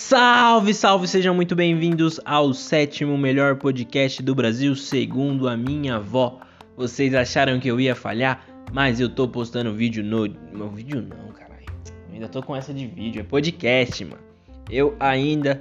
Salve, 0.00 0.72
salve, 0.74 1.08
sejam 1.08 1.34
muito 1.34 1.56
bem-vindos 1.56 2.20
ao 2.24 2.54
sétimo 2.54 3.18
melhor 3.18 3.56
podcast 3.56 4.22
do 4.22 4.32
Brasil, 4.32 4.76
segundo 4.76 5.48
a 5.48 5.56
minha 5.56 5.96
avó. 5.96 6.38
Vocês 6.76 7.12
acharam 7.12 7.58
que 7.58 7.66
eu 7.66 7.80
ia 7.80 7.96
falhar, 7.96 8.46
mas 8.72 9.00
eu 9.00 9.12
tô 9.12 9.26
postando 9.26 9.74
vídeo 9.74 10.04
no. 10.04 10.28
Meu 10.52 10.70
vídeo 10.70 11.02
não, 11.02 11.32
caralho. 11.32 11.66
Eu 12.06 12.14
ainda 12.14 12.28
tô 12.28 12.40
com 12.40 12.54
essa 12.54 12.72
de 12.72 12.86
vídeo, 12.86 13.22
é 13.22 13.24
podcast, 13.24 14.04
mano. 14.04 14.22
Eu 14.70 14.94
ainda. 15.00 15.58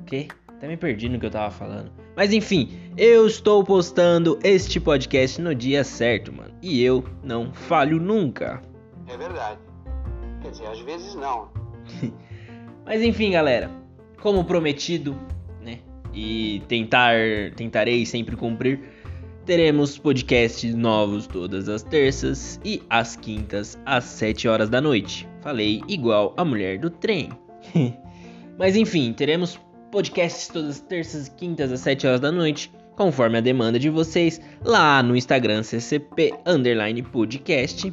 O 0.00 0.04
quê? 0.06 0.28
Até 0.48 0.66
me 0.66 0.78
perdi 0.78 1.06
no 1.10 1.20
que 1.20 1.26
eu 1.26 1.30
tava 1.30 1.50
falando. 1.50 1.92
Mas 2.16 2.32
enfim, 2.32 2.70
eu 2.96 3.26
estou 3.26 3.62
postando 3.62 4.38
este 4.42 4.80
podcast 4.80 5.42
no 5.42 5.54
dia 5.54 5.84
certo, 5.84 6.32
mano. 6.32 6.54
E 6.62 6.82
eu 6.82 7.04
não 7.22 7.52
falho 7.52 8.00
nunca. 8.00 8.62
É 9.06 9.16
verdade. 9.18 9.60
Quer 10.40 10.52
dizer, 10.52 10.66
às 10.68 10.80
vezes 10.80 11.14
não. 11.14 11.50
Mas 12.86 13.02
enfim, 13.02 13.32
galera, 13.32 13.68
como 14.22 14.44
prometido, 14.44 15.18
né? 15.60 15.80
E 16.14 16.62
tentar, 16.68 17.16
tentarei 17.56 18.06
sempre 18.06 18.36
cumprir, 18.36 18.80
teremos 19.44 19.98
podcasts 19.98 20.72
novos 20.72 21.26
todas 21.26 21.68
as 21.68 21.82
terças 21.82 22.60
e 22.64 22.80
às 22.88 23.16
quintas 23.16 23.76
às 23.84 24.04
7 24.04 24.46
horas 24.46 24.70
da 24.70 24.80
noite. 24.80 25.28
Falei 25.40 25.82
igual 25.88 26.32
a 26.36 26.44
mulher 26.44 26.78
do 26.78 26.88
trem. 26.88 27.30
Mas 28.56 28.76
enfim, 28.76 29.12
teremos 29.12 29.58
podcasts 29.90 30.46
todas 30.48 30.70
as 30.70 30.80
terças 30.80 31.26
e 31.26 31.30
quintas 31.32 31.72
às 31.72 31.80
7 31.80 32.06
horas 32.06 32.20
da 32.20 32.30
noite, 32.30 32.72
conforme 32.94 33.38
a 33.38 33.40
demanda 33.40 33.80
de 33.80 33.90
vocês, 33.90 34.40
lá 34.64 35.02
no 35.02 35.16
Instagram 35.16 35.62
ccp 35.62 36.32
podcast. 37.10 37.92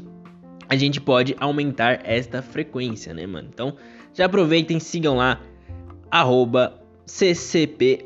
A 0.70 0.76
gente 0.76 1.02
pode 1.02 1.36
aumentar 1.40 2.02
esta 2.04 2.42
frequência, 2.42 3.14
né, 3.14 3.26
mano? 3.26 3.50
Então, 3.52 3.76
já 4.14 4.26
aproveitem, 4.26 4.80
sigam 4.80 5.16
lá, 5.16 5.40
arroba 6.10 6.80
ccp 7.06 8.06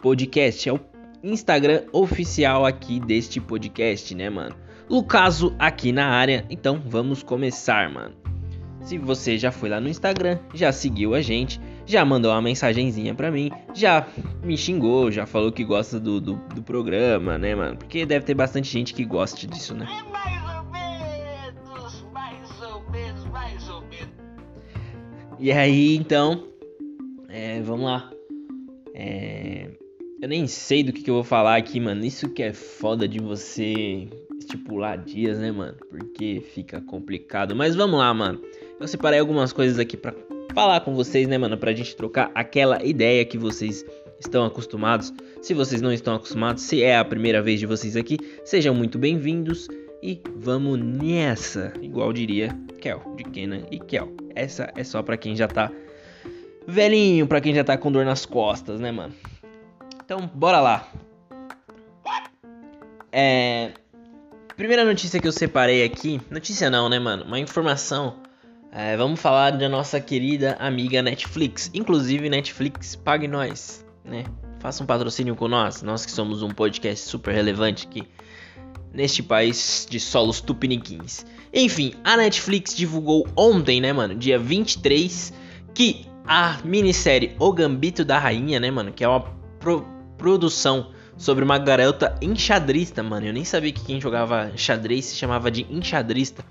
podcast. 0.00 0.68
É 0.68 0.72
o 0.72 0.80
Instagram 1.22 1.82
oficial 1.92 2.64
aqui 2.64 3.00
deste 3.00 3.40
podcast, 3.40 4.14
né, 4.14 4.30
mano? 4.30 4.54
Lucaso 4.88 5.54
aqui 5.58 5.90
na 5.90 6.06
área, 6.06 6.44
então 6.48 6.80
vamos 6.86 7.22
começar, 7.22 7.90
mano. 7.90 8.14
Se 8.80 8.96
você 8.96 9.36
já 9.36 9.50
foi 9.50 9.68
lá 9.68 9.80
no 9.80 9.88
Instagram, 9.88 10.38
já 10.54 10.70
seguiu 10.70 11.12
a 11.12 11.20
gente, 11.20 11.60
já 11.84 12.04
mandou 12.04 12.30
uma 12.30 12.40
mensagenzinha 12.40 13.12
pra 13.12 13.32
mim, 13.32 13.50
já 13.74 14.06
me 14.44 14.56
xingou, 14.56 15.10
já 15.10 15.26
falou 15.26 15.50
que 15.50 15.64
gosta 15.64 15.98
do, 15.98 16.20
do, 16.20 16.34
do 16.54 16.62
programa, 16.62 17.36
né, 17.36 17.52
mano? 17.56 17.76
Porque 17.76 18.06
deve 18.06 18.24
ter 18.24 18.34
bastante 18.34 18.70
gente 18.70 18.94
que 18.94 19.04
gosta 19.04 19.44
disso, 19.44 19.74
né? 19.74 19.88
E 25.38 25.52
aí, 25.52 25.96
então, 25.96 26.44
é, 27.28 27.60
vamos 27.60 27.84
lá. 27.84 28.10
É, 28.94 29.68
eu 30.22 30.28
nem 30.28 30.46
sei 30.46 30.82
do 30.82 30.92
que, 30.92 31.02
que 31.02 31.10
eu 31.10 31.14
vou 31.14 31.24
falar 31.24 31.56
aqui, 31.56 31.78
mano. 31.78 32.04
Isso 32.04 32.30
que 32.30 32.42
é 32.42 32.54
foda 32.54 33.06
de 33.06 33.18
você 33.18 34.08
estipular 34.38 34.96
dias, 34.96 35.38
né, 35.38 35.52
mano? 35.52 35.76
Porque 35.90 36.42
fica 36.54 36.80
complicado. 36.80 37.54
Mas 37.54 37.74
vamos 37.74 37.98
lá, 37.98 38.12
mano. 38.14 38.40
Eu 38.80 38.88
separei 38.88 39.20
algumas 39.20 39.52
coisas 39.52 39.78
aqui 39.78 39.96
pra 39.96 40.14
falar 40.54 40.80
com 40.80 40.94
vocês, 40.94 41.28
né, 41.28 41.36
mano? 41.36 41.58
Pra 41.58 41.74
gente 41.74 41.94
trocar 41.94 42.30
aquela 42.34 42.82
ideia 42.82 43.22
que 43.24 43.36
vocês 43.36 43.84
estão 44.18 44.46
acostumados. 44.46 45.12
Se 45.42 45.52
vocês 45.52 45.82
não 45.82 45.92
estão 45.92 46.14
acostumados, 46.14 46.62
se 46.62 46.82
é 46.82 46.96
a 46.96 47.04
primeira 47.04 47.42
vez 47.42 47.60
de 47.60 47.66
vocês 47.66 47.94
aqui, 47.94 48.16
sejam 48.42 48.74
muito 48.74 48.98
bem-vindos. 48.98 49.68
E 50.02 50.20
vamos 50.36 50.78
nessa, 50.78 51.72
igual 51.80 52.12
diria 52.12 52.56
Kel, 52.80 53.02
de 53.16 53.24
Kenan 53.24 53.62
e 53.70 53.78
Kel. 53.78 54.12
Essa 54.34 54.72
é 54.76 54.84
só 54.84 55.02
pra 55.02 55.16
quem 55.16 55.34
já 55.34 55.48
tá 55.48 55.70
velhinho, 56.66 57.26
pra 57.26 57.40
quem 57.40 57.54
já 57.54 57.64
tá 57.64 57.76
com 57.76 57.90
dor 57.90 58.04
nas 58.04 58.26
costas, 58.26 58.78
né, 58.78 58.92
mano? 58.92 59.14
Então, 60.04 60.30
bora 60.34 60.60
lá. 60.60 60.88
É. 63.10 63.72
Primeira 64.56 64.84
notícia 64.84 65.20
que 65.20 65.26
eu 65.26 65.32
separei 65.32 65.84
aqui. 65.84 66.20
Notícia 66.30 66.70
não, 66.70 66.88
né, 66.88 66.98
mano? 66.98 67.24
Uma 67.24 67.38
informação. 67.38 68.16
É, 68.72 68.96
vamos 68.96 69.20
falar 69.20 69.52
da 69.52 69.68
nossa 69.68 70.00
querida 70.00 70.56
amiga 70.58 71.02
Netflix. 71.02 71.70
Inclusive, 71.72 72.28
Netflix, 72.28 72.94
pague 72.94 73.26
nós, 73.26 73.84
né? 74.04 74.24
Faça 74.60 74.82
um 74.82 74.86
patrocínio 74.86 75.34
com 75.34 75.48
nós. 75.48 75.82
Nós 75.82 76.04
que 76.04 76.12
somos 76.12 76.42
um 76.42 76.50
podcast 76.50 77.06
super 77.06 77.34
relevante 77.34 77.86
aqui 77.86 78.06
neste 78.92 79.22
país 79.22 79.86
de 79.88 80.00
solos 80.00 80.40
tupiniquins. 80.40 81.24
Enfim, 81.52 81.94
a 82.04 82.16
Netflix 82.16 82.74
divulgou 82.76 83.26
ontem, 83.36 83.80
né, 83.80 83.92
mano, 83.92 84.14
dia 84.14 84.38
23, 84.38 85.32
que 85.74 86.06
a 86.26 86.58
minissérie 86.64 87.34
O 87.38 87.52
Gambito 87.52 88.04
da 88.04 88.18
Rainha, 88.18 88.58
né, 88.58 88.70
mano, 88.70 88.92
que 88.92 89.04
é 89.04 89.08
uma 89.08 89.20
pro 89.58 89.86
produção 90.18 90.90
sobre 91.16 91.44
uma 91.44 91.58
garota 91.58 92.14
enxadrista, 92.22 93.02
mano. 93.02 93.26
Eu 93.26 93.32
nem 93.32 93.44
sabia 93.44 93.72
que 93.72 93.84
quem 93.84 94.00
jogava 94.00 94.50
xadrez 94.56 95.06
se 95.06 95.16
chamava 95.16 95.50
de 95.50 95.66
enxadrista. 95.70 96.44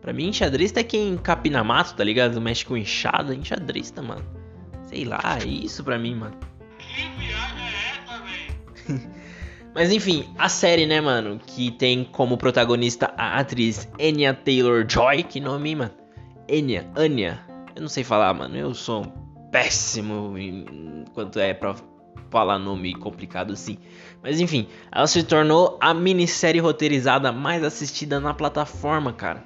Pra 0.00 0.12
mim, 0.12 0.28
enxadrista 0.28 0.80
é 0.80 0.84
quem 0.84 1.16
capina 1.16 1.62
mato, 1.64 1.94
tá 1.94 2.04
ligado? 2.04 2.40
Mexe 2.40 2.64
com 2.64 2.76
enxada, 2.76 3.34
enxadrista, 3.34 4.02
mano. 4.02 4.24
Sei 4.84 5.04
lá, 5.04 5.20
é 5.42 5.46
isso 5.46 5.84
pra 5.84 5.98
mim, 5.98 6.14
mano. 6.14 6.36
Que 6.78 7.02
viagem 7.18 7.58
é 7.60 8.02
essa, 8.02 8.94
velho? 8.94 9.10
Mas 9.78 9.92
enfim, 9.92 10.24
a 10.36 10.48
série, 10.48 10.86
né, 10.86 11.00
mano, 11.00 11.38
que 11.46 11.70
tem 11.70 12.02
como 12.02 12.36
protagonista 12.36 13.14
a 13.16 13.38
atriz 13.38 13.88
Anya 14.00 14.34
Taylor-Joy, 14.34 15.22
que 15.22 15.38
nome, 15.38 15.76
mano? 15.76 15.92
Anya, 16.50 16.84
Anya. 16.96 17.40
Eu 17.76 17.82
não 17.82 17.88
sei 17.88 18.02
falar, 18.02 18.34
mano. 18.34 18.56
Eu 18.56 18.74
sou 18.74 19.06
péssimo 19.52 20.36
em 20.36 21.04
quanto 21.14 21.38
é 21.38 21.54
pra 21.54 21.76
falar 22.28 22.58
nome 22.58 22.92
complicado 22.92 23.52
assim. 23.52 23.78
Mas 24.20 24.40
enfim, 24.40 24.66
ela 24.90 25.06
se 25.06 25.22
tornou 25.22 25.78
a 25.80 25.94
minissérie 25.94 26.60
roteirizada 26.60 27.30
mais 27.30 27.62
assistida 27.62 28.18
na 28.18 28.34
plataforma, 28.34 29.12
cara. 29.12 29.44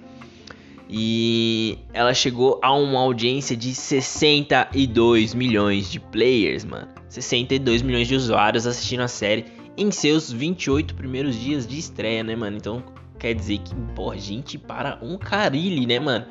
E 0.89 1.79
ela 1.93 2.15
chegou 2.15 2.59
a 2.63 2.73
uma 2.73 3.01
audiência 3.01 3.55
de 3.55 3.75
62 3.75 5.35
milhões 5.35 5.91
de 5.91 6.01
players, 6.01 6.65
mano. 6.65 6.89
62 7.11 7.83
milhões 7.83 8.09
de 8.09 8.15
usuários 8.15 8.67
assistindo 8.67 9.01
a 9.01 9.09
série 9.09 9.61
em 9.77 9.91
seus 9.91 10.31
28 10.31 10.95
primeiros 10.95 11.37
dias 11.37 11.67
de 11.67 11.79
estreia, 11.79 12.23
né, 12.23 12.37
mano? 12.37 12.57
Então 12.57 12.83
quer 13.19 13.35
dizer 13.35 13.59
que, 13.59 13.73
gente 14.21 14.59
para 14.59 14.99
um 15.03 15.17
carilho, 15.17 15.87
né, 15.87 15.99
mano? 15.99 16.27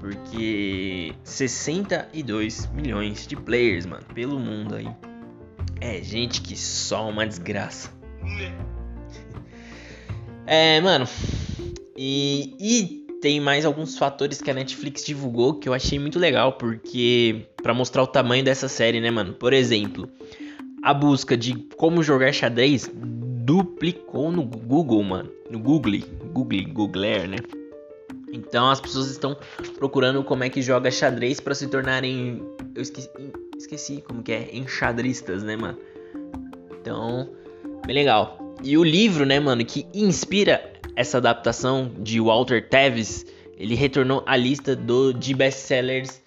Porque 0.00 1.12
62 1.22 2.70
milhões 2.72 3.26
de 3.26 3.36
players, 3.36 3.86
mano, 3.86 4.04
pelo 4.14 4.38
mundo 4.38 4.74
aí. 4.74 4.88
É 5.80 6.02
gente 6.02 6.40
que 6.40 6.56
só 6.56 7.08
uma 7.08 7.26
desgraça. 7.26 7.92
É, 10.46 10.80
mano. 10.80 11.06
E, 11.96 12.56
e 12.58 13.00
tem 13.20 13.38
mais 13.38 13.64
alguns 13.64 13.96
fatores 13.98 14.40
que 14.40 14.50
a 14.50 14.54
Netflix 14.54 15.04
divulgou 15.04 15.54
que 15.54 15.68
eu 15.68 15.74
achei 15.74 15.98
muito 15.98 16.18
legal, 16.18 16.54
porque 16.54 17.46
para 17.62 17.74
mostrar 17.74 18.02
o 18.02 18.06
tamanho 18.06 18.42
dessa 18.42 18.68
série, 18.68 19.00
né, 19.00 19.10
mano? 19.10 19.34
Por 19.34 19.52
exemplo, 19.52 20.08
a 20.82 20.94
busca 20.94 21.36
de 21.36 21.54
como 21.76 22.02
jogar 22.02 22.32
xadrez 22.32 22.90
duplicou 22.94 24.30
no 24.30 24.44
Google, 24.44 25.02
mano. 25.02 25.30
No 25.50 25.58
Google, 25.58 26.00
Google, 26.32 26.64
Googler, 26.72 27.28
né? 27.28 27.36
Então 28.32 28.70
as 28.70 28.80
pessoas 28.80 29.10
estão 29.10 29.36
procurando 29.76 30.22
como 30.22 30.44
é 30.44 30.48
que 30.48 30.62
joga 30.62 30.90
xadrez 30.90 31.40
para 31.40 31.54
se 31.54 31.66
tornarem, 31.66 32.42
eu 32.74 32.82
esqueci, 32.82 33.10
esqueci 33.58 34.04
como 34.06 34.22
que 34.22 34.32
é, 34.32 34.56
enxadristas, 34.56 35.42
né, 35.42 35.56
mano? 35.56 35.78
Então, 36.80 37.28
bem 37.84 37.94
legal. 37.94 38.38
E 38.62 38.78
o 38.78 38.84
livro, 38.84 39.26
né, 39.26 39.40
mano, 39.40 39.64
que 39.64 39.86
inspira 39.92 40.72
essa 40.94 41.18
adaptação 41.18 41.90
de 41.98 42.20
Walter 42.20 42.68
Tevis, 42.68 43.26
ele 43.56 43.74
retornou 43.74 44.22
à 44.26 44.36
lista 44.36 44.76
do, 44.76 45.12
de 45.12 45.34
best-sellers 45.34 46.19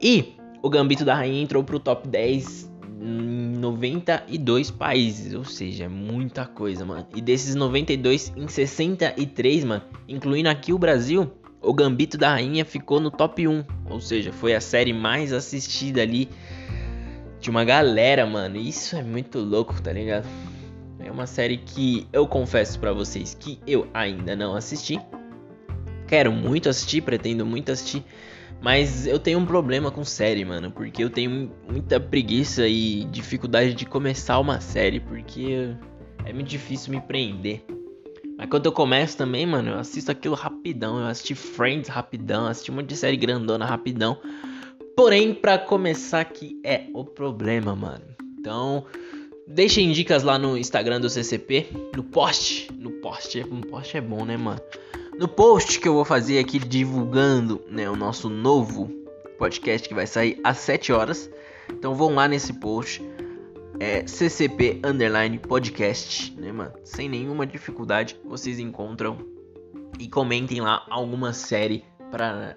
E 0.00 0.36
o 0.62 0.70
Gambito 0.70 1.04
da 1.04 1.14
Rainha 1.14 1.42
entrou 1.42 1.62
pro 1.62 1.78
top 1.78 2.08
10 2.08 2.69
em 3.00 3.56
92 3.56 4.70
países, 4.70 5.34
ou 5.34 5.44
seja, 5.44 5.84
é 5.84 5.88
muita 5.88 6.44
coisa, 6.44 6.84
mano. 6.84 7.06
E 7.14 7.20
desses 7.22 7.54
92 7.54 8.32
em 8.36 8.46
63, 8.46 9.64
mano, 9.64 9.82
incluindo 10.06 10.50
aqui 10.50 10.72
o 10.72 10.78
Brasil, 10.78 11.32
o 11.62 11.72
Gambito 11.72 12.18
da 12.18 12.30
Rainha 12.30 12.64
ficou 12.64 13.00
no 13.00 13.10
top 13.10 13.48
1, 13.48 13.64
ou 13.88 14.00
seja, 14.00 14.32
foi 14.32 14.54
a 14.54 14.60
série 14.60 14.92
mais 14.92 15.32
assistida 15.32 16.02
ali 16.02 16.28
de 17.40 17.48
uma 17.48 17.64
galera, 17.64 18.26
mano. 18.26 18.56
Isso 18.56 18.94
é 18.96 19.02
muito 19.02 19.38
louco, 19.38 19.80
tá 19.80 19.92
ligado? 19.92 20.28
É 21.02 21.10
uma 21.10 21.26
série 21.26 21.56
que 21.56 22.06
eu 22.12 22.26
confesso 22.26 22.78
para 22.78 22.92
vocês 22.92 23.34
que 23.38 23.58
eu 23.66 23.88
ainda 23.94 24.36
não 24.36 24.54
assisti. 24.54 25.00
Quero 26.06 26.30
muito 26.30 26.68
assistir, 26.68 27.00
pretendo 27.00 27.46
muito 27.46 27.72
assistir, 27.72 28.04
mas 28.62 29.06
eu 29.06 29.18
tenho 29.18 29.38
um 29.38 29.46
problema 29.46 29.90
com 29.90 30.04
série, 30.04 30.44
mano, 30.44 30.70
porque 30.70 31.02
eu 31.02 31.10
tenho 31.10 31.50
muita 31.68 31.98
preguiça 31.98 32.66
e 32.66 33.04
dificuldade 33.04 33.74
de 33.74 33.86
começar 33.86 34.38
uma 34.38 34.60
série, 34.60 35.00
porque 35.00 35.74
é 36.24 36.32
muito 36.32 36.48
difícil 36.48 36.92
me 36.92 37.00
prender. 37.00 37.64
Mas 38.36 38.48
quando 38.48 38.66
eu 38.66 38.72
começo 38.72 39.18
também, 39.18 39.44
mano, 39.44 39.72
eu 39.72 39.78
assisto 39.78 40.10
aquilo 40.10 40.34
rapidão. 40.34 40.98
Eu 40.98 41.06
assisti 41.06 41.34
Friends 41.34 41.90
rapidão, 41.90 42.46
assisti 42.46 42.70
um 42.70 42.76
monte 42.76 42.86
de 42.86 42.96
série 42.96 43.16
grandona 43.16 43.66
rapidão. 43.66 44.18
Porém, 44.96 45.34
para 45.34 45.58
começar 45.58 46.20
aqui 46.20 46.58
é 46.64 46.84
o 46.94 47.04
problema, 47.04 47.76
mano. 47.76 48.04
Então, 48.38 48.86
deixem 49.46 49.92
dicas 49.92 50.22
lá 50.22 50.38
no 50.38 50.56
Instagram 50.56 51.00
do 51.00 51.10
CCP, 51.10 51.66
no 51.94 52.02
post, 52.02 52.72
no 52.72 52.90
post, 52.92 53.44
no 53.44 53.60
post 53.66 53.96
é 53.96 54.00
bom, 54.00 54.24
né, 54.24 54.36
mano? 54.36 54.60
No 55.20 55.28
post 55.28 55.78
que 55.78 55.86
eu 55.86 55.92
vou 55.92 56.04
fazer 56.06 56.38
aqui 56.38 56.58
divulgando, 56.58 57.62
né, 57.68 57.90
o 57.90 57.94
nosso 57.94 58.30
novo 58.30 58.86
podcast 59.36 59.86
que 59.86 59.94
vai 59.94 60.06
sair 60.06 60.40
às 60.42 60.56
7 60.56 60.94
horas. 60.94 61.30
Então 61.68 61.94
vão 61.94 62.14
lá 62.14 62.26
nesse 62.26 62.54
post, 62.54 63.02
é 63.78 64.06
CCP 64.06 64.80
underline 64.82 65.38
podcast, 65.38 66.34
né, 66.40 66.50
mano? 66.50 66.72
Sem 66.84 67.06
nenhuma 67.06 67.46
dificuldade, 67.46 68.18
vocês 68.24 68.58
encontram 68.58 69.18
e 69.98 70.08
comentem 70.08 70.62
lá 70.62 70.86
alguma 70.88 71.34
série 71.34 71.84
para 72.10 72.56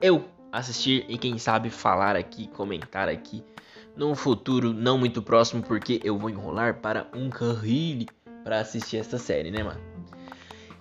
eu 0.00 0.24
assistir 0.50 1.04
e 1.10 1.18
quem 1.18 1.36
sabe 1.36 1.68
falar 1.68 2.16
aqui, 2.16 2.48
comentar 2.48 3.06
aqui 3.06 3.44
num 3.94 4.14
futuro 4.14 4.72
não 4.72 4.96
muito 4.96 5.20
próximo, 5.20 5.62
porque 5.62 6.00
eu 6.02 6.16
vou 6.16 6.30
enrolar 6.30 6.80
para 6.80 7.06
um 7.14 7.28
carrilho 7.28 8.06
para 8.42 8.60
assistir 8.60 8.96
essa 8.96 9.18
série, 9.18 9.50
né, 9.50 9.62
mano? 9.62 9.97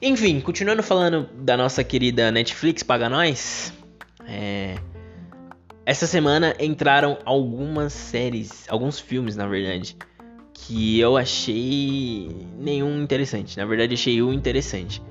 Enfim, 0.01 0.39
continuando 0.39 0.83
falando 0.83 1.27
da 1.41 1.57
nossa 1.57 1.83
querida 1.83 2.31
Netflix 2.31 2.83
paga 2.83 3.09
nós, 3.09 3.73
é... 4.27 4.75
essa 5.85 6.05
semana 6.05 6.55
entraram 6.59 7.17
algumas 7.25 7.93
séries, 7.93 8.65
alguns 8.69 8.99
filmes, 8.99 9.35
na 9.35 9.47
verdade, 9.47 9.97
que 10.53 10.99
eu 10.99 11.17
achei 11.17 12.29
nenhum 12.59 13.01
interessante. 13.01 13.57
Na 13.57 13.65
verdade, 13.65 13.95
achei 13.95 14.21
um 14.21 14.31
interessante, 14.31 15.01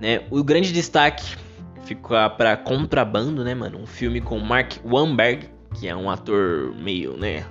né? 0.00 0.22
O 0.30 0.42
grande 0.42 0.72
destaque 0.72 1.36
fica 1.84 2.28
para 2.30 2.56
Contrabando, 2.56 3.44
né, 3.44 3.54
mano? 3.54 3.78
Um 3.78 3.86
filme 3.86 4.20
com 4.20 4.38
Mark 4.40 4.74
Wahlberg, 4.84 5.48
que 5.78 5.86
é 5.86 5.94
um 5.94 6.10
ator 6.10 6.74
meio, 6.76 7.16
né? 7.16 7.44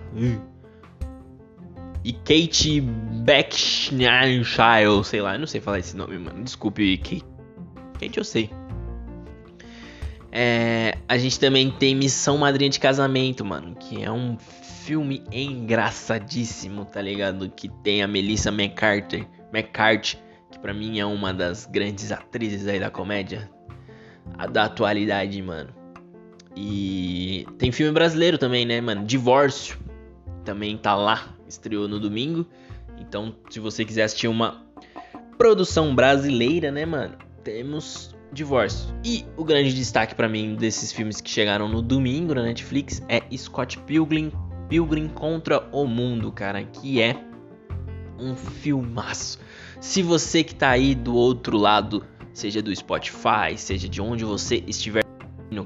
E 2.03 2.13
Kate 2.13 2.81
Beckinsale, 2.81 4.44
sei 5.06 5.21
lá, 5.21 5.36
eu 5.36 5.39
não 5.39 5.48
sei 5.48 5.62
falar 5.62 5.80
esse 5.80 5.95
nome, 5.95 6.18
mano. 6.18 6.44
Desculpe, 6.44 6.98
Kate. 6.98 7.24
Kate 8.00 8.18
eu 8.18 8.24
sei. 8.24 8.50
É, 10.31 10.98
a 11.07 11.18
gente 11.18 11.39
também 11.39 11.69
tem 11.69 11.94
Missão 11.94 12.38
Madrinha 12.38 12.69
de 12.69 12.80
Casamento, 12.80 13.44
mano, 13.44 13.75
que 13.75 14.01
é 14.01 14.12
um 14.12 14.38
filme 14.39 15.24
engraçadíssimo, 15.31 16.86
tá 16.86 17.01
ligado? 17.01 17.50
Que 17.50 17.69
tem 17.83 18.01
a 18.01 18.07
Melissa 18.07 18.50
McCarthy, 18.50 19.27
McCarthy, 19.54 20.18
que 20.50 20.57
para 20.57 20.74
mim 20.74 21.00
é 21.00 21.06
uma 21.06 21.33
das 21.33 21.65
grandes 21.65 22.12
atrizes 22.12 22.65
aí 22.65 22.80
da 22.80 22.89
comédia, 22.89 23.51
da 24.51 24.63
atualidade, 24.63 25.39
mano. 25.42 25.69
E 26.56 27.45
tem 27.57 27.71
filme 27.71 27.92
brasileiro 27.92 28.38
também, 28.38 28.65
né, 28.65 28.81
mano? 28.81 29.06
Divórcio 29.06 29.77
também 30.44 30.77
tá 30.77 30.95
lá, 30.95 31.36
estreou 31.51 31.88
no 31.88 32.00
domingo. 32.00 32.45
Então, 32.98 33.36
se 33.50 33.59
você 33.59 33.86
quiser 33.86 34.03
assistir 34.03 34.27
uma 34.27 34.65
produção 35.38 35.94
brasileira, 35.95 36.71
né, 36.71 36.86
mano? 36.86 37.15
Temos 37.44 38.15
Divórcio. 38.33 38.95
E 39.03 39.25
o 39.36 39.44
grande 39.44 39.74
destaque 39.74 40.15
para 40.15 40.30
mim 40.30 40.56
desses 40.56 40.94
filmes 40.94 41.19
que 41.19 41.30
chegaram 41.30 41.68
no 41.68 41.81
domingo 41.81 42.33
na 42.33 42.44
Netflix 42.44 43.01
é 43.09 43.21
Scott 43.36 43.77
Pilgrim, 43.80 44.31
Pilgrim 44.69 45.09
contra 45.09 45.68
o 45.71 45.86
Mundo, 45.86 46.31
cara, 46.31 46.63
que 46.63 47.01
é 47.01 47.21
um 48.18 48.36
filmaço. 48.36 49.38
Se 49.81 50.01
você 50.01 50.45
que 50.45 50.56
tá 50.56 50.69
aí 50.69 50.95
do 50.95 51.13
outro 51.13 51.57
lado, 51.57 52.06
seja 52.33 52.62
do 52.62 52.74
Spotify, 52.74 53.57
seja 53.57 53.89
de 53.89 54.01
onde 54.01 54.24
você 54.24 54.63
estiver, 54.65 55.04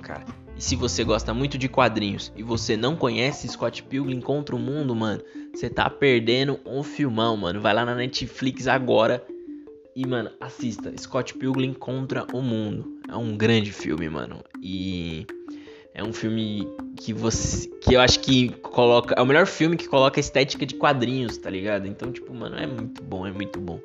cara, 0.01 0.25
e 0.57 0.63
se 0.63 0.75
você 0.75 1.03
gosta 1.03 1.33
muito 1.35 1.57
de 1.57 1.69
quadrinhos 1.69 2.31
e 2.35 2.41
você 2.41 2.75
não 2.75 2.95
conhece 2.95 3.47
Scott 3.47 3.83
Pilgrim 3.83 4.21
contra 4.21 4.55
o 4.55 4.59
Mundo, 4.59 4.95
mano, 4.95 5.21
você 5.55 5.69
tá 5.69 5.89
perdendo 5.89 6.59
um 6.65 6.83
filmão, 6.83 7.37
mano. 7.37 7.61
Vai 7.61 7.73
lá 7.73 7.85
na 7.85 7.95
Netflix 7.95 8.67
agora 8.67 9.25
e, 9.95 10.05
mano, 10.05 10.29
assista 10.39 10.91
Scott 10.97 11.33
Pilgrim 11.35 11.73
contra 11.73 12.25
o 12.33 12.41
Mundo. 12.41 12.99
É 13.09 13.15
um 13.15 13.37
grande 13.37 13.71
filme, 13.71 14.09
mano. 14.09 14.43
E 14.61 15.25
é 15.93 16.03
um 16.03 16.11
filme 16.11 16.67
que 16.97 17.13
você 17.13 17.69
que 17.81 17.93
eu 17.93 18.01
acho 18.01 18.19
que 18.19 18.49
coloca, 18.49 19.15
é 19.17 19.21
o 19.21 19.25
melhor 19.25 19.45
filme 19.45 19.77
que 19.77 19.87
coloca 19.87 20.19
a 20.19 20.21
estética 20.21 20.65
de 20.65 20.75
quadrinhos, 20.75 21.37
tá 21.37 21.49
ligado? 21.49 21.87
Então, 21.87 22.11
tipo, 22.11 22.33
mano, 22.33 22.57
é 22.57 22.67
muito 22.67 23.01
bom, 23.01 23.25
é 23.25 23.31
muito 23.31 23.59
bom. 23.59 23.79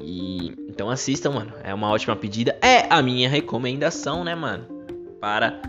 E 0.00 0.52
então 0.68 0.90
assistam, 0.90 1.30
mano. 1.30 1.52
É 1.62 1.72
uma 1.72 1.90
ótima 1.90 2.16
pedida. 2.16 2.58
É 2.60 2.86
a 2.90 3.00
minha 3.00 3.28
recomendação, 3.28 4.24
né, 4.24 4.34
mano? 4.34 4.66
Para 5.20 5.60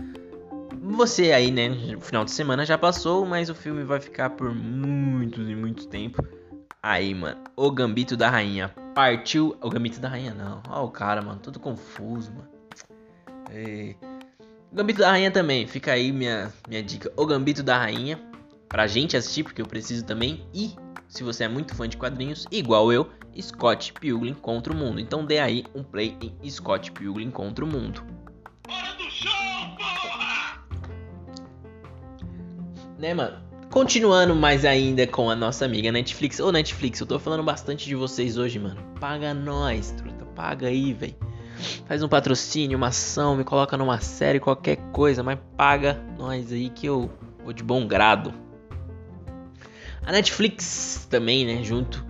você 0.82 1.32
aí, 1.32 1.50
né? 1.50 1.68
O 1.96 2.00
final 2.00 2.24
de 2.24 2.32
semana 2.32 2.66
já 2.66 2.76
passou, 2.76 3.24
mas 3.24 3.48
o 3.48 3.54
filme 3.54 3.84
vai 3.84 4.00
ficar 4.00 4.30
por 4.30 4.52
muitos 4.52 5.48
e 5.48 5.54
muito 5.54 5.86
tempo. 5.86 6.26
Aí, 6.82 7.14
mano, 7.14 7.40
o 7.54 7.70
Gambito 7.70 8.16
da 8.16 8.28
Rainha 8.28 8.68
partiu. 8.92 9.56
O 9.62 9.70
Gambito 9.70 10.00
da 10.00 10.08
Rainha 10.08 10.34
não. 10.34 10.60
Ó, 10.68 10.84
o 10.84 10.90
cara, 10.90 11.22
mano, 11.22 11.38
todo 11.40 11.60
confuso, 11.60 12.32
mano. 12.32 12.48
E... 13.52 13.94
O 14.72 14.74
Gambito 14.74 14.98
da 15.00 15.10
Rainha 15.10 15.30
também. 15.30 15.66
Fica 15.66 15.92
aí 15.92 16.10
minha, 16.10 16.52
minha 16.68 16.82
dica. 16.82 17.12
O 17.16 17.24
Gambito 17.24 17.62
da 17.62 17.78
Rainha. 17.78 18.20
Pra 18.68 18.86
gente 18.86 19.16
assistir, 19.16 19.44
porque 19.44 19.62
eu 19.62 19.66
preciso 19.66 20.04
também. 20.04 20.44
E, 20.52 20.74
se 21.06 21.22
você 21.22 21.44
é 21.44 21.48
muito 21.48 21.74
fã 21.74 21.88
de 21.88 21.96
quadrinhos, 21.96 22.46
igual 22.50 22.92
eu, 22.92 23.08
Scott 23.40 23.92
Pilgrim 23.92 24.34
contra 24.34 24.72
o 24.72 24.76
mundo. 24.76 24.98
Então 24.98 25.24
dê 25.24 25.38
aí 25.38 25.64
um 25.74 25.84
play 25.84 26.16
em 26.42 26.50
Scott 26.50 26.90
Pilgrim 26.90 27.30
contra 27.30 27.64
o 27.64 27.68
mundo. 27.68 28.02
Hora 28.68 28.96
do 28.96 29.10
né, 33.02 33.12
mano? 33.12 33.36
Continuando 33.68 34.34
mais 34.34 34.64
ainda 34.64 35.06
com 35.08 35.28
a 35.28 35.34
nossa 35.34 35.64
amiga 35.64 35.90
Netflix. 35.90 36.38
Ô, 36.38 36.52
Netflix, 36.52 37.00
eu 37.00 37.06
tô 37.06 37.18
falando 37.18 37.42
bastante 37.42 37.84
de 37.86 37.96
vocês 37.96 38.38
hoje, 38.38 38.60
mano. 38.60 38.80
Paga 39.00 39.34
nós, 39.34 39.90
truta. 39.90 40.24
Paga 40.36 40.68
aí, 40.68 40.92
velho. 40.92 41.16
Faz 41.86 42.02
um 42.02 42.08
patrocínio, 42.08 42.78
uma 42.78 42.88
ação, 42.88 43.36
me 43.36 43.44
coloca 43.44 43.76
numa 43.76 44.00
série, 44.00 44.38
qualquer 44.38 44.76
coisa, 44.92 45.22
mas 45.22 45.38
paga 45.56 46.00
nós 46.16 46.52
aí 46.52 46.70
que 46.70 46.86
eu 46.86 47.10
vou 47.42 47.52
de 47.52 47.62
bom 47.62 47.86
grado. 47.86 48.32
A 50.06 50.12
Netflix 50.12 51.06
também, 51.10 51.44
né, 51.44 51.62
junto 51.62 52.06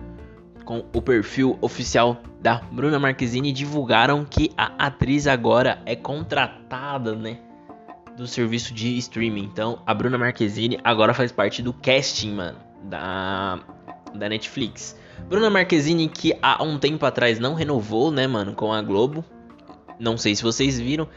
com 0.63 0.85
o 0.93 1.01
perfil 1.01 1.57
oficial 1.59 2.21
da 2.39 2.61
Bruna 2.71 2.99
Marquezine, 2.99 3.51
divulgaram 3.51 4.25
que 4.25 4.51
a 4.57 4.87
atriz 4.87 5.27
agora 5.27 5.81
é 5.85 5.95
contratada, 5.95 7.15
né, 7.15 7.39
do 8.17 8.27
serviço 8.27 8.73
de 8.73 8.97
streaming. 8.97 9.43
Então, 9.43 9.81
a 9.85 9.93
Bruna 9.93 10.17
Marquezine 10.17 10.79
agora 10.83 11.13
faz 11.13 11.31
parte 11.31 11.61
do 11.61 11.73
casting, 11.73 12.33
mano, 12.33 12.57
da, 12.83 13.59
da 14.13 14.29
Netflix. 14.29 14.97
Bruna 15.27 15.49
Marquezine 15.49 16.07
que 16.07 16.37
há 16.41 16.63
um 16.63 16.77
tempo 16.77 17.05
atrás 17.05 17.39
não 17.39 17.53
renovou, 17.53 18.11
né, 18.11 18.27
mano, 18.27 18.53
com 18.53 18.71
a 18.73 18.81
Globo. 18.81 19.23
Não 19.99 20.17
sei 20.17 20.35
se 20.35 20.43
vocês 20.43 20.79
viram. 20.79 21.07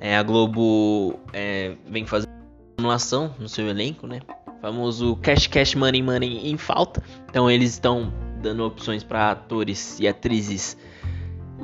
É, 0.00 0.16
a 0.16 0.22
Globo 0.22 1.18
é, 1.32 1.76
vem 1.86 2.04
fazendo 2.04 2.32
anulação 2.78 3.34
no 3.38 3.48
seu 3.48 3.68
elenco, 3.68 4.06
né? 4.06 4.20
Famoso 4.60 5.16
cash, 5.16 5.46
cash, 5.46 5.74
money, 5.74 6.02
money 6.02 6.50
em 6.50 6.56
falta. 6.56 7.02
Então 7.28 7.50
eles 7.50 7.72
estão 7.72 8.12
dando 8.42 8.64
opções 8.64 9.02
para 9.02 9.30
atores 9.30 9.98
e 10.00 10.08
atrizes 10.08 10.76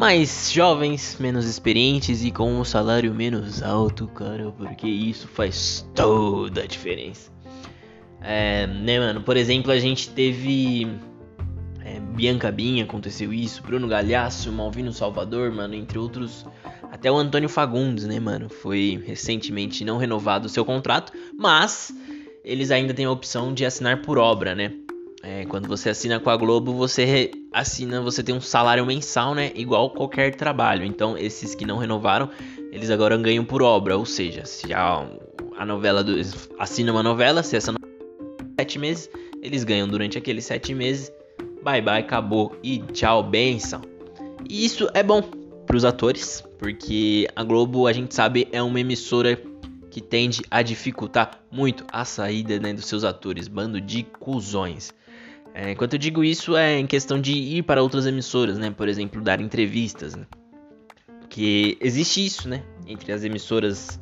mais 0.01 0.51
jovens, 0.51 1.19
menos 1.21 1.45
experientes 1.45 2.25
e 2.25 2.31
com 2.31 2.51
um 2.51 2.65
salário 2.65 3.13
menos 3.13 3.63
alto, 3.63 4.07
cara, 4.09 4.51
porque 4.51 4.89
isso 4.89 5.29
faz 5.29 5.87
toda 5.95 6.63
a 6.63 6.67
diferença. 6.67 7.31
É, 8.23 8.67
né, 8.67 8.99
mano? 8.99 9.21
Por 9.21 9.37
exemplo, 9.37 9.71
a 9.71 9.79
gente 9.79 10.09
teve 10.09 10.89
É, 11.85 12.01
Bianca 12.01 12.51
Binha 12.51 12.85
aconteceu 12.85 13.31
isso, 13.31 13.63
Bruno 13.63 13.87
Galhaço, 13.87 14.51
Malvino 14.51 14.91
Salvador, 14.91 15.51
mano, 15.53 15.75
entre 15.75 15.99
outros. 15.99 16.47
Até 16.91 17.13
o 17.13 17.17
Antônio 17.17 17.49
Fagundes, 17.49 18.07
né, 18.07 18.19
mano? 18.19 18.49
Foi 18.49 19.03
recentemente 19.07 19.85
não 19.85 19.99
renovado 19.99 20.47
o 20.47 20.51
seu 20.51 20.65
contrato, 20.65 21.13
mas 21.39 21.93
eles 22.43 22.71
ainda 22.71 22.95
têm 22.95 23.05
a 23.05 23.11
opção 23.11 23.53
de 23.53 23.67
assinar 23.67 24.01
por 24.01 24.17
obra, 24.17 24.55
né? 24.55 24.73
É, 25.23 25.45
quando 25.45 25.69
você 25.69 25.91
assina 25.91 26.19
com 26.19 26.31
a 26.31 26.37
Globo, 26.37 26.73
você 26.73 27.31
assina, 27.53 28.01
você 28.01 28.23
tem 28.23 28.35
um 28.35 28.41
salário 28.41 28.87
mensal, 28.87 29.35
né? 29.35 29.53
Igual 29.55 29.91
qualquer 29.91 30.35
trabalho. 30.35 30.85
Então, 30.85 31.17
esses 31.17 31.55
que 31.55 31.67
não 31.67 31.77
renovaram, 31.77 32.31
eles 32.73 32.91
agora 32.91 33.17
ganham 33.19 33.45
por 33.45 33.63
obra. 33.63 33.99
Ou 33.99 34.07
seja, 34.07 34.47
se 34.47 34.73
a, 34.73 35.07
a 35.59 35.67
novela 35.67 36.03
do, 36.03 36.15
assina 36.59 36.91
uma 36.91 37.03
novela, 37.03 37.43
se 37.43 37.55
essa 37.55 37.73
novela 37.73 37.91
sete 38.59 38.79
meses, 38.79 39.11
eles 39.43 39.63
ganham 39.63 39.87
durante 39.87 40.17
aqueles 40.17 40.47
sete 40.47 40.75
meses. 40.75 41.13
Bye 41.63 41.83
bye, 41.83 42.01
acabou 42.01 42.57
e 42.63 42.79
tchau, 42.79 43.23
benção. 43.23 43.83
E 44.49 44.65
isso 44.65 44.89
é 44.95 45.03
bom 45.03 45.23
para 45.67 45.77
os 45.77 45.85
atores, 45.85 46.43
porque 46.59 47.29
a 47.37 47.45
Globo, 47.45 47.87
a 47.87 47.93
gente 47.93 48.15
sabe, 48.15 48.49
é 48.51 48.63
uma 48.63 48.81
emissora 48.81 49.39
que 49.91 50.01
tende 50.01 50.43
a 50.51 50.63
dificultar 50.63 51.43
muito 51.51 51.85
a 51.93 52.05
saída 52.05 52.59
né, 52.59 52.73
dos 52.73 52.87
seus 52.87 53.05
atores, 53.05 53.49
bando 53.49 53.81
de 53.81 54.03
cuzões. 54.03 54.95
É, 55.55 55.73
enquanto 55.73 55.95
eu 55.95 55.99
digo 55.99 56.23
isso, 56.23 56.57
é 56.57 56.79
em 56.79 56.87
questão 56.87 57.21
de 57.21 57.33
ir 57.33 57.63
para 57.63 57.83
outras 57.83 58.07
emissoras, 58.07 58.59
né? 58.59 58.71
Por 58.71 58.89
exemplo, 58.89 59.21
dar 59.21 59.41
entrevistas. 59.41 60.15
Né? 60.15 60.27
Que 61.29 61.77
existe 61.81 62.25
isso, 62.25 62.49
né? 62.49 62.63
Entre 62.87 63.13
as 63.13 63.25
emissoras. 63.25 64.01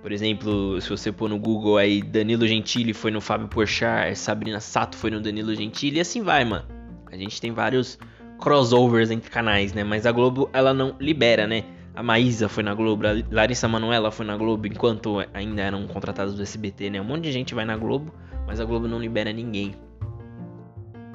Por 0.00 0.10
exemplo, 0.10 0.80
se 0.80 0.88
você 0.88 1.12
pôr 1.12 1.28
no 1.28 1.38
Google 1.38 1.78
aí, 1.78 2.02
Danilo 2.02 2.46
Gentili 2.46 2.92
foi 2.92 3.10
no 3.10 3.20
Fábio 3.20 3.46
Porchat, 3.46 4.16
Sabrina 4.16 4.58
Sato 4.58 4.96
foi 4.96 5.10
no 5.10 5.20
Danilo 5.20 5.54
Gentili, 5.54 5.98
e 5.98 6.00
assim 6.00 6.22
vai, 6.22 6.44
mano. 6.44 6.66
A 7.10 7.16
gente 7.16 7.40
tem 7.40 7.52
vários 7.52 7.98
crossovers 8.40 9.12
entre 9.12 9.30
canais, 9.30 9.72
né? 9.72 9.84
Mas 9.84 10.04
a 10.04 10.10
Globo, 10.10 10.50
ela 10.52 10.74
não 10.74 10.96
libera, 10.98 11.46
né? 11.46 11.64
A 11.94 12.02
Maísa 12.02 12.48
foi 12.48 12.64
na 12.64 12.74
Globo, 12.74 13.06
a 13.06 13.12
Larissa 13.30 13.68
Manoela 13.68 14.10
foi 14.10 14.26
na 14.26 14.36
Globo, 14.36 14.66
enquanto 14.66 15.18
ainda 15.32 15.62
eram 15.62 15.86
contratados 15.86 16.34
do 16.34 16.42
SBT, 16.42 16.90
né? 16.90 17.00
Um 17.00 17.04
monte 17.04 17.24
de 17.24 17.32
gente 17.32 17.54
vai 17.54 17.64
na 17.64 17.76
Globo, 17.76 18.12
mas 18.46 18.58
a 18.58 18.64
Globo 18.64 18.88
não 18.88 18.98
libera 18.98 19.32
ninguém. 19.32 19.74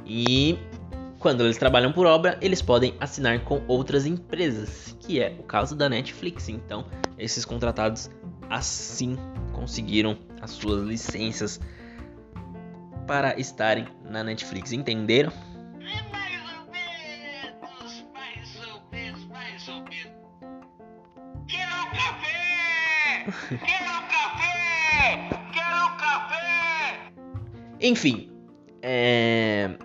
E 0.08 0.58
quando 1.20 1.44
eles 1.44 1.58
trabalham 1.58 1.92
por 1.92 2.06
obra, 2.06 2.38
eles 2.42 2.62
podem 2.62 2.96
assinar 3.00 3.44
com 3.44 3.62
outras 3.68 4.06
empresas, 4.06 4.96
que 5.02 5.20
é 5.20 5.36
o 5.38 5.44
caso 5.44 5.76
da 5.76 5.90
Netflix. 5.90 6.48
Então, 6.48 6.86
esses 7.18 7.44
contratados 7.44 8.10
assim 8.50 9.18
conseguiram 9.52 10.18
as 10.42 10.52
suas 10.52 10.88
licenças 10.88 11.60
para 13.06 13.38
estarem 13.40 13.86
na 14.06 14.24
Netflix. 14.24 14.72
Entenderam? 14.72 15.34
Mais 16.12 16.42
ou 16.58 16.72
menos, 16.72 18.06
mais 18.14 18.56
ou 18.72 18.82
menos, 18.92 19.26
mais 19.26 19.68
ou 19.68 19.84
menos. 19.84 20.12
Quero 21.48 21.72
um 21.72 21.90
café! 21.92 23.26
Quero 23.50 23.92
um 23.92 24.08
café! 24.08 25.30
Quero 25.54 25.86
um 25.86 25.98
café! 25.98 27.12
Enfim, 27.82 28.32
é. 28.82 29.78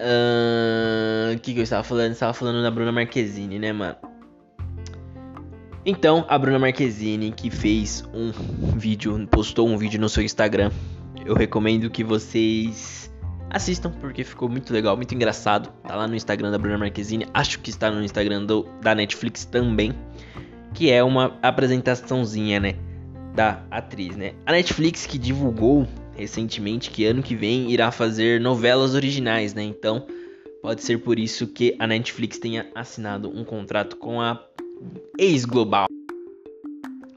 O 0.00 1.38
que, 1.40 1.52
que 1.52 1.60
eu 1.60 1.64
estava 1.64 1.82
falando? 1.82 2.06
Eu 2.06 2.12
estava 2.12 2.32
falando 2.32 2.62
da 2.62 2.70
Bruna 2.70 2.90
Marquezine, 2.90 3.58
né, 3.58 3.72
mano? 3.72 3.96
Então, 5.84 6.24
a 6.28 6.38
Bruna 6.38 6.58
Marquezine 6.58 7.32
que 7.32 7.50
fez 7.50 8.04
um 8.12 8.32
vídeo, 8.76 9.26
postou 9.30 9.68
um 9.68 9.76
vídeo 9.76 10.00
no 10.00 10.08
seu 10.08 10.22
Instagram. 10.22 10.70
Eu 11.24 11.34
recomendo 11.34 11.90
que 11.90 12.04
vocês 12.04 13.12
assistam, 13.50 13.90
porque 13.90 14.22
ficou 14.24 14.48
muito 14.48 14.72
legal, 14.72 14.96
muito 14.96 15.14
engraçado. 15.14 15.70
Tá 15.86 15.96
lá 15.96 16.06
no 16.06 16.14
Instagram 16.14 16.50
da 16.50 16.58
Bruna 16.58 16.78
Marquezine. 16.78 17.26
Acho 17.34 17.60
que 17.60 17.70
está 17.70 17.90
no 17.90 18.02
Instagram 18.02 18.44
do, 18.44 18.66
da 18.82 18.94
Netflix 18.94 19.44
também. 19.44 19.92
Que 20.72 20.90
é 20.90 21.02
uma 21.02 21.38
apresentaçãozinha, 21.42 22.60
né? 22.60 22.74
Da 23.34 23.62
atriz, 23.70 24.16
né? 24.16 24.32
A 24.46 24.52
Netflix 24.52 25.06
que 25.06 25.18
divulgou 25.18 25.86
recentemente 26.20 26.90
que 26.90 27.06
ano 27.06 27.22
que 27.22 27.34
vem 27.34 27.70
irá 27.70 27.90
fazer 27.90 28.38
novelas 28.40 28.94
originais, 28.94 29.54
né? 29.54 29.62
Então, 29.62 30.06
pode 30.60 30.82
ser 30.82 30.98
por 30.98 31.18
isso 31.18 31.46
que 31.46 31.74
a 31.78 31.86
Netflix 31.86 32.38
tenha 32.38 32.70
assinado 32.74 33.30
um 33.34 33.42
contrato 33.42 33.96
com 33.96 34.20
a 34.20 34.44
ex-global. 35.18 35.86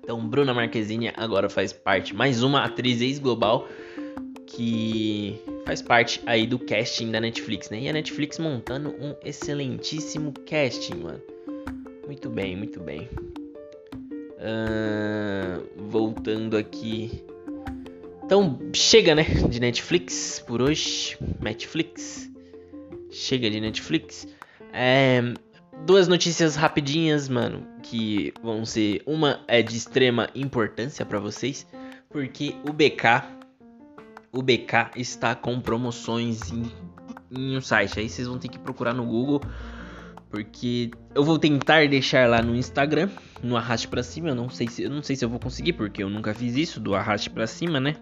Então, 0.01 0.25
Bruna 0.25 0.53
Marquezine 0.53 1.12
agora 1.15 1.50
faz 1.50 1.74
parte, 1.74 2.15
mais 2.15 2.43
uma 2.43 2.63
atriz 2.63 3.01
ex-global 3.01 3.67
que 4.48 5.38
faz 5.65 5.81
parte 5.81 6.22
aí 6.25 6.48
do 6.48 6.57
casting 6.57 7.12
da 7.12 7.19
Netflix, 7.19 7.69
né? 7.69 7.81
E 7.81 7.89
a 7.89 7.93
Netflix 7.93 8.39
montando 8.39 8.89
um 8.89 9.15
excelentíssimo 9.24 10.33
casting, 10.50 10.95
mano. 10.95 11.22
Muito 12.05 12.29
bem, 12.29 12.55
muito 12.55 12.79
bem. 12.79 13.10
Uh, 14.39 15.63
voltando 15.89 16.55
aqui 16.57 17.24
então 18.25 18.59
chega, 18.73 19.15
né, 19.15 19.23
de 19.23 19.59
Netflix 19.59 20.43
por 20.45 20.61
hoje. 20.61 21.17
Netflix. 21.41 22.29
Chega 23.09 23.49
de 23.49 23.59
Netflix. 23.59 24.27
É, 24.71 25.21
duas 25.85 26.07
notícias 26.07 26.55
rapidinhas, 26.55 27.29
mano, 27.29 27.65
que 27.83 28.33
vão 28.41 28.65
ser 28.65 29.03
uma 29.05 29.41
é 29.47 29.61
de 29.61 29.77
extrema 29.77 30.29
importância 30.33 31.05
para 31.05 31.19
vocês, 31.19 31.67
porque 32.09 32.55
o 32.67 32.73
BK 32.73 33.43
o 34.33 34.41
BK 34.41 34.97
está 34.97 35.35
com 35.35 35.61
promoções 35.61 36.51
em, 36.51 36.71
em 37.31 37.55
um 37.55 37.61
site. 37.61 37.99
Aí 37.99 38.09
vocês 38.09 38.27
vão 38.27 38.39
ter 38.39 38.47
que 38.47 38.57
procurar 38.57 38.93
no 38.93 39.05
Google, 39.05 39.41
porque 40.29 40.89
eu 41.13 41.23
vou 41.23 41.37
tentar 41.37 41.87
deixar 41.87 42.27
lá 42.27 42.41
no 42.41 42.55
Instagram, 42.55 43.09
no 43.43 43.55
arraste 43.55 43.87
para 43.87 44.01
cima. 44.01 44.29
Eu 44.29 44.35
não 44.35 44.49
sei 44.49 44.67
se 44.67 44.81
eu 44.81 44.89
não 44.89 45.03
sei 45.03 45.15
se 45.15 45.23
eu 45.23 45.29
vou 45.29 45.39
conseguir, 45.39 45.73
porque 45.73 46.01
eu 46.01 46.09
nunca 46.09 46.33
fiz 46.33 46.55
isso 46.55 46.79
do 46.79 46.95
arraste 46.95 47.29
para 47.29 47.45
cima, 47.45 47.79
né? 47.79 47.95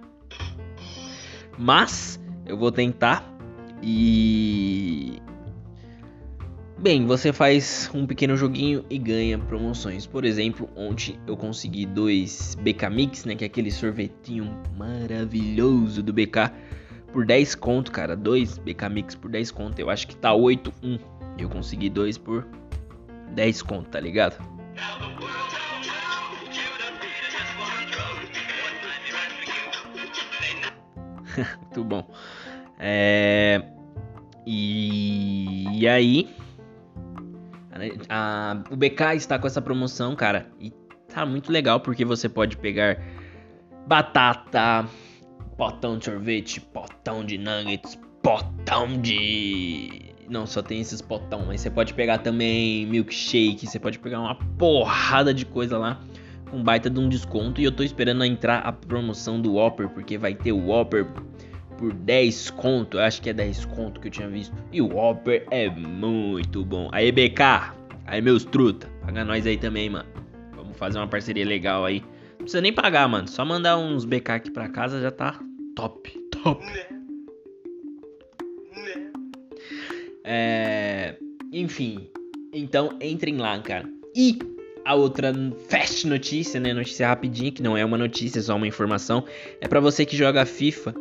Mas 1.57 2.19
eu 2.45 2.57
vou 2.57 2.71
tentar 2.71 3.29
e 3.81 5.21
Bem, 6.81 7.05
você 7.05 7.31
faz 7.31 7.91
um 7.93 8.07
pequeno 8.07 8.35
joguinho 8.35 8.83
e 8.89 8.97
ganha 8.97 9.37
promoções. 9.37 10.07
Por 10.07 10.25
exemplo, 10.25 10.67
ontem 10.75 11.15
eu 11.27 11.37
consegui 11.37 11.85
dois 11.85 12.55
BK 12.55 12.89
Mix, 12.89 13.23
né, 13.23 13.35
que 13.35 13.43
é 13.43 13.47
aquele 13.47 13.69
sorvetinho 13.69 14.51
maravilhoso 14.75 16.01
do 16.01 16.11
BK 16.11 16.51
por 17.13 17.23
10 17.23 17.53
conto, 17.53 17.91
cara. 17.91 18.15
Dois 18.15 18.57
BK 18.57 18.89
Mix 18.89 19.13
por 19.13 19.29
10 19.29 19.51
conto. 19.51 19.77
Eu 19.77 19.91
acho 19.91 20.07
que 20.07 20.15
tá 20.15 20.33
8 20.33 20.73
1. 20.81 20.97
Eu 21.37 21.49
consegui 21.49 21.87
dois 21.87 22.17
por 22.17 22.47
10 23.35 23.61
conto, 23.61 23.89
tá 23.89 23.99
ligado? 23.99 24.43
Muito 31.61 31.83
bom. 31.83 32.07
É... 32.79 33.61
E... 34.45 35.79
e 35.79 35.87
aí, 35.87 36.29
a... 38.09 38.61
o 38.69 38.75
BK 38.75 39.15
está 39.15 39.37
com 39.37 39.47
essa 39.47 39.61
promoção, 39.61 40.15
cara, 40.15 40.47
e 40.59 40.73
tá 41.13 41.25
muito 41.25 41.51
legal 41.51 41.79
porque 41.79 42.03
você 42.03 42.27
pode 42.27 42.57
pegar 42.57 42.97
batata, 43.85 44.87
potão 45.57 45.97
de 45.97 46.05
sorvete, 46.05 46.59
potão 46.59 47.23
de 47.23 47.37
nuggets, 47.37 47.99
potão 48.21 48.99
de. 48.99 50.15
Não, 50.29 50.47
só 50.47 50.61
tem 50.61 50.79
esses 50.79 51.01
potão, 51.01 51.45
mas 51.45 51.61
você 51.61 51.69
pode 51.69 51.93
pegar 51.93 52.19
também 52.19 52.85
milkshake, 52.85 53.67
você 53.67 53.77
pode 53.77 53.99
pegar 53.99 54.21
uma 54.21 54.35
porrada 54.57 55.33
de 55.33 55.45
coisa 55.45 55.77
lá 55.77 55.99
um 56.53 56.63
baita 56.63 56.89
de 56.89 56.99
um 56.99 57.07
desconto. 57.07 57.61
E 57.61 57.63
eu 57.63 57.71
tô 57.71 57.83
esperando 57.83 58.23
entrar 58.23 58.59
a 58.59 58.71
promoção 58.71 59.41
do 59.41 59.53
Whopper, 59.53 59.89
porque 59.89 60.17
vai 60.17 60.33
ter 60.33 60.51
o 60.51 60.67
Whopper 60.67 61.05
por 61.77 61.93
10 61.93 62.51
conto. 62.51 62.97
Eu 62.97 63.01
acho 63.01 63.21
que 63.21 63.29
é 63.29 63.33
10 63.33 63.65
conto 63.65 63.99
que 63.99 64.07
eu 64.07 64.11
tinha 64.11 64.29
visto. 64.29 64.55
E 64.71 64.81
o 64.81 64.93
Whopper 64.93 65.45
é 65.49 65.69
muito 65.69 66.63
bom. 66.63 66.89
Aí, 66.91 67.11
BK, 67.11 67.73
aí 68.05 68.21
meus 68.21 68.45
truta, 68.45 68.87
paga 69.01 69.25
nós 69.25 69.47
aí 69.47 69.57
também, 69.57 69.89
mano. 69.89 70.07
Vamos 70.55 70.77
fazer 70.77 70.99
uma 70.99 71.07
parceria 71.07 71.45
legal 71.45 71.85
aí. 71.85 72.01
Não 72.31 72.45
precisa 72.45 72.61
nem 72.61 72.73
pagar, 72.73 73.07
mano. 73.07 73.27
Só 73.27 73.43
mandar 73.45 73.77
uns 73.77 74.05
BK 74.05 74.31
aqui 74.31 74.51
pra 74.51 74.69
casa 74.69 75.01
já 75.01 75.11
tá 75.11 75.39
top, 75.75 76.11
top. 76.43 76.65
É... 80.23 81.17
Enfim, 81.51 82.07
então 82.53 82.97
entrem 83.01 83.37
lá, 83.37 83.59
cara. 83.59 83.89
E 84.15 84.37
a 84.83 84.95
outra 84.95 85.33
fast 85.67 86.07
notícia, 86.07 86.59
né? 86.59 86.73
Notícia 86.73 87.07
rapidinha, 87.07 87.51
que 87.51 87.61
não 87.61 87.77
é 87.77 87.85
uma 87.85 87.97
notícia, 87.97 88.39
é 88.39 88.41
só 88.41 88.55
uma 88.55 88.67
informação. 88.67 89.23
É 89.59 89.67
para 89.67 89.79
você 89.79 90.05
que 90.05 90.15
joga 90.15 90.45
FIFA. 90.45 90.93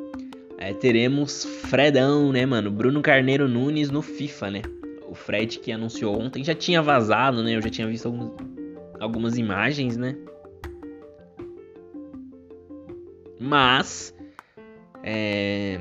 É, 0.58 0.75
teremos 0.75 1.44
Fredão, 1.44 2.32
né, 2.32 2.44
mano? 2.44 2.70
Bruno 2.70 3.00
Carneiro 3.00 3.49
Nunes 3.49 3.90
no 3.90 4.02
FIFA, 4.02 4.50
né? 4.50 4.62
O 5.08 5.14
Fred 5.14 5.58
que 5.58 5.72
anunciou 5.72 6.20
ontem 6.20 6.44
já 6.44 6.54
tinha 6.54 6.82
vazado, 6.82 7.42
né? 7.42 7.56
Eu 7.56 7.62
já 7.62 7.70
tinha 7.70 7.87
visto 7.87 8.06
alguns, 8.06 8.32
algumas 9.00 9.38
imagens, 9.38 9.96
né? 9.96 10.16
Mas. 13.40 14.14
É, 15.02 15.80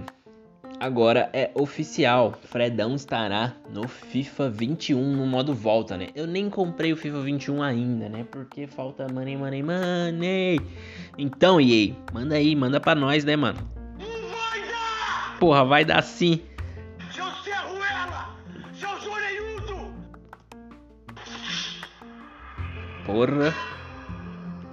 agora 0.79 1.29
é 1.33 1.51
oficial. 1.53 2.33
Fredão 2.45 2.95
estará 2.95 3.53
no 3.69 3.87
FIFA 3.87 4.49
21 4.49 5.15
no 5.15 5.25
modo 5.25 5.53
volta, 5.53 5.97
né? 5.97 6.07
Eu 6.15 6.25
nem 6.25 6.49
comprei 6.49 6.93
o 6.93 6.97
FIFA 6.97 7.21
21 7.21 7.61
ainda, 7.61 8.09
né? 8.09 8.25
Porque 8.31 8.65
falta 8.65 9.07
money, 9.11 9.35
money, 9.35 9.61
money. 9.61 10.61
Então, 11.17 11.59
EA, 11.59 11.93
manda 12.13 12.35
aí, 12.35 12.55
manda 12.55 12.79
pra 12.79 12.95
nós, 12.95 13.25
né, 13.25 13.35
mano? 13.35 13.59
Não 13.99 14.29
vai 14.29 14.61
dar! 14.61 15.37
Porra, 15.39 15.65
vai 15.65 15.83
dar 15.83 16.01
sim. 16.01 16.41
Seu 17.11 17.25
Serruela! 17.43 18.35
Seu 18.73 18.99
Zoreiudo! 18.99 19.93
Porra. 23.05 23.53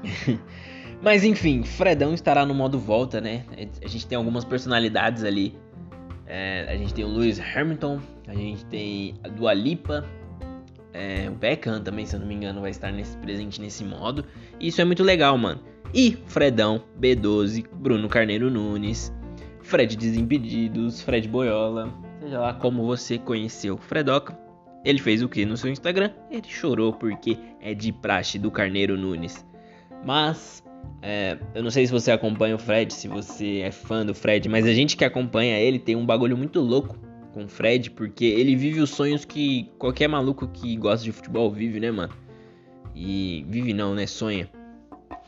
Mas 1.02 1.24
enfim, 1.24 1.62
Fredão 1.62 2.14
estará 2.14 2.46
no 2.46 2.54
modo 2.54 2.78
volta, 2.78 3.20
né? 3.20 3.44
A 3.84 3.88
gente 3.88 4.06
tem 4.06 4.16
algumas 4.16 4.44
personalidades 4.44 5.24
ali. 5.24 5.56
É, 6.26 6.66
a 6.68 6.76
gente 6.76 6.92
tem 6.92 7.04
o 7.04 7.08
Lewis 7.08 7.40
Hamilton, 7.40 8.00
a 8.26 8.34
gente 8.34 8.64
tem 8.66 9.14
a 9.22 9.28
Dua 9.28 9.54
Lipa, 9.54 10.04
é, 10.92 11.28
o 11.28 11.34
Beckham 11.34 11.82
também, 11.82 12.06
se 12.06 12.16
eu 12.16 12.20
não 12.20 12.26
me 12.26 12.34
engano, 12.34 12.62
vai 12.62 12.70
estar 12.70 12.90
nesse, 12.90 13.16
presente 13.18 13.60
nesse 13.60 13.84
modo. 13.84 14.24
Isso 14.58 14.80
é 14.80 14.84
muito 14.84 15.02
legal, 15.02 15.36
mano. 15.36 15.60
E 15.94 16.16
Fredão, 16.26 16.82
B12, 16.98 17.66
Bruno 17.70 18.08
Carneiro 18.08 18.50
Nunes, 18.50 19.12
Fred 19.60 19.96
Desimpedidos, 19.96 21.02
Fred 21.02 21.28
Boiola, 21.28 21.92
seja 22.20 22.40
lá 22.40 22.54
como 22.54 22.86
você 22.86 23.18
conheceu 23.18 23.76
Fredoca. 23.76 24.38
Ele 24.84 24.98
fez 24.98 25.22
o 25.22 25.28
que 25.28 25.44
no 25.44 25.56
seu 25.56 25.70
Instagram? 25.70 26.10
Ele 26.30 26.48
chorou 26.48 26.92
porque 26.92 27.36
é 27.60 27.74
de 27.74 27.92
praxe 27.92 28.38
do 28.38 28.50
Carneiro 28.50 28.96
Nunes. 28.96 29.44
Mas 30.04 30.62
é, 31.02 31.38
eu 31.54 31.62
não 31.62 31.70
sei 31.70 31.86
se 31.86 31.92
você 31.92 32.10
acompanha 32.10 32.56
o 32.56 32.58
Fred, 32.58 32.92
se 32.92 33.06
você 33.06 33.60
é 33.60 33.70
fã 33.70 34.04
do 34.04 34.14
Fred, 34.14 34.48
mas 34.48 34.66
a 34.66 34.72
gente 34.72 34.96
que 34.96 35.04
acompanha 35.04 35.58
ele 35.58 35.78
tem 35.78 35.94
um 35.94 36.04
bagulho 36.04 36.36
muito 36.36 36.60
louco 36.60 36.98
com 37.32 37.44
o 37.44 37.48
Fred, 37.48 37.90
porque 37.90 38.24
ele 38.24 38.56
vive 38.56 38.80
os 38.80 38.90
sonhos 38.90 39.24
que 39.24 39.70
qualquer 39.78 40.08
maluco 40.08 40.48
que 40.48 40.76
gosta 40.76 41.04
de 41.04 41.12
futebol 41.12 41.50
vive, 41.50 41.78
né, 41.78 41.90
mano? 41.90 42.12
E 42.94 43.44
vive 43.48 43.74
não, 43.74 43.94
né? 43.94 44.06
Sonha. 44.06 44.48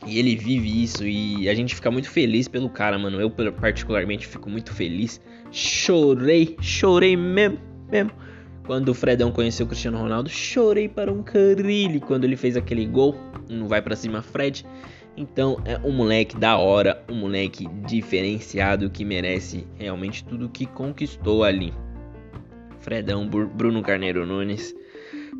E 0.05 0.17
ele 0.17 0.35
vive 0.35 0.83
isso 0.83 1.05
e 1.05 1.47
a 1.47 1.53
gente 1.53 1.75
fica 1.75 1.91
muito 1.91 2.09
feliz 2.09 2.47
pelo 2.47 2.69
cara, 2.69 2.97
mano. 2.97 3.21
Eu 3.21 3.29
particularmente 3.29 4.25
fico 4.25 4.49
muito 4.49 4.73
feliz. 4.73 5.21
Chorei, 5.51 6.57
chorei 6.61 7.15
mesmo, 7.15 7.59
mesmo. 7.91 8.11
Quando 8.65 8.89
o 8.89 8.93
Fredão 8.93 9.31
conheceu 9.31 9.65
o 9.65 9.69
Cristiano 9.69 9.97
Ronaldo, 9.97 10.29
chorei 10.29 10.87
para 10.87 11.11
um 11.11 11.23
carilho 11.23 11.99
quando 12.01 12.23
ele 12.23 12.35
fez 12.35 12.57
aquele 12.57 12.85
gol. 12.85 13.15
Não 13.49 13.67
vai 13.67 13.81
para 13.81 13.95
cima, 13.95 14.21
Fred. 14.21 14.65
Então 15.19 15.61
é 15.65 15.77
um 15.85 15.91
moleque 15.91 16.37
da 16.37 16.57
hora, 16.57 17.03
um 17.09 17.15
moleque 17.15 17.67
diferenciado 17.85 18.89
que 18.89 19.03
merece 19.03 19.67
realmente 19.75 20.23
tudo 20.23 20.47
que 20.47 20.65
conquistou 20.65 21.43
ali. 21.43 21.73
Fredão, 22.79 23.27
Bruno 23.27 23.81
Carneiro 23.81 24.25
Nunes. 24.25 24.73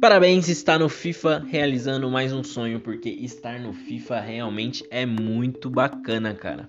Parabéns, 0.01 0.50
está 0.50 0.77
no 0.77 0.89
FIFA 0.89 1.45
realizando 1.48 2.12
mais 2.12 2.33
um 2.33 2.43
sonho, 2.43 2.81
porque 2.81 3.09
estar 3.09 3.57
no 3.57 3.71
FIFA 3.71 4.19
realmente 4.19 4.83
é 4.91 5.05
muito 5.05 5.69
bacana, 5.69 6.33
cara. 6.33 6.65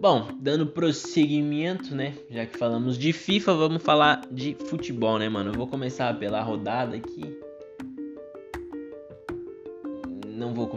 Bom, 0.00 0.28
dando 0.40 0.68
prosseguimento, 0.68 1.92
né? 1.92 2.14
Já 2.30 2.46
que 2.46 2.56
falamos 2.56 2.96
de 2.96 3.12
FIFA, 3.12 3.54
vamos 3.54 3.82
falar 3.82 4.22
de 4.30 4.56
futebol, 4.66 5.18
né, 5.18 5.28
mano? 5.28 5.50
Eu 5.50 5.54
vou 5.54 5.66
começar 5.66 6.16
pela 6.20 6.40
rodada 6.40 6.94
aqui. 6.94 7.49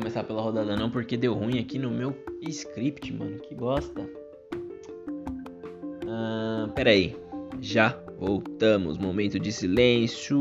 Começar 0.03 0.25
pela 0.25 0.41
rodada 0.41 0.75
não, 0.75 0.91
porque 0.91 1.15
deu 1.15 1.33
ruim 1.33 1.59
aqui 1.59 1.79
no 1.79 1.89
meu 1.89 2.13
script, 2.41 3.13
mano. 3.13 3.39
Que 3.39 3.55
bosta. 3.55 4.05
Ah, 6.05 6.69
pera 6.75 6.89
aí. 6.89 7.15
Já 7.61 7.97
voltamos. 8.19 8.97
Momento 8.97 9.39
de 9.39 9.49
silêncio. 9.49 10.37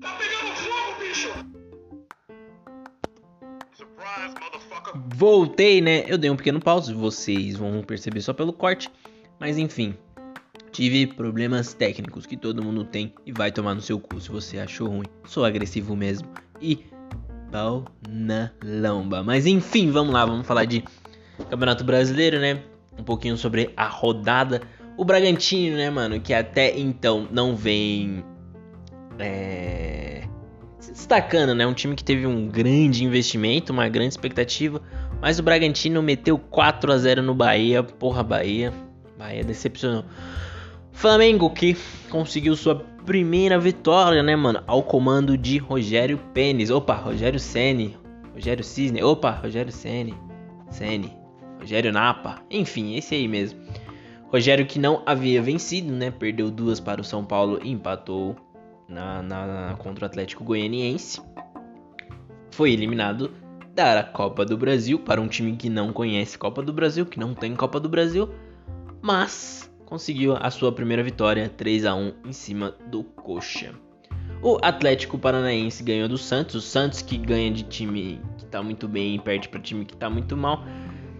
Tá 0.00 0.16
pegando 0.16 0.54
fogo, 0.54 1.00
bicho! 1.00 1.28
Surprise, 3.76 4.34
motherfucker! 4.40 5.02
Voltei, 5.16 5.80
né? 5.80 6.04
Eu 6.06 6.16
dei 6.16 6.30
um 6.30 6.36
pequeno 6.36 6.60
pause, 6.60 6.94
vocês 6.94 7.56
vão 7.56 7.82
perceber 7.82 8.20
só 8.20 8.32
pelo 8.32 8.52
corte. 8.52 8.88
Mas 9.40 9.58
enfim, 9.58 9.92
tive 10.70 11.08
problemas 11.08 11.74
técnicos 11.74 12.26
que 12.26 12.36
todo 12.36 12.62
mundo 12.62 12.84
tem 12.84 13.12
e 13.26 13.32
vai 13.32 13.50
tomar 13.50 13.74
no 13.74 13.80
seu 13.80 13.98
cu 13.98 14.20
se 14.20 14.30
você 14.30 14.60
achou 14.60 14.86
ruim. 14.86 15.06
Sou 15.24 15.44
agressivo 15.44 15.96
mesmo 15.96 16.28
e 16.60 16.91
pau 17.52 17.84
na 18.08 18.50
lomba. 18.64 19.22
Mas 19.22 19.46
enfim, 19.46 19.90
vamos 19.90 20.12
lá, 20.12 20.24
vamos 20.24 20.46
falar 20.46 20.64
de 20.64 20.82
Campeonato 21.50 21.84
Brasileiro, 21.84 22.40
né? 22.40 22.62
Um 22.98 23.04
pouquinho 23.04 23.36
sobre 23.36 23.70
a 23.76 23.86
rodada. 23.86 24.62
O 24.96 25.04
Bragantino, 25.04 25.76
né, 25.76 25.90
mano, 25.90 26.20
que 26.20 26.32
até 26.32 26.76
então 26.78 27.28
não 27.30 27.54
vem 27.54 28.24
é, 29.18 30.24
se 30.80 30.92
destacando, 30.92 31.54
né? 31.54 31.66
Um 31.66 31.74
time 31.74 31.94
que 31.94 32.04
teve 32.04 32.26
um 32.26 32.48
grande 32.48 33.04
investimento, 33.04 33.72
uma 33.72 33.88
grande 33.88 34.14
expectativa. 34.14 34.80
Mas 35.20 35.38
o 35.38 35.42
Bragantino 35.42 36.02
meteu 36.02 36.38
4 36.38 36.92
a 36.92 36.98
0 36.98 37.22
no 37.22 37.34
Bahia. 37.34 37.82
Porra, 37.82 38.22
Bahia. 38.22 38.72
Bahia 39.18 39.44
decepcionou. 39.44 40.04
Flamengo 40.92 41.50
que 41.50 41.76
conseguiu 42.10 42.54
sua 42.54 42.76
primeira 43.04 43.58
vitória, 43.58 44.22
né, 44.22 44.36
mano? 44.36 44.62
Ao 44.66 44.82
comando 44.82 45.36
de 45.36 45.58
Rogério 45.58 46.18
Pênis. 46.32 46.70
Opa, 46.70 46.94
Rogério 46.94 47.40
Ceni. 47.40 47.96
Rogério 48.32 48.62
Cisne. 48.62 49.02
Opa, 49.02 49.30
Rogério 49.30 49.72
Ceni. 49.72 50.14
Ceni. 50.70 51.12
Rogério 51.58 51.92
Napa. 51.92 52.42
Enfim, 52.50 52.96
esse 52.96 53.14
aí 53.14 53.26
mesmo. 53.26 53.60
Rogério 54.32 54.64
que 54.66 54.78
não 54.78 55.02
havia 55.04 55.42
vencido, 55.42 55.92
né? 55.92 56.10
Perdeu 56.10 56.50
duas 56.50 56.80
para 56.80 57.00
o 57.00 57.04
São 57.04 57.24
Paulo 57.24 57.58
e 57.62 57.70
empatou 57.70 58.36
na, 58.88 59.22
na, 59.22 59.74
contra 59.78 60.04
o 60.04 60.06
Atlético 60.06 60.44
Goianiense. 60.44 61.20
Foi 62.50 62.72
eliminado 62.72 63.30
da 63.74 64.02
Copa 64.02 64.44
do 64.44 64.56
Brasil 64.56 64.98
para 64.98 65.20
um 65.20 65.28
time 65.28 65.56
que 65.56 65.68
não 65.68 65.92
conhece 65.92 66.36
Copa 66.38 66.62
do 66.62 66.72
Brasil, 66.72 67.06
que 67.06 67.18
não 67.18 67.34
tem 67.34 67.56
Copa 67.56 67.80
do 67.80 67.88
Brasil, 67.88 68.28
mas 69.00 69.71
conseguiu 69.92 70.34
a 70.40 70.50
sua 70.50 70.72
primeira 70.72 71.02
vitória 71.02 71.50
3 71.50 71.84
a 71.84 71.94
1 71.94 72.14
em 72.24 72.32
cima 72.32 72.74
do 72.86 73.04
Coxa. 73.04 73.74
O 74.40 74.56
Atlético 74.62 75.18
Paranaense 75.18 75.82
ganhou 75.82 76.08
do 76.08 76.16
Santos, 76.16 76.54
o 76.54 76.60
Santos 76.62 77.02
que 77.02 77.18
ganha 77.18 77.50
de 77.50 77.62
time 77.64 78.18
que 78.38 78.46
está 78.46 78.62
muito 78.62 78.88
bem 78.88 79.16
e 79.16 79.18
perde 79.18 79.50
para 79.50 79.60
time 79.60 79.84
que 79.84 79.92
está 79.92 80.08
muito 80.08 80.34
mal, 80.34 80.64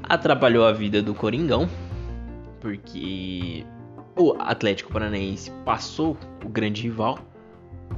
atrapalhou 0.02 0.64
a 0.64 0.72
vida 0.72 1.02
do 1.02 1.14
Coringão, 1.14 1.68
porque 2.62 3.62
o 4.16 4.32
Atlético 4.38 4.90
Paranaense 4.90 5.50
passou 5.66 6.16
o 6.42 6.48
grande 6.48 6.85
rival, 6.85 7.18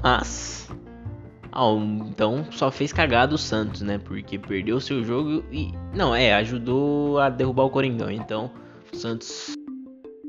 mas 0.02 0.68
então 2.10 2.44
só 2.50 2.68
fez 2.68 2.92
cagada 2.92 3.32
o 3.32 3.38
Santos, 3.38 3.82
né? 3.82 3.98
Porque 3.98 4.40
perdeu 4.40 4.80
seu 4.80 5.04
jogo 5.04 5.44
e 5.52 5.72
não 5.94 6.12
é 6.12 6.34
ajudou 6.34 7.20
a 7.20 7.30
derrubar 7.30 7.62
o 7.62 7.70
Coringão. 7.70 8.10
Então 8.10 8.50
o 8.92 8.96
Santos 8.96 9.54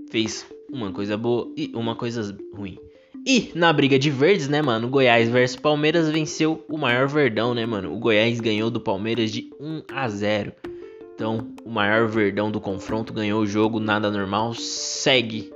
fez 0.10 0.46
uma 0.72 0.92
coisa 0.92 1.18
boa 1.18 1.52
e 1.56 1.72
uma 1.74 1.96
coisa 1.96 2.36
ruim. 2.54 2.78
E 3.28 3.52
na 3.56 3.74
briga 3.74 3.98
de 3.98 4.12
verdes, 4.12 4.48
né, 4.48 4.62
mano? 4.62 4.88
Goiás 4.88 5.30
versus 5.30 5.60
Palmeiras 5.60 6.10
venceu 6.10 6.64
o 6.70 6.78
maior 6.78 7.08
verdão, 7.08 7.56
né, 7.56 7.66
mano? 7.66 7.92
O 7.92 7.98
Goiás 7.98 8.40
ganhou 8.40 8.70
do 8.70 8.80
Palmeiras 8.80 9.32
de 9.32 9.50
1 9.60 9.82
a 9.92 10.08
0. 10.08 10.54
Então, 11.16 11.48
o 11.64 11.70
maior 11.70 12.08
verdão 12.08 12.52
do 12.52 12.62
confronto 12.62 13.14
ganhou 13.14 13.42
o 13.42 13.48
jogo, 13.48 13.80
nada 13.80 14.12
normal. 14.12 14.54
Segue. 14.54 15.52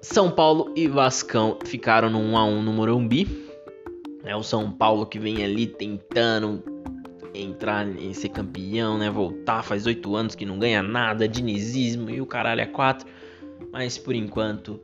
São 0.00 0.30
Paulo 0.30 0.72
e 0.74 0.88
Vascão 0.88 1.58
ficaram 1.64 2.08
no 2.08 2.18
1 2.18 2.38
a 2.38 2.44
1 2.46 2.62
no 2.62 2.72
Morumbi. 2.72 3.28
É 4.24 4.34
o 4.34 4.42
São 4.42 4.70
Paulo 4.70 5.04
que 5.04 5.18
vem 5.18 5.44
ali 5.44 5.66
tentando 5.66 6.62
entrar 7.34 7.86
em 7.86 8.14
ser 8.14 8.28
campeão, 8.30 8.96
né? 8.96 9.10
Voltar, 9.10 9.62
faz 9.62 9.84
oito 9.84 10.14
anos 10.16 10.34
que 10.34 10.46
não 10.46 10.58
ganha 10.58 10.82
nada, 10.82 11.28
dinizismo 11.28 12.08
e 12.08 12.20
o 12.20 12.26
caralho 12.26 12.60
é 12.60 12.66
quatro 12.66 13.06
mas 13.72 13.96
por 13.96 14.14
enquanto 14.14 14.78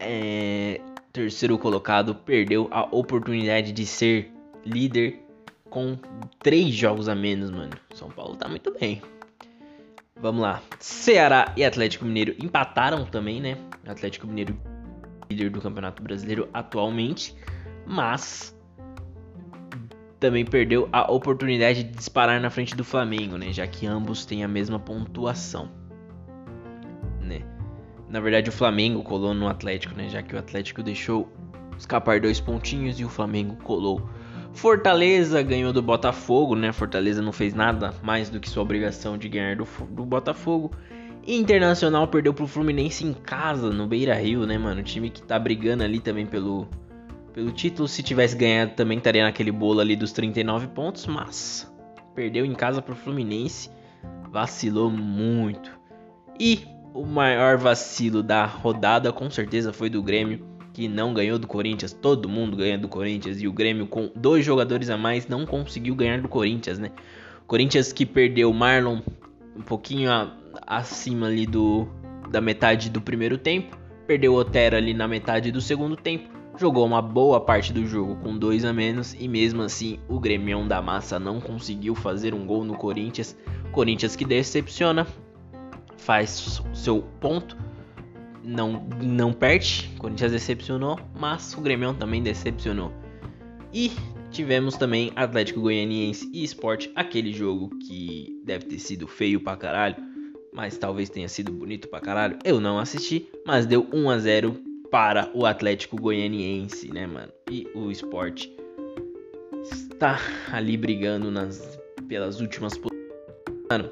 é, 0.00 0.80
terceiro 1.12 1.58
colocado 1.58 2.14
perdeu 2.14 2.68
a 2.70 2.82
oportunidade 2.90 3.72
de 3.72 3.84
ser 3.84 4.32
líder 4.64 5.20
com 5.68 5.98
três 6.40 6.74
jogos 6.74 7.08
a 7.08 7.14
menos, 7.14 7.50
mano. 7.50 7.72
São 7.94 8.08
Paulo 8.08 8.36
tá 8.36 8.48
muito 8.48 8.72
bem. 8.72 9.02
Vamos 10.20 10.40
lá. 10.40 10.62
Ceará 10.80 11.52
e 11.56 11.64
Atlético 11.64 12.04
Mineiro 12.04 12.34
empataram 12.42 13.04
também, 13.04 13.40
né? 13.40 13.56
Atlético 13.86 14.26
Mineiro 14.26 14.58
líder 15.30 15.50
do 15.50 15.60
Campeonato 15.60 16.02
Brasileiro 16.02 16.48
atualmente, 16.52 17.34
mas 17.86 18.56
também 20.18 20.44
perdeu 20.44 20.88
a 20.90 21.10
oportunidade 21.12 21.84
de 21.84 21.90
disparar 21.90 22.40
na 22.40 22.50
frente 22.50 22.74
do 22.74 22.82
Flamengo, 22.82 23.36
né? 23.36 23.52
Já 23.52 23.66
que 23.66 23.86
ambos 23.86 24.24
têm 24.24 24.42
a 24.42 24.48
mesma 24.48 24.78
pontuação. 24.78 25.70
Na 28.08 28.20
verdade, 28.20 28.48
o 28.48 28.52
Flamengo 28.52 29.02
colou 29.02 29.34
no 29.34 29.48
Atlético, 29.48 29.94
né? 29.94 30.08
Já 30.08 30.22
que 30.22 30.34
o 30.34 30.38
Atlético 30.38 30.82
deixou 30.82 31.30
escapar 31.78 32.20
dois 32.20 32.40
pontinhos 32.40 32.98
e 32.98 33.04
o 33.04 33.08
Flamengo 33.08 33.56
colou. 33.56 34.08
Fortaleza 34.52 35.42
ganhou 35.42 35.72
do 35.72 35.82
Botafogo, 35.82 36.54
né? 36.54 36.72
Fortaleza 36.72 37.22
não 37.22 37.32
fez 37.32 37.54
nada 37.54 37.94
mais 38.02 38.30
do 38.30 38.40
que 38.40 38.48
sua 38.48 38.62
obrigação 38.62 39.16
de 39.18 39.28
ganhar 39.28 39.56
do, 39.56 39.66
do 39.90 40.04
Botafogo. 40.04 40.72
Internacional 41.26 42.08
perdeu 42.08 42.32
pro 42.32 42.46
Fluminense 42.46 43.04
em 43.04 43.12
casa, 43.12 43.70
no 43.70 43.86
Beira 43.86 44.14
Rio, 44.14 44.46
né, 44.46 44.56
mano? 44.56 44.80
O 44.80 44.84
time 44.84 45.10
que 45.10 45.22
tá 45.22 45.38
brigando 45.38 45.84
ali 45.84 46.00
também 46.00 46.24
pelo, 46.24 46.66
pelo 47.34 47.52
título. 47.52 47.86
Se 47.86 48.02
tivesse 48.02 48.34
ganhado, 48.34 48.72
também 48.74 48.96
estaria 48.96 49.22
naquele 49.22 49.52
bolo 49.52 49.80
ali 49.80 49.94
dos 49.94 50.10
39 50.12 50.68
pontos, 50.68 51.06
mas 51.06 51.70
perdeu 52.14 52.46
em 52.46 52.54
casa 52.54 52.80
pro 52.80 52.96
Fluminense. 52.96 53.70
Vacilou 54.30 54.90
muito. 54.90 55.70
E 56.40 56.66
o 56.98 57.06
maior 57.06 57.56
vacilo 57.56 58.24
da 58.24 58.44
rodada, 58.44 59.12
com 59.12 59.30
certeza, 59.30 59.72
foi 59.72 59.88
do 59.88 60.02
Grêmio, 60.02 60.44
que 60.72 60.88
não 60.88 61.14
ganhou 61.14 61.38
do 61.38 61.46
Corinthians. 61.46 61.92
Todo 61.92 62.28
mundo 62.28 62.56
ganha 62.56 62.76
do 62.76 62.88
Corinthians. 62.88 63.40
E 63.40 63.46
o 63.46 63.52
Grêmio, 63.52 63.86
com 63.86 64.10
dois 64.16 64.44
jogadores 64.44 64.90
a 64.90 64.96
mais, 64.96 65.28
não 65.28 65.46
conseguiu 65.46 65.94
ganhar 65.94 66.20
do 66.20 66.28
Corinthians, 66.28 66.78
né? 66.78 66.90
Corinthians 67.46 67.92
que 67.92 68.04
perdeu 68.04 68.52
Marlon 68.52 69.00
um 69.56 69.62
pouquinho 69.62 70.10
a, 70.10 70.32
acima 70.66 71.28
ali 71.28 71.46
do 71.46 71.88
da 72.30 72.40
metade 72.40 72.90
do 72.90 73.00
primeiro 73.00 73.38
tempo, 73.38 73.78
perdeu 74.06 74.34
Otero 74.34 74.76
ali 74.76 74.92
na 74.92 75.08
metade 75.08 75.50
do 75.50 75.62
segundo 75.62 75.96
tempo, 75.96 76.28
jogou 76.58 76.84
uma 76.84 77.00
boa 77.00 77.40
parte 77.40 77.72
do 77.72 77.86
jogo 77.86 78.16
com 78.16 78.36
dois 78.36 78.66
a 78.66 78.72
menos 78.72 79.16
e 79.18 79.26
mesmo 79.26 79.62
assim 79.62 79.98
o 80.08 80.20
Grêmio 80.20 80.62
da 80.68 80.82
Massa 80.82 81.18
não 81.18 81.40
conseguiu 81.40 81.94
fazer 81.94 82.34
um 82.34 82.44
gol 82.44 82.64
no 82.64 82.76
Corinthians. 82.76 83.34
Corinthians 83.72 84.14
que 84.14 84.26
decepciona, 84.26 85.06
faz 85.98 86.62
seu 86.74 87.02
ponto, 87.20 87.56
não 88.42 88.88
não 89.02 89.32
perde. 89.32 89.90
Corinthians 89.98 90.32
decepcionou, 90.32 90.98
mas 91.18 91.54
o 91.54 91.60
Grêmio 91.60 91.92
também 91.94 92.22
decepcionou. 92.22 92.92
E 93.72 93.92
tivemos 94.30 94.76
também 94.76 95.12
Atlético 95.14 95.60
Goianiense 95.60 96.30
e 96.32 96.42
Sport, 96.44 96.88
aquele 96.96 97.32
jogo 97.32 97.70
que 97.80 98.40
deve 98.44 98.64
ter 98.64 98.78
sido 98.78 99.06
feio 99.06 99.40
pra 99.40 99.56
caralho 99.56 100.08
mas 100.58 100.76
talvez 100.76 101.08
tenha 101.08 101.28
sido 101.28 101.52
bonito 101.52 101.86
pra 101.86 102.00
caralho. 102.00 102.36
Eu 102.44 102.60
não 102.60 102.80
assisti, 102.80 103.28
mas 103.46 103.64
deu 103.64 103.86
1 103.92 104.10
a 104.10 104.18
0 104.18 104.56
para 104.90 105.30
o 105.32 105.46
Atlético 105.46 105.96
Goianiense, 105.96 106.92
né, 106.92 107.06
mano? 107.06 107.30
E 107.48 107.68
o 107.76 107.92
Sport 107.92 108.48
está 109.62 110.18
ali 110.50 110.76
brigando 110.76 111.30
nas 111.30 111.78
pelas 112.08 112.40
últimas 112.40 112.72
Mano, 113.70 113.90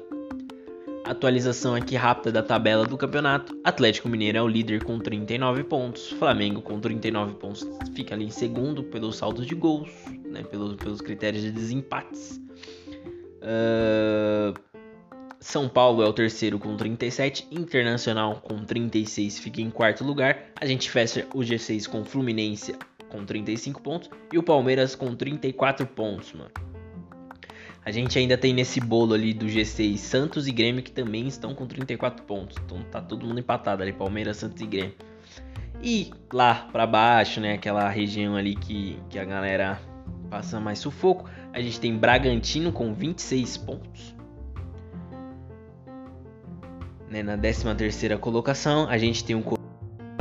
atualização 1.09 1.73
aqui 1.73 1.95
rápida 1.95 2.31
da 2.31 2.43
tabela 2.43 2.85
do 2.85 2.97
campeonato. 2.97 3.57
Atlético 3.63 4.09
Mineiro 4.09 4.37
é 4.37 4.41
o 4.41 4.47
líder 4.47 4.83
com 4.83 4.99
39 4.99 5.63
pontos. 5.63 6.11
Flamengo 6.11 6.61
com 6.61 6.79
39 6.79 7.35
pontos 7.35 7.67
fica 7.95 8.15
ali 8.15 8.25
em 8.25 8.29
segundo 8.29 8.83
pelos 8.83 9.17
saldos 9.17 9.45
de 9.45 9.55
gols, 9.55 9.89
né? 10.25 10.43
Pelos, 10.43 10.75
pelos 10.75 11.01
critérios 11.01 11.43
de 11.43 11.51
desempates. 11.51 12.41
Uh, 13.41 14.53
são 15.39 15.69
Paulo 15.69 16.03
é 16.03 16.07
o 16.07 16.13
terceiro 16.13 16.59
com 16.59 16.75
37, 16.75 17.47
Internacional 17.51 18.41
com 18.41 18.65
36 18.65 19.39
fica 19.39 19.61
em 19.61 19.69
quarto 19.69 20.03
lugar. 20.03 20.51
A 20.59 20.65
gente 20.65 20.89
fecha 20.89 21.25
o 21.33 21.39
G6 21.39 21.87
com 21.87 22.03
Fluminense 22.03 22.75
com 23.09 23.23
35 23.23 23.81
pontos 23.81 24.09
e 24.33 24.37
o 24.37 24.43
Palmeiras 24.43 24.95
com 24.95 25.15
34 25.15 25.87
pontos, 25.87 26.33
mano. 26.33 26.51
A 27.87 27.91
gente 27.91 28.19
ainda 28.19 28.37
tem 28.37 28.53
nesse 28.53 28.81
bolo 28.81 29.13
ali 29.13 29.33
do 29.33 29.45
G6 29.45 29.95
Santos 29.95 30.45
e 30.45 30.51
Grêmio 30.51 30.83
que 30.83 30.91
também 30.91 31.25
estão 31.25 31.55
com 31.55 31.65
34 31.65 32.21
pontos. 32.25 32.57
Então 32.65 32.83
tá 32.91 32.99
todo 32.99 33.25
mundo 33.25 33.39
empatado 33.39 33.81
ali, 33.81 33.93
Palmeiras, 33.93 34.35
Santos 34.35 34.61
e 34.61 34.65
Grêmio. 34.65 34.93
E 35.81 36.11
lá 36.33 36.67
para 36.69 36.85
baixo, 36.85 37.39
né, 37.39 37.53
aquela 37.53 37.87
região 37.87 38.35
ali 38.35 38.57
que, 38.57 38.99
que 39.09 39.17
a 39.17 39.23
galera 39.23 39.79
passa 40.29 40.59
mais 40.59 40.79
sufoco, 40.79 41.29
a 41.53 41.61
gente 41.61 41.79
tem 41.79 41.95
Bragantino 41.95 42.73
com 42.73 42.93
26 42.93 43.55
pontos 43.55 44.13
né, 47.09 47.23
na 47.23 47.37
13ª 47.37 48.17
colocação. 48.17 48.89
A 48.89 48.97
gente 48.97 49.23
tem 49.23 49.33
o 49.33 49.43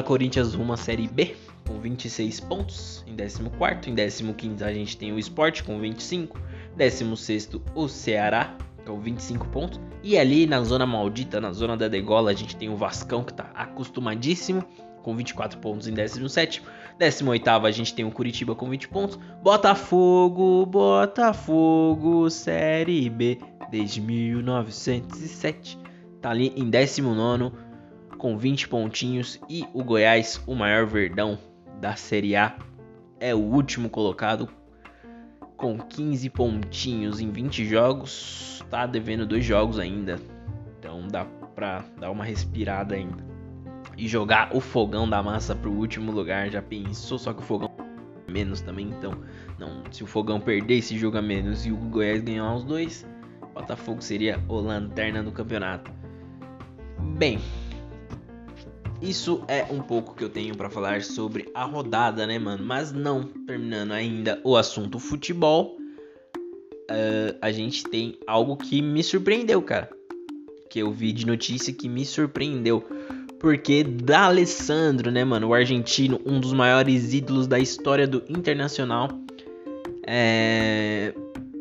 Corinthians 0.05 0.55
rumo 0.55 0.73
à 0.73 0.77
Série 0.77 1.09
B 1.09 1.35
com 1.67 1.81
26 1.81 2.39
pontos 2.39 3.05
em 3.09 3.17
14º. 3.17 3.89
Em 3.89 3.95
15º 3.97 4.63
a 4.63 4.73
gente 4.73 4.97
tem 4.97 5.13
o 5.13 5.19
Sport 5.19 5.65
com 5.65 5.81
25. 5.81 6.39
16º 6.77 7.61
o 7.75 7.89
Ceará 7.89 8.57
com 8.85 9.01
25 9.01 9.49
pontos. 9.49 9.81
E 10.03 10.17
ali 10.17 10.47
na 10.47 10.63
zona 10.63 10.87
maldita, 10.87 11.41
na 11.41 11.53
zona 11.53 11.77
da 11.77 11.89
degola, 11.89 12.31
a 12.31 12.35
gente 12.35 12.57
tem 12.57 12.69
o 12.69 12.77
Vascão 12.77 13.25
que 13.25 13.33
está 13.33 13.51
acostumadíssimo 13.55 14.65
com 15.03 15.15
24 15.15 15.59
pontos 15.59 15.87
em 15.87 15.95
17 15.95 16.63
18 16.99 17.49
a 17.51 17.71
gente 17.71 17.95
tem 17.95 18.05
o 18.05 18.11
Curitiba 18.11 18.55
com 18.55 18.69
20 18.71 18.89
pontos. 18.89 19.19
Botafogo, 19.43 20.65
Botafogo, 20.67 22.31
Série 22.31 23.09
B 23.11 23.39
desde 23.71 24.01
1907 24.01 25.79
tá 26.21 26.31
ali 26.31 26.53
em 26.57 26.71
19 26.71 27.53
com 28.17 28.39
20 28.39 28.69
pontinhos 28.69 29.39
e 29.49 29.67
o 29.75 29.85
Goiás, 29.85 30.41
o 30.47 30.55
maior 30.55 30.87
verdão 30.87 31.39
da 31.81 31.95
Série 31.95 32.35
A, 32.35 32.57
é 33.21 33.35
o 33.35 33.39
último 33.39 33.91
colocado 33.91 34.49
com 35.57 35.79
15 35.79 36.29
pontinhos 36.31 37.21
em 37.21 37.31
20 37.31 37.65
jogos, 37.65 38.65
tá 38.71 38.87
devendo 38.87 39.27
dois 39.27 39.45
jogos 39.45 39.79
ainda. 39.79 40.19
Então 40.79 41.07
dá 41.09 41.25
pra 41.55 41.85
dar 41.99 42.11
uma 42.11 42.25
respirada 42.25 42.95
ainda. 42.95 43.25
E 43.97 44.07
jogar 44.07 44.55
o 44.55 44.61
fogão 44.61 45.09
da 45.09 45.23
massa 45.23 45.55
pro 45.55 45.73
último 45.73 46.13
lugar, 46.13 46.51
já 46.51 46.61
pensou, 46.61 47.19
só 47.19 47.33
que 47.33 47.41
o 47.41 47.45
fogão 47.45 47.71
menos 48.29 48.61
também, 48.61 48.89
então 48.89 49.13
não, 49.59 49.83
se 49.91 50.05
o 50.05 50.07
fogão 50.07 50.39
perder 50.39 50.79
esse 50.79 50.99
jogo 50.99 51.17
a 51.17 51.23
menos 51.23 51.65
e 51.65 51.73
o 51.73 51.77
Goiás 51.77 52.23
ganhar 52.23 52.55
os 52.55 52.65
dois, 52.65 53.07
Botafogo 53.57 54.03
seria 54.03 54.39
o 54.49 54.61
lanterna 54.61 55.23
do 55.23 55.33
campeonato. 55.33 55.91
Bem, 57.17 57.41
isso 59.01 59.43
é 59.47 59.65
um 59.71 59.81
pouco 59.81 60.15
que 60.15 60.25
eu 60.25 60.29
tenho 60.29 60.57
para 60.57 60.71
falar 60.71 61.03
sobre 61.03 61.49
a 61.55 61.65
rodada, 61.65 62.27
né, 62.27 62.39
mano? 62.39 62.65
Mas 62.65 62.93
não 62.93 63.25
terminando 63.25 63.93
ainda 63.93 64.41
o 64.43 64.57
assunto 64.57 64.99
futebol, 64.99 65.77
uh, 66.91 67.37
a 67.41 67.53
gente 67.53 67.85
tem 67.85 68.19
algo 68.27 68.57
que 68.57 68.81
me 68.81 69.03
surpreendeu, 69.03 69.61
cara. 69.61 69.91
Que 70.71 70.81
eu 70.81 70.91
vi 70.91 71.13
de 71.13 71.27
notícia 71.27 71.73
que 71.73 71.89
me 71.89 72.05
surpreendeu. 72.05 72.85
Porque 73.39 73.85
D'Alessandro, 73.85 75.11
né, 75.11 75.25
mano? 75.25 75.49
O 75.49 75.55
argentino, 75.55 76.21
um 76.25 76.41
dos 76.41 76.53
maiores 76.53 77.13
ídolos 77.13 77.47
da 77.47 77.59
história 77.59 78.07
do 78.07 78.23
Internacional. 78.29 79.09
É... 80.07 81.13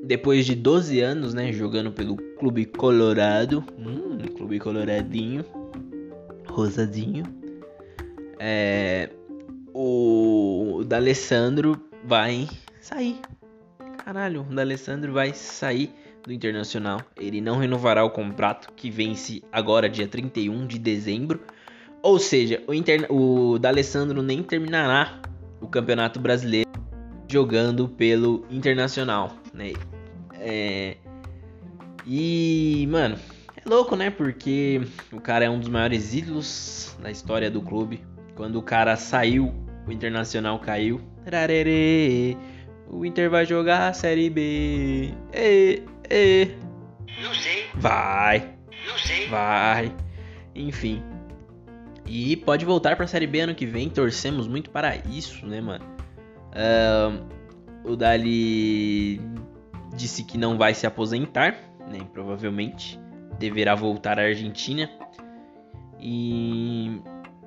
Depois 0.03 0.45
de 0.45 0.55
12 0.55 1.01
anos, 1.01 1.33
né, 1.33 1.51
jogando 1.51 1.91
pelo 1.91 2.15
Clube 2.15 2.65
Colorado. 2.65 3.63
Hum, 3.77 4.05
clube 4.35 4.59
coloradinho, 4.59 5.43
rosadinho. 6.55 7.25
É, 8.39 9.09
o, 9.73 10.83
D'Alessandro 10.85 11.79
vai 12.03 12.47
sair. 12.79 13.19
Caralho, 14.03 14.45
o 14.49 14.55
D'Alessandro 14.55 15.11
vai 15.11 15.33
sair 15.33 15.93
do 16.23 16.31
Internacional. 16.31 17.01
Ele 17.17 17.41
não 17.41 17.57
renovará 17.57 18.03
o 18.03 18.09
contrato 18.09 18.71
que 18.75 18.89
vence 18.89 19.43
agora 19.51 19.89
dia 19.89 20.07
31 20.07 20.65
de 20.65 20.79
dezembro. 20.79 21.41
Ou 22.01 22.19
seja, 22.19 22.63
o, 22.67 23.53
o 23.53 23.59
D'Alessandro 23.59 24.21
nem 24.21 24.41
terminará 24.41 25.19
o 25.59 25.67
Campeonato 25.67 26.19
Brasileiro 26.19 26.69
jogando 27.27 27.89
pelo 27.89 28.45
Internacional, 28.49 29.31
né? 29.53 29.73
É... 30.39 30.97
E, 32.05 32.87
mano, 32.89 33.17
louco, 33.65 33.95
né? 33.95 34.09
Porque 34.09 34.81
o 35.11 35.19
cara 35.19 35.45
é 35.45 35.49
um 35.49 35.59
dos 35.59 35.69
maiores 35.69 36.13
ídolos 36.13 36.95
da 37.01 37.11
história 37.11 37.49
do 37.49 37.61
clube. 37.61 38.03
Quando 38.35 38.57
o 38.57 38.61
cara 38.61 38.95
saiu, 38.95 39.53
o 39.87 39.91
Internacional 39.91 40.59
caiu. 40.59 41.01
Rarere, 41.29 42.37
o 42.87 43.05
Inter 43.05 43.29
vai 43.29 43.45
jogar 43.45 43.89
a 43.89 43.93
Série 43.93 44.29
B. 44.29 45.13
E, 45.33 45.81
e. 46.09 46.47
Não 47.21 47.33
sei. 47.33 47.65
Vai. 47.75 48.55
Não 48.87 48.97
sei. 48.97 49.27
Vai. 49.27 49.95
Enfim. 50.53 51.01
E 52.05 52.35
pode 52.37 52.65
voltar 52.65 52.95
para 52.95 53.05
a 53.05 53.07
Série 53.07 53.25
B 53.25 53.41
ano 53.41 53.55
que 53.55 53.65
vem. 53.65 53.89
Torcemos 53.89 54.47
muito 54.47 54.69
para 54.69 54.95
isso, 55.09 55.45
né, 55.45 55.59
mano? 55.59 55.85
O 57.83 57.95
Dali 57.95 59.19
disse 59.95 60.23
que 60.23 60.37
não 60.37 60.57
vai 60.57 60.73
se 60.73 60.85
aposentar, 60.85 61.55
né? 61.91 61.99
Provavelmente 62.13 62.99
deverá 63.39 63.75
voltar 63.75 64.19
à 64.19 64.23
Argentina. 64.23 64.89
E. 65.99 67.01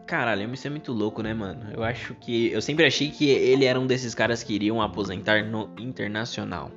Caralho, 0.06 0.52
isso 0.54 0.66
é 0.66 0.70
muito 0.70 0.92
louco, 0.92 1.22
né, 1.22 1.34
mano? 1.34 1.70
Eu 1.72 1.82
acho 1.82 2.14
que. 2.14 2.50
Eu 2.50 2.62
sempre 2.62 2.86
achei 2.86 3.10
que 3.10 3.28
ele 3.28 3.64
era 3.64 3.78
um 3.78 3.86
desses 3.86 4.14
caras 4.14 4.42
que 4.42 4.54
iriam 4.54 4.80
aposentar 4.80 5.44
no 5.44 5.70
Internacional. 5.78 6.70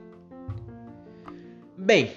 Bem, 1.77 2.11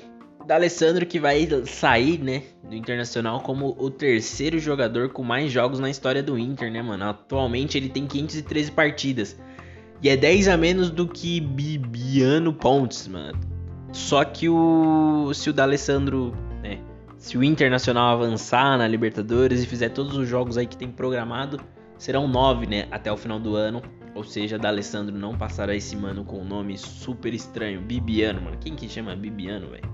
D'Alessandro 0.47 1.07
que 1.07 1.19
vai 1.19 1.49
sair, 1.65 2.19
né, 2.19 2.43
do 2.69 2.75
Internacional 2.75 3.41
como 3.41 3.75
o 3.79 3.91
terceiro 3.91 4.59
jogador 4.59 5.09
com 5.11 5.23
mais 5.23 5.51
jogos 5.51 5.81
na 5.81 5.89
história 5.89 6.23
do 6.23 6.39
Inter, 6.39 6.71
né, 6.71 6.83
mano? 6.83 7.05
Atualmente 7.05 7.79
ele 7.79 7.89
tem 7.89 8.07
513 8.07 8.71
partidas. 8.73 9.41
E 10.03 10.09
é 10.09 10.17
10 10.17 10.49
a 10.49 10.57
menos 10.57 10.91
do 10.91 11.09
que 11.09 11.41
Bibiano 11.41 12.53
Pontes, 12.53 13.09
mano. 13.09 13.41
Só 13.93 14.25
que 14.25 14.49
o 14.49 15.33
se 15.33 15.49
o 15.49 15.53
D'Alessandro 15.53 16.37
Se 17.25 17.39
o 17.39 17.43
Internacional 17.43 18.13
avançar 18.13 18.77
na 18.77 18.87
Libertadores 18.87 19.63
e 19.63 19.67
fizer 19.67 19.89
todos 19.89 20.15
os 20.15 20.29
jogos 20.29 20.59
aí 20.59 20.67
que 20.67 20.77
tem 20.77 20.91
programado, 20.91 21.59
serão 21.97 22.29
nove, 22.29 22.67
né? 22.67 22.87
Até 22.91 23.11
o 23.11 23.17
final 23.17 23.41
do 23.41 23.57
ano. 23.57 23.81
Ou 24.15 24.23
seja, 24.23 24.59
D'Alessandro 24.59 25.17
não 25.17 25.35
passará 25.35 25.75
esse 25.75 25.97
mano 25.97 26.23
com 26.23 26.43
um 26.43 26.45
nome 26.45 26.77
super 26.77 27.33
estranho, 27.33 27.81
Bibiano, 27.81 28.43
mano. 28.43 28.59
Quem 28.61 28.77
que 28.77 28.87
chama 28.91 29.17
Bibiano, 29.17 29.71
velho? 29.71 29.91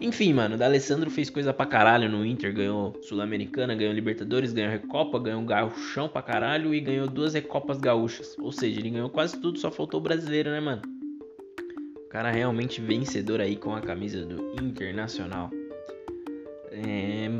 Enfim, 0.00 0.32
mano, 0.32 0.56
D'Alessandro 0.56 1.10
fez 1.10 1.28
coisa 1.28 1.52
pra 1.52 1.66
caralho 1.66 2.08
no 2.08 2.24
Inter, 2.24 2.54
ganhou 2.54 2.98
Sul-Americana, 3.02 3.74
ganhou 3.74 3.92
Libertadores, 3.92 4.54
ganhou 4.54 4.72
Recopa, 4.72 5.18
ganhou 5.18 5.44
Gauchão 5.44 6.08
pra 6.08 6.22
caralho 6.22 6.74
e 6.74 6.80
ganhou 6.80 7.06
duas 7.06 7.34
Recopas 7.34 7.78
Gaúchas. 7.78 8.34
Ou 8.38 8.50
seja, 8.50 8.80
ele 8.80 8.88
ganhou 8.88 9.10
quase 9.10 9.38
tudo, 9.38 9.58
só 9.58 9.70
faltou 9.70 10.00
o 10.00 10.02
brasileiro, 10.02 10.48
né, 10.48 10.58
mano? 10.58 10.80
O 12.02 12.08
cara 12.08 12.30
realmente 12.30 12.80
vencedor 12.80 13.42
aí 13.42 13.56
com 13.56 13.74
a 13.76 13.82
camisa 13.82 14.24
do 14.24 14.54
Internacional. 14.58 15.50
É... 16.74 17.30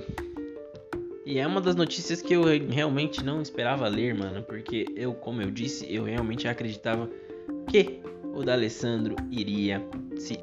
E 1.27 1.39
é 1.39 1.47
uma 1.47 1.61
das 1.61 1.75
notícias 1.75 2.21
que 2.21 2.35
eu 2.35 2.45
realmente 2.69 3.25
não 3.25 3.41
esperava 3.41 3.89
ler, 3.89 4.15
mano, 4.15 4.43
porque 4.43 4.87
eu, 4.95 5.15
como 5.15 5.41
eu 5.41 5.51
disse, 5.51 5.93
eu 5.93 6.05
realmente 6.05 6.47
acreditava 6.47 7.09
que 7.71 8.01
o 8.35 8.43
D'Alessandro 8.43 9.17
iria 9.31 9.83
se 10.17 10.39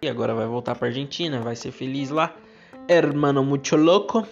E 0.00 0.08
agora 0.08 0.32
vai 0.32 0.46
voltar 0.46 0.76
para 0.76 0.86
Argentina, 0.86 1.40
vai 1.40 1.56
ser 1.56 1.72
feliz 1.72 2.08
lá. 2.08 2.34
Hermano 2.88 3.44
muito 3.44 3.74
louco. 3.74 4.24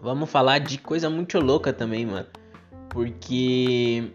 Vamos 0.00 0.30
falar 0.30 0.60
de 0.60 0.78
coisa 0.78 1.10
muito 1.10 1.38
louca 1.38 1.74
também, 1.74 2.06
mano. 2.06 2.26
Porque 2.92 4.12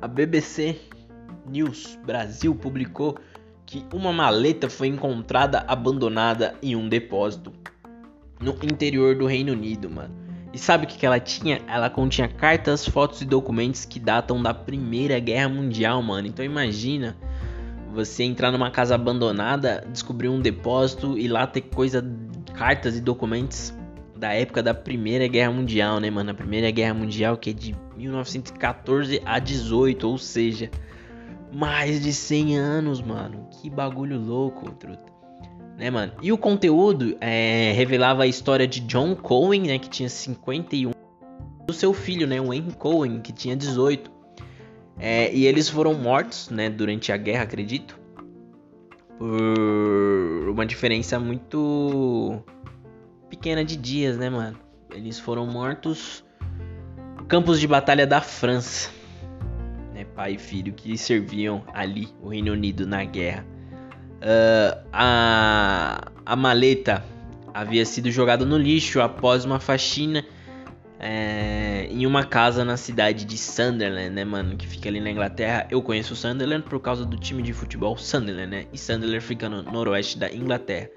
a 0.00 0.08
BBC 0.08 0.80
News 1.46 1.98
Brasil 2.06 2.54
publicou 2.54 3.18
que 3.66 3.84
uma 3.92 4.12
maleta 4.12 4.70
foi 4.70 4.88
encontrada 4.88 5.62
abandonada 5.68 6.54
em 6.62 6.74
um 6.74 6.88
depósito 6.88 7.52
no 8.40 8.56
interior 8.62 9.14
do 9.14 9.26
Reino 9.26 9.52
Unido, 9.52 9.90
mano. 9.90 10.14
E 10.54 10.58
sabe 10.58 10.84
o 10.84 10.88
que, 10.88 10.96
que 10.98 11.04
ela 11.04 11.20
tinha? 11.20 11.60
Ela 11.68 11.90
continha 11.90 12.28
cartas, 12.28 12.86
fotos 12.86 13.20
e 13.20 13.26
documentos 13.26 13.84
que 13.84 14.00
datam 14.00 14.42
da 14.42 14.54
Primeira 14.54 15.18
Guerra 15.18 15.50
Mundial, 15.50 16.02
mano. 16.02 16.26
Então 16.26 16.42
imagina 16.42 17.14
você 17.92 18.24
entrar 18.24 18.50
numa 18.50 18.70
casa 18.70 18.94
abandonada, 18.94 19.86
descobrir 19.92 20.30
um 20.30 20.40
depósito 20.40 21.18
e 21.18 21.28
lá 21.28 21.46
ter 21.46 21.60
coisa, 21.60 22.02
cartas 22.54 22.96
e 22.96 23.02
documentos 23.02 23.72
da 24.22 24.32
época 24.32 24.62
da 24.62 24.72
Primeira 24.72 25.26
Guerra 25.26 25.50
Mundial, 25.50 25.98
né, 25.98 26.08
mano? 26.08 26.30
A 26.30 26.34
Primeira 26.34 26.70
Guerra 26.70 26.94
Mundial 26.94 27.36
que 27.36 27.50
é 27.50 27.52
de 27.52 27.74
1914 27.96 29.20
a 29.24 29.40
18, 29.40 30.08
ou 30.08 30.16
seja, 30.16 30.70
mais 31.52 32.00
de 32.00 32.12
100 32.12 32.56
anos, 32.56 33.02
mano. 33.02 33.48
Que 33.50 33.68
bagulho 33.68 34.16
louco, 34.16 34.70
truta. 34.74 35.10
Né, 35.76 35.90
mano? 35.90 36.12
E 36.22 36.30
o 36.30 36.38
conteúdo 36.38 37.16
é, 37.20 37.72
revelava 37.74 38.22
a 38.22 38.26
história 38.28 38.64
de 38.64 38.78
John 38.82 39.16
Cohen, 39.16 39.62
né, 39.62 39.78
que 39.80 39.90
tinha 39.90 40.08
51, 40.08 40.92
do 41.66 41.72
seu 41.72 41.92
filho, 41.92 42.24
né, 42.24 42.40
o 42.40 42.54
Henry 42.54 42.74
Cohen, 42.74 43.20
que 43.20 43.32
tinha 43.32 43.56
18. 43.56 44.08
É, 45.00 45.34
e 45.34 45.46
eles 45.46 45.68
foram 45.68 45.94
mortos, 45.94 46.48
né, 46.48 46.70
durante 46.70 47.10
a 47.10 47.16
guerra, 47.16 47.42
acredito, 47.42 47.98
por 49.18 50.48
uma 50.48 50.64
diferença 50.64 51.18
muito 51.18 52.40
pequena 53.32 53.64
de 53.64 53.78
dias, 53.78 54.18
né, 54.18 54.28
mano? 54.28 54.58
Eles 54.94 55.18
foram 55.18 55.46
mortos 55.46 56.22
no 57.16 57.24
campos 57.24 57.58
de 57.58 57.66
batalha 57.66 58.06
da 58.06 58.20
França, 58.20 58.90
né, 59.94 60.04
pai 60.04 60.34
e 60.34 60.38
filho 60.38 60.74
que 60.74 60.98
serviam 60.98 61.64
ali 61.72 62.10
o 62.20 62.28
Reino 62.28 62.52
Unido 62.52 62.86
na 62.86 63.02
guerra. 63.04 63.46
Uh, 64.18 64.86
a, 64.92 66.12
a 66.26 66.36
maleta 66.36 67.02
havia 67.54 67.86
sido 67.86 68.10
jogada 68.10 68.44
no 68.44 68.58
lixo 68.58 69.00
após 69.00 69.46
uma 69.46 69.58
faxina 69.58 70.22
é, 71.00 71.88
em 71.90 72.04
uma 72.06 72.24
casa 72.24 72.66
na 72.66 72.76
cidade 72.76 73.24
de 73.24 73.38
Sunderland, 73.38 74.10
né, 74.10 74.26
mano? 74.26 74.58
Que 74.58 74.66
fica 74.66 74.90
ali 74.90 75.00
na 75.00 75.10
Inglaterra. 75.10 75.66
Eu 75.70 75.80
conheço 75.80 76.14
Sunderland 76.14 76.64
por 76.64 76.78
causa 76.80 77.06
do 77.06 77.16
time 77.16 77.42
de 77.42 77.54
futebol 77.54 77.96
Sunderland, 77.96 78.50
né? 78.50 78.66
E 78.74 78.76
Sunderland 78.76 79.24
fica 79.24 79.48
no 79.48 79.62
noroeste 79.62 80.18
da 80.18 80.30
Inglaterra. 80.30 80.90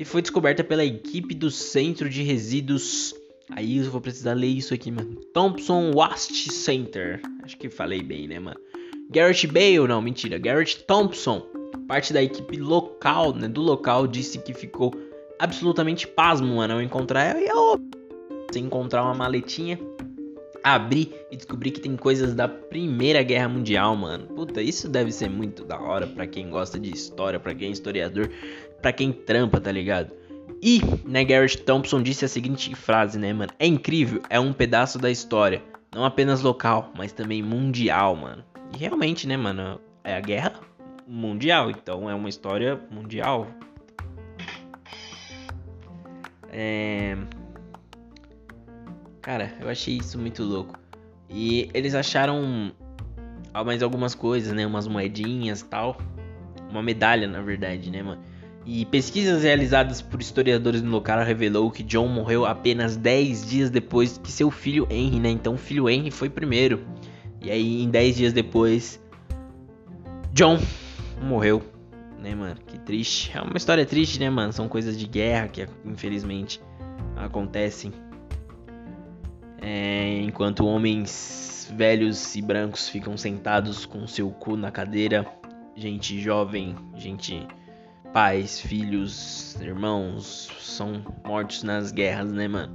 E 0.00 0.04
foi 0.06 0.22
descoberta 0.22 0.64
pela 0.64 0.82
equipe 0.82 1.34
do 1.34 1.50
Centro 1.50 2.08
de 2.08 2.22
Resíduos. 2.22 3.14
Aí 3.50 3.76
eu 3.76 3.90
vou 3.90 4.00
precisar 4.00 4.32
ler 4.32 4.46
isso 4.46 4.72
aqui, 4.72 4.90
mano. 4.90 5.14
Thompson 5.34 5.92
Waste 5.92 6.50
Center. 6.50 7.20
Acho 7.42 7.58
que 7.58 7.68
falei 7.68 8.02
bem, 8.02 8.26
né, 8.26 8.38
mano? 8.38 8.58
Garrett 9.10 9.46
Bale, 9.46 9.86
não, 9.86 10.00
mentira. 10.00 10.38
Garrett 10.38 10.84
Thompson, 10.84 11.46
parte 11.86 12.14
da 12.14 12.22
equipe 12.22 12.56
local, 12.56 13.34
né? 13.34 13.46
Do 13.46 13.60
local, 13.60 14.06
disse 14.06 14.38
que 14.38 14.54
ficou 14.54 14.90
absolutamente 15.38 16.08
pasmo, 16.08 16.56
mano, 16.56 16.72
ao 16.72 16.80
encontrar. 16.80 17.36
E 17.36 17.46
eu 17.46 17.78
você 18.50 18.58
encontrar 18.58 19.04
uma 19.04 19.14
maletinha, 19.14 19.78
abrir 20.64 21.12
e 21.30 21.36
descobrir 21.36 21.72
que 21.72 21.80
tem 21.80 21.94
coisas 21.94 22.34
da 22.34 22.48
Primeira 22.48 23.22
Guerra 23.22 23.48
Mundial, 23.48 23.94
mano. 23.96 24.26
Puta, 24.28 24.62
isso 24.62 24.88
deve 24.88 25.12
ser 25.12 25.28
muito 25.28 25.62
da 25.62 25.78
hora 25.78 26.06
para 26.06 26.26
quem 26.26 26.48
gosta 26.48 26.78
de 26.78 26.90
história, 26.90 27.38
para 27.38 27.54
quem 27.54 27.68
é 27.68 27.70
historiador, 27.70 28.30
para 28.80 28.92
quem 28.92 29.12
trampa, 29.12 29.60
tá 29.60 29.70
ligado? 29.70 30.12
E, 30.62 30.80
né, 31.06 31.24
Garrett 31.24 31.58
Thompson 31.58 32.02
disse 32.02 32.24
a 32.24 32.28
seguinte 32.28 32.74
frase, 32.74 33.18
né, 33.18 33.32
mano? 33.32 33.50
É 33.58 33.66
incrível, 33.66 34.22
é 34.28 34.38
um 34.38 34.52
pedaço 34.52 34.98
da 34.98 35.10
história, 35.10 35.62
não 35.94 36.04
apenas 36.04 36.42
local, 36.42 36.92
mas 36.96 37.12
também 37.12 37.42
mundial, 37.42 38.14
mano. 38.14 38.44
E 38.74 38.78
realmente, 38.78 39.26
né, 39.26 39.36
mano, 39.36 39.80
é 40.04 40.14
a 40.14 40.20
guerra 40.20 40.52
mundial, 41.06 41.70
então 41.70 42.08
é 42.08 42.14
uma 42.14 42.28
história 42.28 42.78
mundial. 42.90 43.46
É... 46.52 47.16
Cara, 49.22 49.52
eu 49.60 49.68
achei 49.68 49.96
isso 49.96 50.18
muito 50.18 50.42
louco. 50.42 50.78
E 51.28 51.70
eles 51.72 51.94
acharam 51.94 52.72
mais 53.64 53.82
algumas 53.82 54.14
coisas, 54.14 54.52
né? 54.52 54.66
Umas 54.66 54.86
moedinhas 54.88 55.62
tal. 55.62 55.96
Uma 56.70 56.82
medalha, 56.82 57.28
na 57.28 57.40
verdade, 57.40 57.90
né, 57.90 58.02
mano? 58.02 58.20
E 58.72 58.84
pesquisas 58.84 59.42
realizadas 59.42 60.00
por 60.00 60.20
historiadores 60.20 60.80
no 60.80 60.92
local 60.92 61.24
revelou 61.24 61.72
que 61.72 61.82
John 61.82 62.06
morreu 62.06 62.46
apenas 62.46 62.96
10 62.96 63.50
dias 63.50 63.68
depois 63.68 64.16
que 64.16 64.30
seu 64.30 64.48
filho 64.48 64.86
Henry, 64.88 65.18
né? 65.18 65.28
Então 65.28 65.54
o 65.54 65.58
filho 65.58 65.90
Henry 65.90 66.12
foi 66.12 66.30
primeiro. 66.30 66.86
E 67.42 67.50
aí, 67.50 67.82
em 67.82 67.90
10 67.90 68.16
dias 68.16 68.32
depois, 68.32 69.02
John 70.32 70.56
morreu, 71.20 71.64
né, 72.22 72.32
mano? 72.32 72.60
Que 72.64 72.78
triste. 72.78 73.36
É 73.36 73.42
uma 73.42 73.56
história 73.56 73.84
triste, 73.84 74.20
né, 74.20 74.30
mano? 74.30 74.52
São 74.52 74.68
coisas 74.68 74.96
de 74.96 75.08
guerra 75.08 75.48
que 75.48 75.66
infelizmente 75.84 76.60
acontecem. 77.16 77.90
É, 79.60 80.20
enquanto 80.22 80.64
homens 80.64 81.68
velhos 81.76 82.36
e 82.36 82.40
brancos 82.40 82.88
ficam 82.88 83.16
sentados 83.16 83.84
com 83.84 84.06
seu 84.06 84.30
cu 84.30 84.56
na 84.56 84.70
cadeira, 84.70 85.26
gente 85.74 86.20
jovem, 86.20 86.76
gente 86.94 87.48
pais, 88.12 88.60
filhos, 88.60 89.56
irmãos 89.60 90.50
são 90.58 91.04
mortos 91.24 91.62
nas 91.62 91.92
guerras, 91.92 92.32
né, 92.32 92.48
mano? 92.48 92.74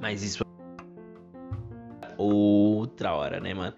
Mas 0.00 0.22
isso 0.22 0.42
é 2.02 2.14
outra 2.16 3.14
hora, 3.14 3.40
né, 3.40 3.52
mano? 3.54 3.74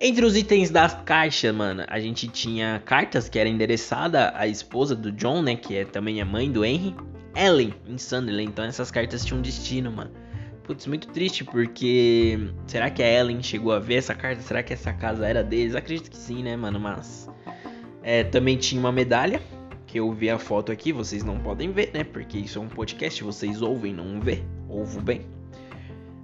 Entre 0.00 0.24
os 0.24 0.36
itens 0.36 0.70
das 0.70 0.94
caixas, 1.04 1.54
mano, 1.54 1.84
a 1.86 2.00
gente 2.00 2.26
tinha 2.26 2.82
cartas 2.84 3.28
que 3.28 3.38
era 3.38 3.48
endereçada 3.48 4.32
à 4.34 4.46
esposa 4.46 4.96
do 4.96 5.12
John, 5.12 5.42
né, 5.42 5.54
que 5.54 5.76
é 5.76 5.84
também 5.84 6.20
a 6.20 6.24
mãe 6.24 6.50
do 6.50 6.64
Henry, 6.64 6.94
Ellen, 7.36 7.72
em 7.86 7.98
Sunderland. 7.98 8.50
Então 8.50 8.64
essas 8.64 8.90
cartas 8.90 9.24
tinham 9.24 9.40
destino, 9.40 9.92
mano. 9.92 10.10
Putz, 10.64 10.86
muito 10.86 11.08
triste 11.08 11.44
porque. 11.44 12.38
Será 12.66 12.88
que 12.88 13.02
a 13.02 13.20
Ellen 13.20 13.42
chegou 13.42 13.72
a 13.72 13.78
ver 13.78 13.96
essa 13.96 14.14
carta? 14.14 14.40
Será 14.42 14.62
que 14.62 14.72
essa 14.72 14.92
casa 14.92 15.26
era 15.26 15.42
deles? 15.42 15.74
Acredito 15.74 16.10
que 16.10 16.16
sim, 16.16 16.42
né, 16.42 16.56
mano? 16.56 16.78
Mas. 16.78 17.28
É, 18.02 18.24
também 18.24 18.56
tinha 18.56 18.80
uma 18.80 18.92
medalha. 18.92 19.40
Que 19.92 20.00
eu 20.00 20.10
vi 20.10 20.30
a 20.30 20.38
foto 20.38 20.72
aqui, 20.72 20.90
vocês 20.90 21.22
não 21.22 21.38
podem 21.38 21.70
ver, 21.70 21.90
né? 21.92 22.02
Porque 22.02 22.38
isso 22.38 22.58
é 22.58 22.62
um 22.62 22.68
podcast, 22.68 23.22
vocês 23.22 23.60
ouvem, 23.60 23.92
não 23.92 24.18
vê. 24.18 24.42
Ouvo 24.66 25.02
bem. 25.02 25.26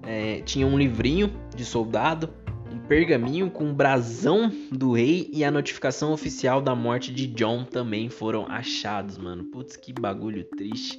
É, 0.03 0.41
tinha 0.41 0.67
um 0.67 0.79
livrinho 0.79 1.31
de 1.55 1.67
soldado, 1.67 2.31
um 2.73 2.79
pergaminho 2.79 3.51
com 3.51 3.69
o 3.69 3.75
brasão 3.75 4.51
do 4.73 4.93
rei 4.93 5.29
e 5.31 5.45
a 5.45 5.51
notificação 5.51 6.13
oficial 6.13 6.63
da 6.63 6.75
morte 6.75 7.13
de 7.13 7.27
John 7.27 7.63
também 7.63 8.09
foram 8.09 8.47
achados, 8.47 9.19
mano. 9.19 9.45
Putz, 9.45 9.77
que 9.77 9.93
bagulho 9.93 10.45
triste 10.45 10.99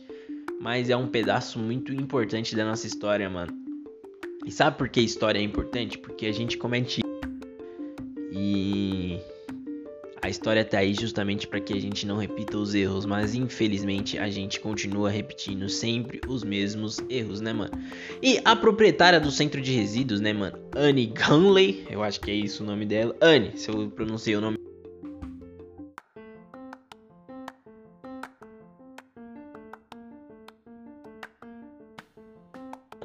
mas 0.60 0.90
é 0.90 0.98
um 0.98 1.08
pedaço 1.08 1.58
muito 1.58 1.94
importante 1.94 2.56
da 2.56 2.66
nossa 2.66 2.86
história, 2.86 3.30
mano. 3.30 3.54
E 4.46 4.52
sabe 4.52 4.78
por 4.78 4.90
que 4.90 5.00
história 5.00 5.40
é 5.40 5.42
importante? 5.42 5.98
Porque 5.98 6.26
a 6.26 6.32
gente 6.34 6.58
comete 6.58 7.02
a 10.30 10.32
história 10.32 10.64
tá 10.64 10.78
aí 10.78 10.94
justamente 10.94 11.48
para 11.48 11.60
que 11.60 11.74
a 11.74 11.82
gente 11.82 12.06
não 12.06 12.16
repita 12.16 12.56
os 12.56 12.76
erros, 12.76 13.04
mas 13.04 13.34
infelizmente 13.34 14.20
a 14.20 14.30
gente 14.30 14.60
continua 14.60 15.10
repetindo 15.10 15.68
sempre 15.68 16.22
os 16.28 16.44
mesmos 16.44 17.00
erros, 17.10 17.42
né, 17.42 17.52
mano? 17.52 17.72
E 18.22 18.40
a 18.46 18.56
proprietária 18.56 19.20
do 19.20 19.32
centro 19.32 19.60
de 19.60 19.72
resíduos, 19.72 20.22
né, 20.22 20.32
mano? 20.32 20.60
Anne 20.76 21.08
Gunley, 21.08 21.88
eu 21.90 22.04
acho 22.04 22.22
que 22.22 22.30
é 22.30 22.36
isso 22.36 22.62
o 22.64 22.66
nome 22.66 22.86
dela. 22.86 23.16
Anne, 23.20 23.58
se 23.58 23.72
eu 23.72 23.90
pronunciei 23.90 24.36
o 24.36 24.42
nome 24.42 24.60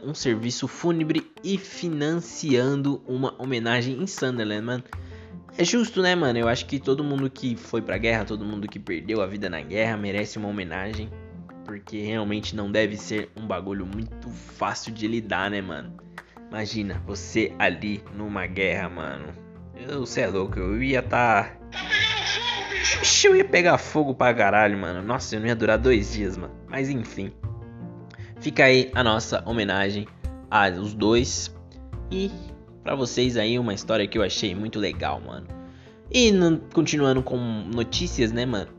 um 0.07 0.13
serviço 0.13 0.69
fúnebre 0.69 1.33
e 1.43 1.57
financiando 1.57 3.03
uma 3.07 3.35
homenagem 3.43 4.03
em 4.03 4.07
Sunderland, 4.07 4.67
mano. 4.67 4.85
É 5.57 5.65
justo, 5.65 6.03
né, 6.03 6.17
mano? 6.17 6.37
Eu 6.37 6.49
acho 6.49 6.67
que 6.67 6.81
todo 6.81 7.05
mundo 7.05 7.31
que 7.31 7.55
foi 7.55 7.81
pra 7.81 7.97
guerra, 7.97 8.25
todo 8.25 8.45
mundo 8.45 8.67
que 8.67 8.79
perdeu 8.79 9.23
a 9.23 9.27
vida 9.27 9.49
na 9.49 9.61
guerra 9.61 9.97
merece 9.97 10.37
uma 10.37 10.49
homenagem. 10.49 11.09
Porque 11.65 12.03
realmente 12.03 12.57
não 12.57 12.71
deve 12.71 12.97
ser 12.97 13.31
um 13.37 13.47
bagulho 13.47 13.87
muito 13.87 14.29
fácil 14.29 14.93
de 14.93 15.07
lidar, 15.07 15.51
né, 15.51 15.63
mano? 15.63 15.97
Imagina, 16.51 17.01
você 17.07 17.53
ali 17.59 18.03
numa 18.17 18.47
guerra, 18.47 18.89
mano. 18.89 19.27
Eu, 19.77 20.05
sei 20.05 20.25
é 20.25 20.27
louco, 20.27 20.59
eu 20.59 20.83
ia 20.83 21.03
tá. 21.03 21.53
Eu 23.25 23.37
ia 23.37 23.45
pegar 23.45 23.79
fogo 23.79 24.15
pra 24.15 24.35
caralho, 24.35 24.77
mano. 24.77 25.03
Nossa, 25.03 25.37
eu 25.37 25.41
não 25.41 25.47
ia 25.47 25.57
durar 25.57 25.79
dois 25.79 26.13
dias, 26.13 26.37
mano. 26.37 26.55
Mas 26.69 26.91
enfim. 26.91 27.33
Fica 28.41 28.65
aí 28.65 28.91
a 28.95 29.03
nossa 29.03 29.43
homenagem 29.47 30.07
aos 30.51 30.95
dois. 30.95 31.55
E 32.11 32.31
para 32.85 32.95
vocês 32.95 33.37
aí 33.39 33.59
uma 33.59 33.73
história 33.73 34.07
que 34.07 34.19
eu 34.19 34.23
achei 34.23 34.55
muito 34.55 34.79
legal, 34.79 35.21
mano. 35.21 35.49
E 36.11 36.31
no, 36.31 36.59
continuando 36.73 37.23
com 37.23 37.39
notícias, 37.39 38.31
né, 38.31 38.45
mano? 38.45 38.71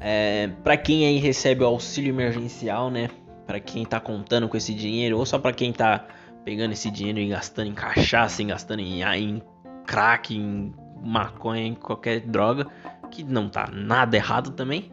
É, 0.00 0.48
para 0.62 0.76
quem 0.76 1.04
aí 1.04 1.18
recebe 1.18 1.62
o 1.64 1.66
auxílio 1.66 2.10
emergencial, 2.10 2.90
né? 2.90 3.10
Para 3.46 3.58
quem 3.58 3.84
tá 3.84 3.98
contando 3.98 4.48
com 4.48 4.56
esse 4.56 4.72
dinheiro, 4.72 5.18
ou 5.18 5.26
só 5.26 5.38
para 5.38 5.52
quem 5.52 5.72
tá 5.72 6.06
pegando 6.44 6.72
esse 6.72 6.90
dinheiro 6.90 7.18
e 7.18 7.28
gastando 7.28 7.66
em 7.66 7.74
cachaça, 7.74 8.40
em 8.40 8.46
gastando 8.46 8.80
em, 8.80 9.02
em 9.02 9.42
crack, 9.84 10.34
em 10.34 10.72
maconha, 11.02 11.66
em 11.66 11.74
qualquer 11.74 12.20
droga, 12.20 12.68
que 13.10 13.24
não 13.24 13.48
tá 13.48 13.68
nada 13.72 14.16
errado 14.16 14.52
também. 14.52 14.92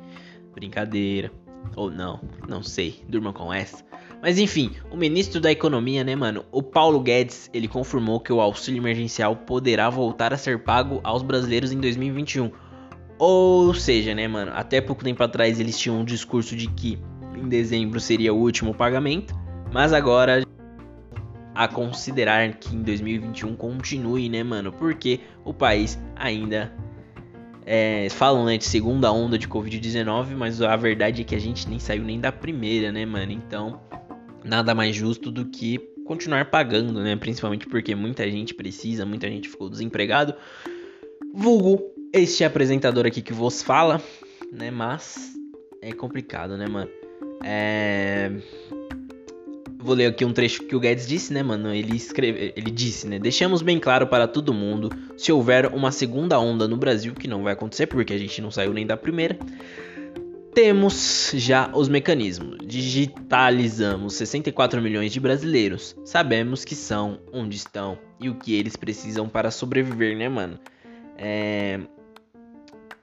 Brincadeira. 0.53 1.31
Ou 1.75 1.91
não, 1.91 2.19
não 2.47 2.63
sei, 2.63 3.03
durma 3.07 3.31
com 3.31 3.53
essa. 3.53 3.85
Mas 4.21 4.39
enfim, 4.39 4.71
o 4.91 4.97
ministro 4.97 5.39
da 5.39 5.51
Economia, 5.51 6.03
né, 6.03 6.15
mano, 6.15 6.43
o 6.51 6.63
Paulo 6.63 6.99
Guedes, 6.99 7.49
ele 7.53 7.67
confirmou 7.67 8.19
que 8.19 8.33
o 8.33 8.41
auxílio 8.41 8.81
emergencial 8.81 9.35
poderá 9.35 9.89
voltar 9.89 10.33
a 10.33 10.37
ser 10.37 10.63
pago 10.63 10.99
aos 11.03 11.21
brasileiros 11.21 11.71
em 11.71 11.79
2021. 11.79 12.51
Ou 13.19 13.73
seja, 13.73 14.13
né, 14.15 14.27
mano, 14.27 14.51
até 14.55 14.81
pouco 14.81 15.03
tempo 15.03 15.21
atrás 15.23 15.59
eles 15.59 15.77
tinham 15.77 15.99
um 15.99 16.05
discurso 16.05 16.55
de 16.55 16.67
que 16.67 16.99
em 17.35 17.47
dezembro 17.47 17.99
seria 17.99 18.33
o 18.33 18.37
último 18.37 18.73
pagamento, 18.73 19.35
mas 19.71 19.93
agora 19.93 20.43
a 21.53 21.67
considerar 21.67 22.53
que 22.53 22.75
em 22.75 22.83
2021 22.83 23.55
continue, 23.55 24.29
né, 24.29 24.43
mano, 24.43 24.71
porque 24.71 25.19
o 25.43 25.53
país 25.53 25.99
ainda 26.15 26.71
é, 27.65 28.07
falam 28.11 28.45
né, 28.45 28.57
de 28.57 28.63
segunda 28.63 29.11
onda 29.11 29.37
de 29.37 29.47
Covid-19, 29.47 30.35
mas 30.35 30.61
a 30.61 30.75
verdade 30.75 31.21
é 31.21 31.25
que 31.25 31.35
a 31.35 31.39
gente 31.39 31.67
nem 31.67 31.79
saiu 31.79 32.03
nem 32.03 32.19
da 32.19 32.31
primeira, 32.31 32.91
né, 32.91 33.05
mano? 33.05 33.31
Então, 33.31 33.81
nada 34.47 34.73
mais 34.73 34.95
justo 34.95 35.29
do 35.29 35.45
que 35.45 35.77
continuar 36.05 36.45
pagando, 36.49 37.01
né? 37.01 37.15
Principalmente 37.15 37.67
porque 37.67 37.93
muita 37.93 38.29
gente 38.31 38.53
precisa, 38.53 39.05
muita 39.05 39.27
gente 39.27 39.49
ficou 39.49 39.69
desempregado. 39.69 40.33
Vulgo 41.33 41.83
este 42.13 42.43
apresentador 42.43 43.05
aqui 43.05 43.21
que 43.21 43.33
vos 43.33 43.61
fala, 43.61 44.01
né? 44.51 44.71
Mas 44.71 45.33
é 45.81 45.91
complicado, 45.91 46.57
né, 46.57 46.67
mano? 46.67 46.89
É... 47.43 48.31
Vou 49.79 49.95
ler 49.95 50.07
aqui 50.07 50.25
um 50.25 50.33
trecho 50.33 50.63
que 50.63 50.75
o 50.75 50.79
Guedes 50.79 51.07
disse, 51.07 51.31
né, 51.31 51.43
mano? 51.43 51.73
Ele 51.73 51.95
escreve, 51.95 52.53
ele 52.55 52.71
disse, 52.71 53.07
né? 53.07 53.19
Deixamos 53.19 53.61
bem 53.61 53.79
claro 53.79 54.07
para 54.07 54.27
todo 54.27 54.53
mundo, 54.53 54.89
se 55.15 55.31
houver 55.31 55.67
uma 55.67 55.91
segunda 55.91 56.39
onda 56.39 56.67
no 56.67 56.75
Brasil, 56.75 57.13
que 57.13 57.27
não 57.27 57.43
vai 57.43 57.53
acontecer 57.53 57.87
porque 57.87 58.13
a 58.13 58.17
gente 58.17 58.41
não 58.41 58.49
saiu 58.49 58.73
nem 58.73 58.85
da 58.85 58.97
primeira, 58.97 59.37
temos 60.57 61.33
já 61.35 61.69
os 61.71 61.87
mecanismos. 61.87 62.57
Digitalizamos 62.65 64.15
64 64.15 64.81
milhões 64.81 65.13
de 65.13 65.19
brasileiros. 65.19 65.95
Sabemos 66.03 66.65
que 66.65 66.73
são, 66.73 67.19
onde 67.31 67.55
estão 67.55 67.95
e 68.19 68.27
o 68.27 68.33
que 68.33 68.55
eles 68.55 68.75
precisam 68.75 69.29
para 69.29 69.51
sobreviver, 69.51 70.17
né, 70.17 70.27
mano? 70.27 70.59
É... 71.15 71.79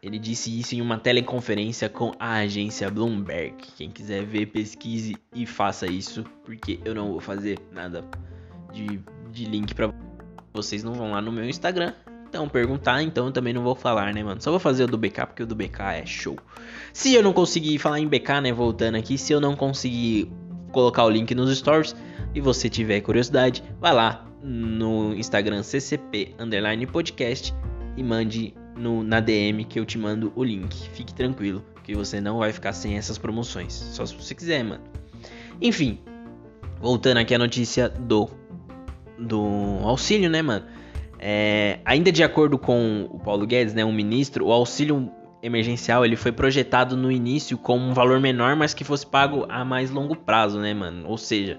Ele 0.02 0.18
disse 0.18 0.58
isso 0.58 0.74
em 0.74 0.80
uma 0.80 0.98
teleconferência 0.98 1.88
com 1.88 2.10
a 2.18 2.38
agência 2.38 2.90
Bloomberg. 2.90 3.54
Quem 3.76 3.88
quiser 3.88 4.24
ver, 4.24 4.46
pesquise 4.46 5.14
e 5.32 5.46
faça 5.46 5.86
isso, 5.86 6.24
porque 6.44 6.80
eu 6.84 6.92
não 6.92 7.12
vou 7.12 7.20
fazer 7.20 7.60
nada 7.70 8.04
de, 8.72 8.98
de 9.30 9.44
link 9.44 9.72
para 9.76 9.94
vocês. 10.52 10.82
Não 10.82 10.92
vão 10.92 11.12
lá 11.12 11.22
no 11.22 11.30
meu 11.30 11.48
Instagram 11.48 11.94
então, 12.34 12.48
perguntar, 12.48 13.00
então 13.00 13.26
eu 13.26 13.32
também 13.32 13.52
não 13.52 13.62
vou 13.62 13.76
falar, 13.76 14.12
né, 14.12 14.20
mano? 14.20 14.42
Só 14.42 14.50
vou 14.50 14.58
fazer 14.58 14.82
o 14.82 14.86
do 14.88 14.98
BK, 14.98 15.26
porque 15.26 15.44
o 15.44 15.46
do 15.46 15.54
BK 15.54 15.80
é 16.00 16.04
show. 16.04 16.36
Se 16.92 17.14
eu 17.14 17.22
não 17.22 17.32
conseguir 17.32 17.78
falar 17.78 18.00
em 18.00 18.08
BK, 18.08 18.40
né, 18.42 18.52
voltando 18.52 18.96
aqui, 18.96 19.16
se 19.16 19.32
eu 19.32 19.40
não 19.40 19.54
conseguir 19.54 20.28
colocar 20.72 21.04
o 21.04 21.10
link 21.10 21.32
nos 21.32 21.56
stories 21.56 21.94
e 22.34 22.40
você 22.40 22.68
tiver 22.68 23.00
curiosidade, 23.02 23.62
vai 23.80 23.92
lá 23.92 24.26
no 24.42 25.14
Instagram 25.14 25.62
ccp 25.62 26.34
underline 26.36 26.84
podcast 26.88 27.54
e 27.96 28.02
mande 28.02 28.52
no, 28.76 29.04
na 29.04 29.20
DM 29.20 29.64
que 29.64 29.78
eu 29.78 29.84
te 29.84 29.96
mando 29.96 30.32
o 30.34 30.42
link. 30.42 30.88
Fique 30.88 31.14
tranquilo, 31.14 31.64
que 31.84 31.94
você 31.94 32.20
não 32.20 32.38
vai 32.38 32.52
ficar 32.52 32.72
sem 32.72 32.96
essas 32.96 33.16
promoções. 33.16 33.72
Só 33.72 34.04
se 34.04 34.12
você 34.12 34.34
quiser, 34.34 34.64
mano. 34.64 34.82
Enfim, 35.62 36.00
voltando 36.80 37.18
aqui 37.18 37.32
a 37.32 37.38
notícia 37.38 37.88
do 37.88 38.28
do 39.16 39.78
auxílio, 39.84 40.28
né, 40.28 40.42
mano? 40.42 40.64
É, 41.26 41.78
ainda 41.86 42.12
de 42.12 42.22
acordo 42.22 42.58
com 42.58 43.08
o 43.10 43.18
Paulo 43.18 43.46
Guedes, 43.46 43.72
né, 43.72 43.82
um 43.82 43.94
ministro, 43.94 44.44
o 44.44 44.52
auxílio 44.52 45.10
emergencial 45.42 46.04
ele 46.04 46.16
foi 46.16 46.30
projetado 46.30 46.98
no 46.98 47.10
início 47.10 47.56
com 47.56 47.78
um 47.78 47.94
valor 47.94 48.20
menor, 48.20 48.54
mas 48.54 48.74
que 48.74 48.84
fosse 48.84 49.06
pago 49.06 49.46
a 49.48 49.64
mais 49.64 49.90
longo 49.90 50.14
prazo, 50.14 50.60
né, 50.60 50.74
mano? 50.74 51.08
Ou 51.08 51.16
seja, 51.16 51.58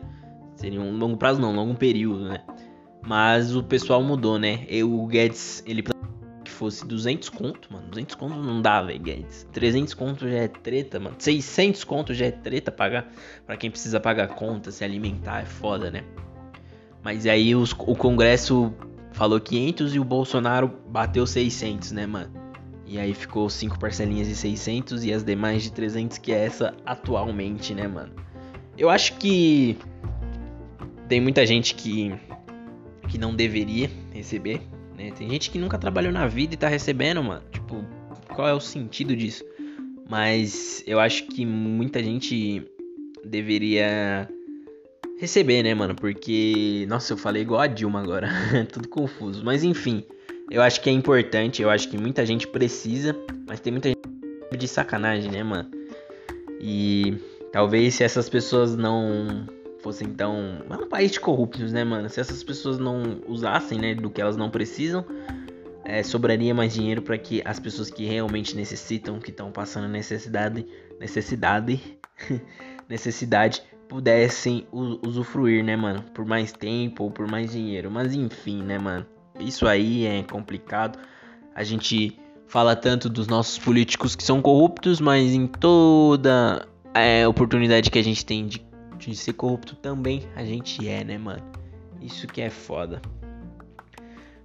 seria 0.55 0.79
um 0.79 0.95
longo 0.95 1.17
prazo 1.17 1.41
não, 1.41 1.51
um 1.51 1.55
longo 1.55 1.73
período, 1.73 2.29
né? 2.29 2.43
Mas 3.07 3.55
o 3.55 3.63
pessoal 3.63 4.03
mudou, 4.03 4.37
né? 4.37 4.67
E 4.69 4.83
o 4.83 5.07
Guedes, 5.07 5.63
ele 5.65 5.81
que 5.81 6.51
fosse 6.51 6.85
200 6.85 7.29
conto, 7.29 7.73
mano. 7.73 7.87
200 7.87 8.13
conto 8.13 8.35
não 8.35 8.61
dá, 8.61 8.83
velho, 8.83 8.99
Guedes. 8.99 9.47
300 9.51 9.95
conto 9.95 10.29
já 10.29 10.37
é 10.37 10.47
treta, 10.47 10.99
mano. 10.99 11.15
600 11.17 11.83
conto 11.83 12.13
já 12.13 12.27
é 12.27 12.31
treta 12.31 12.71
pagar 12.71 13.11
para 13.47 13.57
quem 13.57 13.71
precisa 13.71 13.99
pagar 13.99 14.27
conta, 14.27 14.69
se 14.69 14.83
alimentar, 14.83 15.41
é 15.41 15.45
foda, 15.45 15.89
né? 15.89 16.03
Mas 17.03 17.25
aí 17.25 17.55
os, 17.55 17.71
o 17.71 17.95
Congresso 17.95 18.71
falou 19.15 19.39
500 19.39 19.95
e 19.95 19.99
o 19.99 20.03
Bolsonaro 20.03 20.71
bateu 20.89 21.25
600, 21.25 21.91
né, 21.93 22.05
mano? 22.05 22.31
E 22.85 22.99
aí 22.99 23.13
ficou 23.13 23.49
cinco 23.49 23.79
parcelinhas 23.79 24.27
de 24.27 24.35
600 24.35 25.03
e 25.05 25.11
as 25.11 25.23
demais 25.23 25.63
de 25.63 25.71
300, 25.71 26.17
que 26.17 26.31
é 26.31 26.45
essa 26.45 26.75
atualmente, 26.85 27.73
né, 27.73 27.87
mano? 27.87 28.13
Eu 28.77 28.89
acho 28.89 29.17
que 29.17 29.77
tem 31.07 31.19
muita 31.19 31.45
gente 31.45 31.73
que 31.73 32.13
que 33.07 33.17
não 33.17 33.35
deveria 33.35 33.89
receber, 34.11 34.61
né? 34.97 35.11
Tem 35.11 35.29
gente 35.29 35.49
que 35.49 35.59
nunca 35.59 35.77
trabalhou 35.77 36.11
na 36.11 36.27
vida 36.27 36.53
e 36.53 36.57
tá 36.57 36.67
recebendo, 36.67 37.23
mano. 37.23 37.43
Tipo, 37.51 37.85
qual 38.33 38.47
é 38.47 38.53
o 38.53 38.59
sentido 38.59 39.15
disso? 39.15 39.43
Mas 40.09 40.83
eu 40.85 40.99
acho 40.99 41.27
que 41.27 41.45
muita 41.45 42.03
gente 42.03 42.65
deveria 43.23 44.27
receber, 45.17 45.63
né, 45.63 45.73
mano? 45.73 45.95
Porque, 45.95 46.85
nossa, 46.87 47.13
eu 47.13 47.17
falei 47.17 47.41
igual 47.41 47.61
a 47.61 47.67
Dilma 47.67 48.01
agora, 48.01 48.29
tudo 48.71 48.87
confuso. 48.87 49.43
Mas 49.43 49.63
enfim, 49.63 50.03
eu 50.49 50.61
acho 50.61 50.81
que 50.81 50.89
é 50.89 50.93
importante, 50.93 51.61
eu 51.61 51.69
acho 51.69 51.89
que 51.89 51.97
muita 51.97 52.25
gente 52.25 52.47
precisa, 52.47 53.15
mas 53.47 53.59
tem 53.59 53.71
muita 53.71 53.89
gente 53.89 53.99
de 54.57 54.67
sacanagem, 54.67 55.31
né, 55.31 55.43
mano? 55.43 55.69
E 56.59 57.17
talvez 57.51 57.95
se 57.95 58.03
essas 58.03 58.29
pessoas 58.29 58.75
não 58.75 59.45
fossem 59.79 60.07
tão. 60.09 60.63
É 60.69 60.75
um 60.75 60.87
país 60.87 61.11
de 61.11 61.19
corruptos, 61.19 61.71
né, 61.71 61.83
mano? 61.83 62.09
Se 62.09 62.19
essas 62.19 62.43
pessoas 62.43 62.79
não 62.79 63.21
usassem, 63.27 63.79
né, 63.79 63.93
do 63.93 64.09
que 64.09 64.21
elas 64.21 64.35
não 64.35 64.49
precisam, 64.49 65.05
é, 65.83 66.01
sobraria 66.01 66.53
mais 66.53 66.73
dinheiro 66.73 67.01
para 67.01 67.17
que 67.17 67.41
as 67.45 67.59
pessoas 67.59 67.91
que 67.91 68.03
realmente 68.05 68.55
necessitam, 68.55 69.19
que 69.19 69.29
estão 69.29 69.51
passando 69.51 69.87
necessidade, 69.87 70.65
necessidade, 70.99 71.79
necessidade, 72.89 73.61
pudessem 73.87 74.67
usufruir, 74.71 75.63
né, 75.63 75.75
mano? 75.75 76.03
Por 76.13 76.25
mais 76.25 76.51
tempo 76.51 77.03
ou 77.03 77.11
por 77.11 77.27
mais 77.27 77.51
dinheiro. 77.51 77.89
Mas 77.91 78.13
enfim, 78.13 78.63
né, 78.63 78.77
mano? 78.77 79.05
Isso 79.39 79.67
aí 79.67 80.05
é 80.05 80.23
complicado. 80.23 80.99
A 81.53 81.63
gente 81.63 82.19
fala 82.47 82.75
tanto 82.75 83.09
dos 83.09 83.27
nossos 83.27 83.57
políticos 83.59 84.15
que 84.15 84.23
são 84.23 84.41
corruptos, 84.41 84.99
mas 84.99 85.33
em 85.33 85.47
toda 85.47 86.67
é, 86.93 87.27
oportunidade 87.27 87.89
que 87.89 87.99
a 87.99 88.03
gente 88.03 88.25
tem 88.25 88.47
de, 88.47 88.65
de 88.97 89.15
ser 89.15 89.33
corrupto 89.33 89.75
também, 89.75 90.23
a 90.35 90.43
gente 90.43 90.87
é, 90.87 91.03
né, 91.03 91.17
mano? 91.17 91.43
Isso 92.01 92.27
que 92.27 92.41
é 92.41 92.49
foda. 92.49 93.01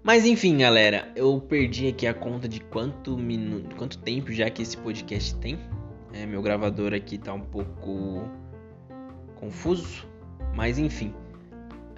Mas 0.02 0.24
enfim, 0.24 0.58
galera, 0.58 1.12
eu 1.14 1.40
perdi 1.40 1.88
aqui 1.88 2.06
a 2.06 2.14
conta 2.14 2.48
de 2.48 2.58
quanto 2.60 3.18
minuto, 3.18 3.76
quanto 3.76 3.98
tempo 3.98 4.32
já 4.32 4.48
que 4.48 4.62
esse 4.62 4.76
podcast 4.76 5.34
tem. 5.36 5.58
É, 6.12 6.24
meu 6.24 6.42
gravador 6.42 6.94
aqui 6.94 7.18
tá 7.18 7.32
um 7.34 7.40
pouco 7.40 8.28
confuso, 9.40 10.06
mas 10.54 10.78
enfim. 10.78 11.14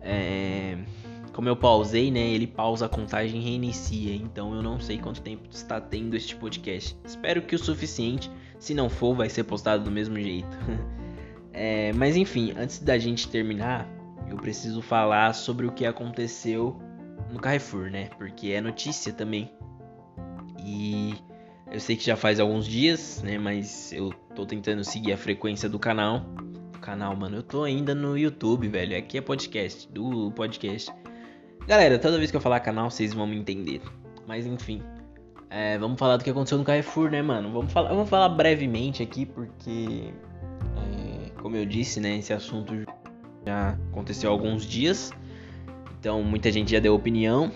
É, 0.01 0.79
como 1.33 1.49
eu 1.49 1.57
pausei, 1.57 2.11
né? 2.11 2.21
Ele 2.21 2.47
pausa 2.47 2.87
a 2.87 2.89
contagem 2.89 3.41
e 3.41 3.45
reinicia. 3.45 4.15
Então 4.15 4.55
eu 4.55 4.63
não 4.63 4.79
sei 4.79 4.99
quanto 4.99 5.21
tempo 5.21 5.49
está 5.51 5.81
tendo 5.81 6.15
este 6.15 6.37
podcast. 6.37 6.97
Espero 7.05 7.43
que 7.43 7.55
o 7.55 7.59
suficiente. 7.59 8.31
Se 8.59 8.75
não 8.75 8.89
for, 8.89 9.15
vai 9.15 9.29
ser 9.29 9.45
postado 9.45 9.85
do 9.85 9.91
mesmo 9.91 10.19
jeito. 10.19 10.57
é, 11.53 11.93
mas 11.95 12.17
enfim, 12.17 12.55
antes 12.57 12.79
da 12.79 12.97
gente 12.97 13.29
terminar, 13.29 13.89
eu 14.29 14.37
preciso 14.37 14.81
falar 14.81 15.35
sobre 15.35 15.67
o 15.67 15.73
que 15.73 15.85
aconteceu 15.85 16.81
no 17.31 17.41
Carrefour, 17.41 17.91
né? 17.91 18.09
Porque 18.19 18.51
é 18.53 18.61
notícia 18.61 19.13
também. 19.13 19.51
E 20.65 21.15
eu 21.71 21.81
sei 21.81 21.97
que 21.97 22.05
já 22.05 22.17
faz 22.17 22.39
alguns 22.39 22.67
dias, 22.67 23.23
né? 23.23 23.39
Mas 23.39 23.93
eu 23.93 24.13
tô 24.35 24.47
tentando 24.47 24.85
seguir 24.85 25.13
a 25.13 25.17
frequência 25.17 25.69
do 25.69 25.79
canal. 25.79 26.25
Canal, 26.83 27.15
mano. 27.15 27.37
Eu 27.37 27.43
tô 27.45 27.63
ainda 27.63 27.95
no 27.95 28.19
YouTube, 28.19 28.69
velho. 28.69 28.99
Aqui 28.99 29.17
é 29.17 29.21
podcast, 29.21 29.89
do 29.93 30.33
podcast. 30.33 30.93
Galera, 31.65 31.97
toda 31.97 32.19
vez 32.19 32.33
que 32.33 32.37
eu 32.37 32.41
falar 32.41 32.59
canal, 32.59 32.91
vocês 32.91 33.15
vão 33.15 33.25
me 33.25 33.37
entender. 33.37 33.81
Mas 34.27 34.47
enfim. 34.47 34.83
É, 35.49 35.79
vamos 35.79 35.97
falar 35.97 36.17
do 36.17 36.25
que 36.25 36.31
aconteceu 36.31 36.59
no 36.59 36.65
Carrefour, 36.65 37.09
né, 37.09 37.23
mano? 37.23 37.53
Vamos 37.53 37.73
falar, 37.73 37.91
vamos 37.91 38.11
falar 38.11 38.29
brevemente 38.31 39.01
aqui, 39.01 39.25
porque. 39.25 40.13
É, 40.77 41.31
como 41.41 41.57
eu 41.57 41.65
disse, 41.65 42.01
né? 42.01 42.19
Esse 42.19 42.33
assunto 42.33 42.75
já 43.47 43.79
aconteceu 43.93 44.29
há 44.29 44.33
alguns 44.33 44.67
dias. 44.67 45.13
Então 46.01 46.21
muita 46.25 46.51
gente 46.51 46.73
já 46.73 46.81
deu 46.81 46.97
opinião. 46.97 47.53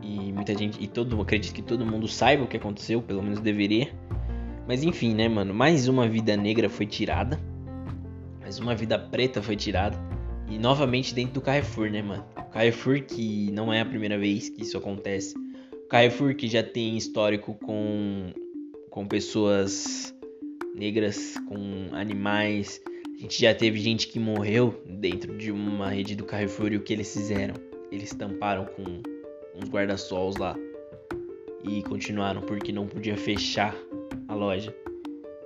E 0.00 0.32
muita 0.32 0.56
gente. 0.56 0.82
E 0.82 0.86
todo 0.86 1.20
acredito 1.20 1.52
que 1.52 1.62
todo 1.62 1.84
mundo 1.84 2.08
saiba 2.08 2.44
o 2.44 2.46
que 2.46 2.56
aconteceu, 2.56 3.02
pelo 3.02 3.22
menos 3.22 3.40
deveria. 3.40 3.92
Mas 4.66 4.82
enfim, 4.82 5.14
né, 5.14 5.28
mano? 5.28 5.52
Mais 5.52 5.86
uma 5.86 6.08
vida 6.08 6.34
negra 6.34 6.70
foi 6.70 6.86
tirada. 6.86 7.38
Mais 8.52 8.60
uma 8.60 8.74
vida 8.74 8.98
preta 8.98 9.40
foi 9.40 9.56
tirada. 9.56 9.96
E 10.46 10.58
novamente 10.58 11.14
dentro 11.14 11.32
do 11.32 11.40
Carrefour, 11.40 11.90
né, 11.90 12.02
mano? 12.02 12.22
Carrefour 12.50 13.02
que 13.02 13.50
não 13.50 13.72
é 13.72 13.80
a 13.80 13.84
primeira 13.86 14.18
vez 14.18 14.50
que 14.50 14.60
isso 14.60 14.76
acontece. 14.76 15.34
Carrefour 15.88 16.34
que 16.34 16.46
já 16.46 16.62
tem 16.62 16.94
histórico 16.94 17.54
com, 17.54 18.30
com 18.90 19.06
pessoas 19.06 20.14
negras, 20.74 21.34
com 21.48 21.96
animais, 21.96 22.78
a 23.16 23.22
gente 23.22 23.40
já 23.40 23.54
teve 23.54 23.80
gente 23.80 24.08
que 24.08 24.18
morreu 24.18 24.82
dentro 24.86 25.34
de 25.38 25.50
uma 25.50 25.88
rede 25.88 26.14
do 26.14 26.24
Carrefour 26.24 26.74
e 26.74 26.76
o 26.76 26.82
que 26.82 26.92
eles 26.92 27.10
fizeram? 27.10 27.54
Eles 27.90 28.10
tamparam 28.10 28.66
com 28.66 28.82
uns 29.56 29.70
guarda-sols 29.70 30.36
lá 30.36 30.54
e 31.64 31.82
continuaram 31.84 32.42
porque 32.42 32.70
não 32.70 32.86
podia 32.86 33.16
fechar 33.16 33.74
a 34.28 34.34
loja. 34.34 34.76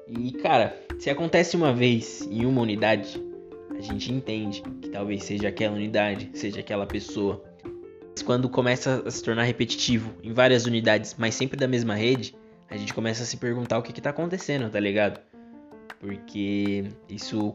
E 0.08 0.32
cara, 0.32 0.76
se 0.98 1.10
acontece 1.10 1.56
uma 1.56 1.72
vez 1.72 2.22
em 2.30 2.46
uma 2.46 2.60
unidade, 2.60 3.20
a 3.76 3.80
gente 3.80 4.12
entende 4.12 4.62
que 4.80 4.88
talvez 4.88 5.24
seja 5.24 5.48
aquela 5.48 5.74
unidade, 5.74 6.30
seja 6.32 6.60
aquela 6.60 6.86
pessoa. 6.86 7.42
Mas 8.12 8.22
quando 8.22 8.48
começa 8.48 9.02
a 9.04 9.10
se 9.10 9.22
tornar 9.22 9.42
repetitivo 9.42 10.14
em 10.22 10.32
várias 10.32 10.64
unidades, 10.64 11.16
mas 11.18 11.34
sempre 11.34 11.56
da 11.56 11.66
mesma 11.66 11.94
rede, 11.94 12.34
a 12.70 12.76
gente 12.76 12.94
começa 12.94 13.24
a 13.24 13.26
se 13.26 13.36
perguntar 13.36 13.78
o 13.78 13.82
que, 13.82 13.92
que 13.92 14.00
tá 14.00 14.10
acontecendo, 14.10 14.70
tá 14.70 14.80
ligado? 14.80 15.20
Porque 15.98 16.84
isso 17.08 17.54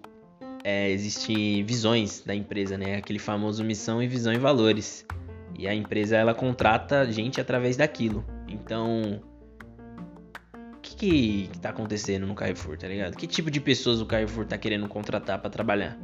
é, 0.63 0.91
existe 0.91 1.63
visões 1.63 2.21
da 2.21 2.35
empresa, 2.35 2.77
né? 2.77 2.95
Aquele 2.97 3.19
famoso 3.19 3.63
missão 3.63 4.03
e 4.03 4.07
visão 4.07 4.33
e 4.33 4.37
valores. 4.37 5.05
E 5.57 5.67
a 5.67 5.73
empresa 5.73 6.17
ela 6.17 6.33
contrata 6.33 7.11
gente 7.11 7.39
através 7.39 7.77
daquilo. 7.77 8.23
Então, 8.47 9.21
que, 11.01 11.09
que, 11.09 11.47
que 11.47 11.59
tá 11.59 11.69
acontecendo 11.69 12.27
no 12.27 12.35
Carrefour, 12.35 12.77
tá 12.77 12.87
ligado? 12.87 13.15
Que 13.15 13.25
tipo 13.25 13.49
de 13.49 13.59
pessoas 13.59 14.01
o 14.01 14.05
Carrefour 14.05 14.45
tá 14.45 14.57
querendo 14.57 14.87
contratar 14.87 15.39
para 15.39 15.49
trabalhar? 15.49 15.97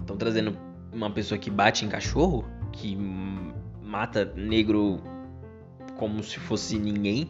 Estão 0.00 0.16
é, 0.16 0.18
trazendo 0.18 0.56
uma 0.92 1.10
pessoa 1.10 1.38
que 1.38 1.50
bate 1.50 1.84
em 1.84 1.88
cachorro, 1.88 2.44
que 2.72 2.96
mata 3.82 4.32
negro 4.36 5.00
como 5.96 6.22
se 6.22 6.38
fosse 6.38 6.78
ninguém 6.78 7.28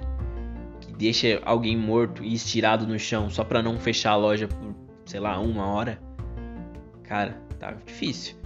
deixa 1.00 1.40
alguém 1.46 1.78
morto 1.78 2.22
e 2.22 2.34
estirado 2.34 2.86
no 2.86 2.98
chão 2.98 3.30
só 3.30 3.42
pra 3.42 3.62
não 3.62 3.78
fechar 3.78 4.10
a 4.10 4.16
loja 4.16 4.46
por, 4.46 4.74
sei 5.06 5.18
lá, 5.18 5.40
uma 5.40 5.66
hora, 5.66 5.98
cara, 7.04 7.40
tá 7.58 7.72
difícil. 7.72 8.36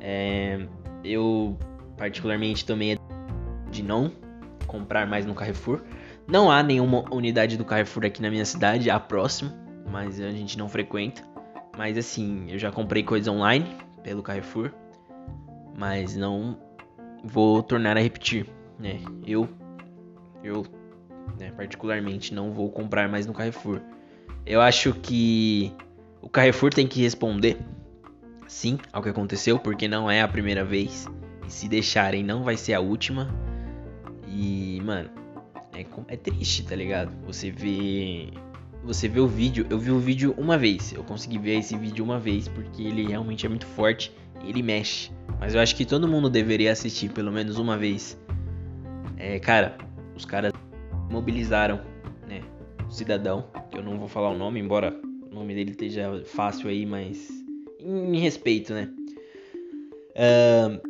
É, 0.00 0.66
eu, 1.04 1.56
particularmente, 1.96 2.66
também 2.66 2.98
de 3.70 3.84
não 3.84 4.10
comprar 4.66 5.06
mais 5.06 5.24
no 5.24 5.34
Carrefour. 5.34 5.82
Não 6.30 6.50
há 6.50 6.62
nenhuma 6.62 7.04
unidade 7.12 7.56
do 7.56 7.64
Carrefour 7.64 8.06
aqui 8.06 8.22
na 8.22 8.30
minha 8.30 8.44
cidade, 8.44 8.88
a 8.88 9.00
próxima, 9.00 9.52
mas 9.90 10.20
a 10.20 10.30
gente 10.30 10.56
não 10.56 10.68
frequenta. 10.68 11.22
Mas 11.76 11.98
assim, 11.98 12.46
eu 12.48 12.58
já 12.58 12.70
comprei 12.70 13.02
coisa 13.02 13.32
online 13.32 13.76
pelo 14.02 14.22
Carrefour, 14.22 14.70
mas 15.76 16.16
não 16.16 16.56
vou 17.24 17.62
tornar 17.62 17.96
a 17.96 18.00
repetir, 18.00 18.46
né? 18.78 19.00
Eu 19.26 19.48
eu 20.42 20.64
né? 21.38 21.50
Particularmente, 21.56 22.34
não 22.34 22.52
vou 22.52 22.70
comprar 22.70 23.08
mais 23.08 23.26
no 23.26 23.32
Carrefour. 23.32 23.80
Eu 24.46 24.60
acho 24.60 24.92
que 24.92 25.72
o 26.20 26.28
Carrefour 26.28 26.72
tem 26.72 26.86
que 26.86 27.02
responder 27.02 27.58
sim 28.46 28.78
ao 28.92 29.02
que 29.02 29.08
aconteceu, 29.08 29.58
porque 29.58 29.88
não 29.88 30.10
é 30.10 30.20
a 30.20 30.28
primeira 30.28 30.64
vez. 30.64 31.08
E 31.46 31.50
se 31.50 31.68
deixarem, 31.68 32.22
não 32.22 32.44
vai 32.44 32.56
ser 32.56 32.74
a 32.74 32.80
última. 32.80 33.34
E, 34.28 34.80
mano, 34.84 35.10
é, 35.80 36.14
é 36.14 36.16
triste, 36.16 36.64
tá 36.64 36.76
ligado? 36.76 37.10
Você 37.26 37.50
vê. 37.50 38.28
Você 38.84 39.08
vê 39.08 39.20
o 39.20 39.26
vídeo. 39.26 39.66
Eu 39.68 39.78
vi 39.78 39.90
o 39.90 39.98
vídeo 39.98 40.34
uma 40.38 40.56
vez. 40.56 40.92
Eu 40.92 41.04
consegui 41.04 41.38
ver 41.38 41.58
esse 41.58 41.76
vídeo 41.76 42.04
uma 42.04 42.18
vez, 42.18 42.48
porque 42.48 42.82
ele 42.82 43.06
realmente 43.06 43.46
é 43.46 43.48
muito 43.48 43.66
forte. 43.66 44.12
Ele 44.44 44.62
mexe. 44.62 45.10
Mas 45.38 45.54
eu 45.54 45.60
acho 45.60 45.76
que 45.76 45.84
todo 45.84 46.08
mundo 46.08 46.30
deveria 46.30 46.72
assistir 46.72 47.10
pelo 47.10 47.30
menos 47.30 47.58
uma 47.58 47.76
vez. 47.76 48.18
É, 49.16 49.38
cara, 49.38 49.76
os 50.16 50.24
caras 50.24 50.52
mobilizaram, 51.10 51.80
né, 52.26 52.40
o 52.88 52.90
cidadão, 52.90 53.46
que 53.70 53.78
eu 53.78 53.82
não 53.82 53.98
vou 53.98 54.08
falar 54.08 54.30
o 54.30 54.38
nome, 54.38 54.60
embora 54.60 54.98
o 55.30 55.34
nome 55.34 55.54
dele 55.54 55.72
esteja 55.72 56.22
fácil 56.24 56.70
aí, 56.70 56.86
mas 56.86 57.28
em 57.80 58.18
respeito, 58.18 58.72
né? 58.72 58.90
Uh, 60.10 60.89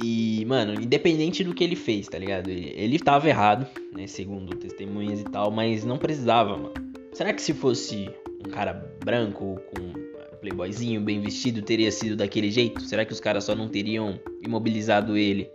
e, 0.00 0.44
mano, 0.46 0.74
independente 0.74 1.42
do 1.42 1.54
que 1.54 1.64
ele 1.64 1.76
fez, 1.76 2.06
tá 2.06 2.18
ligado? 2.18 2.48
Ele, 2.48 2.72
ele 2.76 2.98
tava 2.98 3.28
errado, 3.28 3.66
né? 3.92 4.06
Segundo 4.06 4.56
testemunhas 4.56 5.20
e 5.20 5.24
tal, 5.24 5.50
mas 5.50 5.84
não 5.84 5.98
precisava, 5.98 6.56
mano. 6.56 6.74
Será 7.12 7.32
que 7.32 7.42
se 7.42 7.52
fosse 7.52 8.10
um 8.44 8.50
cara 8.50 8.72
branco, 9.04 9.60
com 9.74 9.92
playboyzinho, 10.40 11.00
bem 11.00 11.20
vestido, 11.20 11.62
teria 11.62 11.90
sido 11.92 12.16
daquele 12.16 12.50
jeito? 12.50 12.80
Será 12.82 13.04
que 13.04 13.12
os 13.12 13.20
caras 13.20 13.44
só 13.44 13.54
não 13.54 13.68
teriam 13.68 14.18
imobilizado 14.42 15.16
ele 15.16 15.48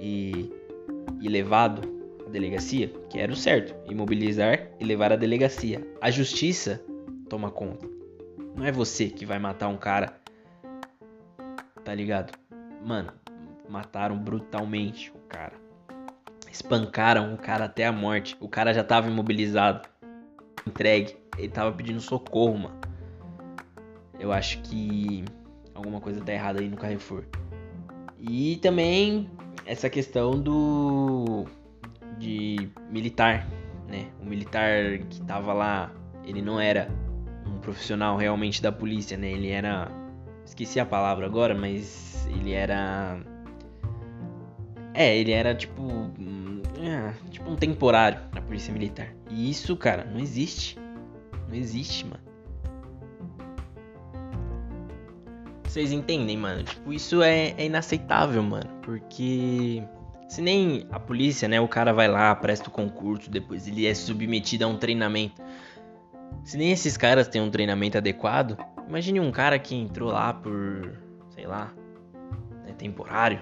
e, 0.00 0.50
e 1.20 1.28
levado 1.28 1.94
delegacia, 2.34 2.88
que 3.08 3.20
era 3.20 3.32
o 3.32 3.36
certo, 3.36 3.74
imobilizar 3.88 4.68
e 4.80 4.84
levar 4.84 5.12
à 5.12 5.16
delegacia. 5.16 5.86
A 6.00 6.10
justiça 6.10 6.82
toma 7.28 7.48
conta. 7.48 7.88
Não 8.56 8.66
é 8.66 8.72
você 8.72 9.08
que 9.08 9.24
vai 9.24 9.38
matar 9.38 9.68
um 9.68 9.76
cara. 9.76 10.20
Tá 11.84 11.94
ligado? 11.94 12.36
Mano, 12.84 13.12
mataram 13.68 14.16
brutalmente 14.16 15.10
o 15.14 15.18
cara. 15.28 15.54
Espancaram 16.50 17.34
o 17.34 17.36
cara 17.38 17.64
até 17.64 17.86
a 17.86 17.92
morte. 17.92 18.36
O 18.40 18.48
cara 18.48 18.72
já 18.72 18.84
tava 18.84 19.08
imobilizado. 19.08 19.88
Entregue. 20.66 21.16
Ele 21.36 21.48
tava 21.48 21.72
pedindo 21.72 22.00
socorro, 22.00 22.58
mano. 22.58 22.80
Eu 24.18 24.32
acho 24.32 24.60
que 24.62 25.24
alguma 25.74 26.00
coisa 26.00 26.20
tá 26.20 26.32
errada 26.32 26.60
aí 26.60 26.68
no 26.68 26.76
Carrefour. 26.76 27.24
E 28.18 28.56
também 28.62 29.28
essa 29.66 29.90
questão 29.90 30.40
do 30.40 31.46
de 32.18 32.70
militar, 32.90 33.46
né? 33.88 34.06
O 34.20 34.24
militar 34.24 34.98
que 35.10 35.20
tava 35.22 35.52
lá, 35.52 35.92
ele 36.24 36.40
não 36.40 36.60
era 36.60 36.88
um 37.46 37.58
profissional 37.58 38.16
realmente 38.16 38.62
da 38.62 38.72
polícia, 38.72 39.16
né? 39.16 39.30
Ele 39.32 39.50
era. 39.50 39.90
Esqueci 40.44 40.78
a 40.78 40.86
palavra 40.86 41.26
agora, 41.26 41.54
mas 41.54 42.26
ele 42.28 42.52
era. 42.52 43.18
É, 44.94 45.16
ele 45.16 45.32
era 45.32 45.54
tipo. 45.54 45.82
É, 46.80 47.12
tipo 47.30 47.50
um 47.50 47.56
temporário 47.56 48.20
na 48.32 48.40
polícia 48.40 48.72
militar. 48.72 49.08
E 49.28 49.50
isso, 49.50 49.76
cara, 49.76 50.04
não 50.04 50.20
existe. 50.20 50.78
Não 51.48 51.54
existe, 51.54 52.06
mano. 52.06 52.22
Vocês 55.64 55.90
entendem, 55.90 56.36
mano? 56.36 56.62
Tipo, 56.62 56.92
isso 56.92 57.20
é, 57.20 57.48
é 57.58 57.66
inaceitável, 57.66 58.40
mano. 58.42 58.70
Porque 58.82 59.82
se 60.28 60.40
nem 60.40 60.86
a 60.92 61.00
polícia, 61.00 61.48
né? 61.48 61.60
O 61.60 61.66
cara 61.66 61.92
vai 61.92 62.06
lá, 62.06 62.32
presta 62.36 62.68
o 62.68 62.72
concurso, 62.72 63.28
depois 63.28 63.66
ele 63.66 63.84
é 63.86 63.94
submetido 63.94 64.64
a 64.64 64.68
um 64.68 64.76
treinamento. 64.76 65.42
Se 66.44 66.56
nem 66.56 66.70
esses 66.70 66.96
caras 66.96 67.26
têm 67.26 67.40
um 67.40 67.50
treinamento 67.50 67.98
adequado, 67.98 68.56
imagine 68.88 69.18
um 69.18 69.32
cara 69.32 69.58
que 69.58 69.74
entrou 69.74 70.12
lá 70.12 70.32
por, 70.32 70.96
sei 71.30 71.46
lá, 71.46 71.72
né, 72.64 72.72
temporário, 72.76 73.40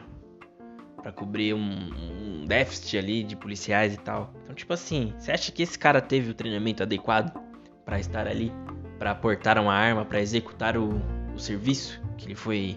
para 1.02 1.12
cobrir 1.12 1.52
um, 1.52 1.60
um 1.60 2.46
déficit 2.46 2.96
ali 2.96 3.24
de 3.24 3.36
policiais 3.36 3.94
e 3.94 3.96
tal. 3.96 4.32
Então, 4.44 4.54
tipo 4.54 4.72
assim, 4.72 5.12
você 5.18 5.32
acha 5.32 5.50
que 5.50 5.62
esse 5.62 5.78
cara 5.78 6.00
teve 6.00 6.30
o 6.30 6.34
treinamento 6.34 6.82
adequado 6.82 7.36
para 7.84 7.98
estar 7.98 8.26
ali, 8.26 8.52
para 8.98 9.14
portar 9.14 9.58
uma 9.58 9.74
arma, 9.74 10.04
para 10.04 10.20
executar 10.20 10.76
o, 10.76 11.00
o 11.34 11.38
serviço 11.38 12.00
que 12.16 12.26
ele 12.26 12.34
foi 12.36 12.76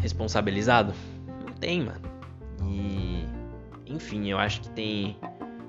responsabilizado? 0.00 0.92
Não 1.46 1.54
tem, 1.54 1.82
mano. 1.82 2.02
E 2.64 3.24
enfim, 3.86 4.28
eu 4.28 4.38
acho 4.38 4.60
que 4.60 4.70
tem 4.70 5.16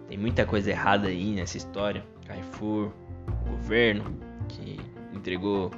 tem 0.09 0.17
muita 0.17 0.43
coisa 0.43 0.71
errada 0.71 1.07
aí 1.07 1.35
nessa 1.35 1.55
história. 1.55 2.03
Carrefour, 2.25 2.91
o 3.27 3.49
governo 3.51 4.17
que 4.47 4.79
entregou 5.13 5.71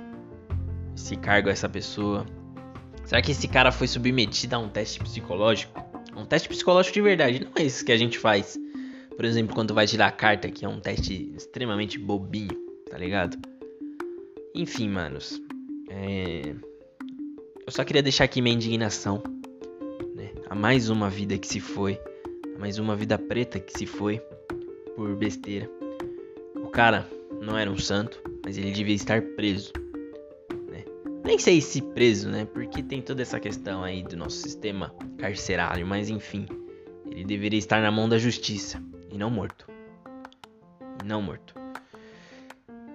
esse 0.96 1.18
cargo 1.18 1.50
a 1.50 1.52
essa 1.52 1.68
pessoa. 1.68 2.26
Será 3.12 3.22
que 3.22 3.32
esse 3.34 3.46
cara 3.46 3.74
foi 3.74 3.90
submetido 3.90 4.56
a 4.56 4.60
um 4.60 4.70
teste 4.70 4.98
psicológico? 5.02 5.86
Um 6.16 6.24
teste 6.24 6.48
psicológico 6.48 6.94
de 6.94 7.02
verdade, 7.02 7.44
não 7.44 7.52
é 7.58 7.66
esse 7.66 7.84
que 7.84 7.92
a 7.92 7.98
gente 7.98 8.18
faz. 8.18 8.58
Por 9.18 9.26
exemplo, 9.26 9.54
quando 9.54 9.74
vai 9.74 9.86
tirar 9.86 10.08
a 10.08 10.12
carta, 10.14 10.50
que 10.50 10.64
é 10.64 10.70
um 10.70 10.80
teste 10.80 11.30
extremamente 11.36 12.00
bobinho, 12.00 12.58
tá 12.90 12.98
ligado? 12.98 13.38
Enfim, 14.56 14.88
manos. 14.88 15.42
É... 15.90 16.56
Eu 17.68 17.72
só 17.74 17.84
queria 17.84 18.02
deixar 18.02 18.24
aqui 18.24 18.42
minha 18.42 18.56
indignação. 18.56 19.22
Né? 20.16 20.32
A 20.50 20.56
mais 20.56 20.90
uma 20.90 21.10
vida 21.10 21.38
que 21.38 21.50
se 21.50 21.60
foi. 21.60 22.00
A 22.56 22.60
mais 22.60 22.80
uma 22.80 22.96
vida 22.96 23.18
preta 23.18 23.60
que 23.60 23.78
se 23.78 23.86
foi 23.86 24.22
por 24.96 25.14
besteira. 25.18 25.70
O 26.56 26.70
cara 26.70 27.06
não 27.42 27.58
era 27.58 27.70
um 27.70 27.78
santo, 27.78 28.24
mas 28.46 28.58
ele 28.58 28.72
devia 28.72 28.96
estar 28.96 29.22
preso. 29.36 29.74
Nem 31.32 31.40
sei 31.40 31.62
se 31.62 31.82
preso, 31.82 32.28
né? 32.28 32.44
Porque 32.44 32.84
tem 32.84 33.02
toda 33.02 33.22
essa 33.22 33.40
questão 33.40 33.86
aí 33.86 34.04
do 34.04 34.18
nosso 34.18 34.36
sistema 34.36 34.94
carcerário, 35.18 35.88
mas 35.88 36.10
enfim. 36.10 36.46
Ele 37.10 37.24
deveria 37.24 37.58
estar 37.58 37.82
na 37.82 37.90
mão 37.90 38.10
da 38.10 38.18
justiça 38.18 38.84
e 39.10 39.18
não 39.18 39.30
morto. 39.30 39.66
E 41.02 41.08
não 41.08 41.22
morto. 41.22 41.56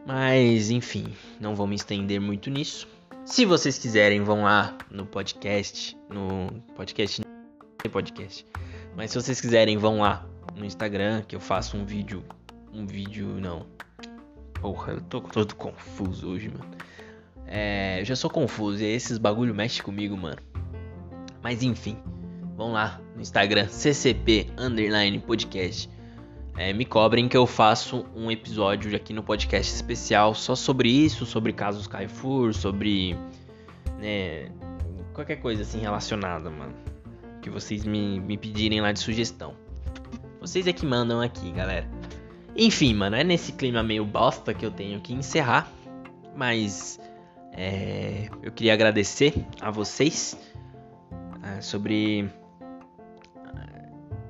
Mas 0.07 0.69
enfim, 0.69 1.07
não 1.41 1.55
vou 1.55 1.67
me 1.67 1.77
estender 1.77 2.21
muito 2.21 2.51
nisso. 2.51 2.87
Se 3.25 3.47
vocês 3.47 3.79
quiserem, 3.79 4.21
vão 4.23 4.43
lá 4.43 4.77
no 4.91 5.07
podcast, 5.07 5.97
no 6.11 6.63
podcast, 6.75 7.23
podcast. 7.91 8.47
Mas 8.95 9.13
se 9.13 9.19
vocês 9.19 9.41
quiserem, 9.41 9.79
vão 9.79 10.01
lá 10.01 10.29
no 10.55 10.67
Instagram 10.67 11.23
que 11.23 11.35
eu 11.35 11.41
faço 11.41 11.75
um 11.79 11.87
vídeo, 11.87 12.23
um 12.71 12.87
vídeo 12.87 13.29
não. 13.41 13.67
Porra, 14.61 14.93
eu 14.93 15.01
tô 15.01 15.23
todo 15.23 15.55
confuso 15.55 16.29
hoje, 16.29 16.51
mano. 16.51 16.77
É, 17.47 18.01
eu 18.01 18.05
já 18.05 18.17
sou 18.17 18.31
confuso 18.31 18.83
e 18.83 18.87
esses 18.87 19.19
bagulho 19.19 19.55
mexe 19.55 19.83
comigo, 19.83 20.17
mano. 20.17 20.39
Mas 21.43 21.63
enfim, 21.63 21.97
vão 22.57 22.73
lá 22.73 23.01
no 23.15 23.23
Instagram 23.23 23.67
ccp 23.69 24.51
underline 24.59 25.19
podcast 25.21 25.89
é, 26.57 26.73
me 26.73 26.87
cobrem 26.87 27.29
que 27.29 27.37
eu 27.37 27.47
faço 27.47 28.07
um 28.15 28.31
episódio 28.31 28.95
aqui 28.97 29.13
no 29.13 29.23
podcast 29.23 29.75
especial 29.75 30.35
só 30.35 30.57
sobre 30.57 30.89
isso, 30.89 31.27
sobre 31.27 31.53
casos 31.53 31.87
Carrefour, 31.87 32.55
sobre 32.55 33.15
né, 33.99 34.51
qualquer 35.13 35.37
coisa 35.37 35.63
assim 35.63 35.81
relacionada, 35.81 36.49
mano. 36.51 36.75
Que 37.43 37.51
vocês 37.51 37.85
me, 37.85 38.19
me 38.21 38.39
pedirem 38.39 38.81
lá 38.81 38.91
de 38.91 39.01
sugestão. 39.01 39.55
Vocês 40.41 40.67
é 40.67 40.73
que 40.73 40.87
mandam 40.87 41.21
aqui, 41.21 41.51
galera. 41.53 41.87
Enfim, 42.57 42.95
mano, 42.95 43.17
é 43.17 43.23
nesse 43.23 43.53
clima 43.53 43.83
meio 43.83 44.07
bosta 44.07 44.55
que 44.55 44.65
eu 44.65 44.71
tenho 44.71 44.99
que 45.01 45.13
encerrar. 45.13 45.71
Mas 46.35 46.99
é, 47.57 48.29
eu 48.43 48.53
queria 48.53 48.75
agradecer 48.75 49.35
a 49.61 49.71
vocês 49.71 50.39
é, 51.43 51.61
sobre. 51.61 52.31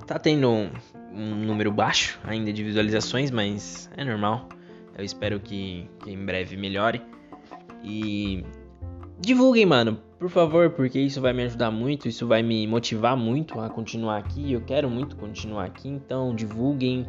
Tá 0.06 0.18
tendo 0.20 0.48
um 0.48 1.34
número 1.34 1.72
baixo 1.72 2.20
ainda 2.22 2.52
de 2.52 2.62
visualizações, 2.62 3.30
mas 3.30 3.90
é 3.96 4.04
normal. 4.04 4.48
Eu 4.96 5.04
espero 5.04 5.40
que, 5.40 5.90
que 6.00 6.10
em 6.12 6.24
breve 6.24 6.56
melhore. 6.56 7.02
E 7.82 8.44
divulguem, 9.18 9.66
mano, 9.66 9.98
por 10.18 10.30
favor, 10.30 10.70
porque 10.70 10.98
isso 10.98 11.20
vai 11.20 11.32
me 11.32 11.42
ajudar 11.44 11.70
muito, 11.70 12.08
isso 12.08 12.26
vai 12.26 12.42
me 12.42 12.66
motivar 12.66 13.16
muito 13.16 13.60
a 13.60 13.68
continuar 13.68 14.18
aqui. 14.18 14.52
Eu 14.52 14.60
quero 14.60 14.88
muito 14.88 15.16
continuar 15.16 15.64
aqui, 15.64 15.88
então 15.88 16.34
divulguem, 16.34 17.06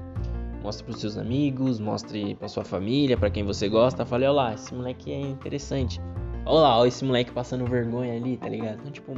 mostre 0.68 0.84
para 0.84 0.96
os 0.96 1.00
seus 1.00 1.18
amigos, 1.18 1.80
mostre 1.80 2.36
para 2.36 2.50
sua 2.50 2.66
família, 2.66 3.16
para 3.16 3.30
quem 3.30 3.42
você 3.42 3.70
gosta. 3.70 4.06
Fale, 4.06 4.26
olha 4.26 4.34
lá, 4.34 4.54
esse 4.54 4.76
moleque 4.76 5.14
é 5.14 5.22
interessante. 5.22 6.02
Olha 6.46 6.60
lá, 6.60 6.80
olha 6.80 6.90
esse 6.90 7.06
moleque 7.06 7.32
passando 7.32 7.66
vergonha 7.66 8.14
ali, 8.14 8.36
tá 8.36 8.50
ligado? 8.50 8.80
Então, 8.80 8.92
tipo, 8.92 9.14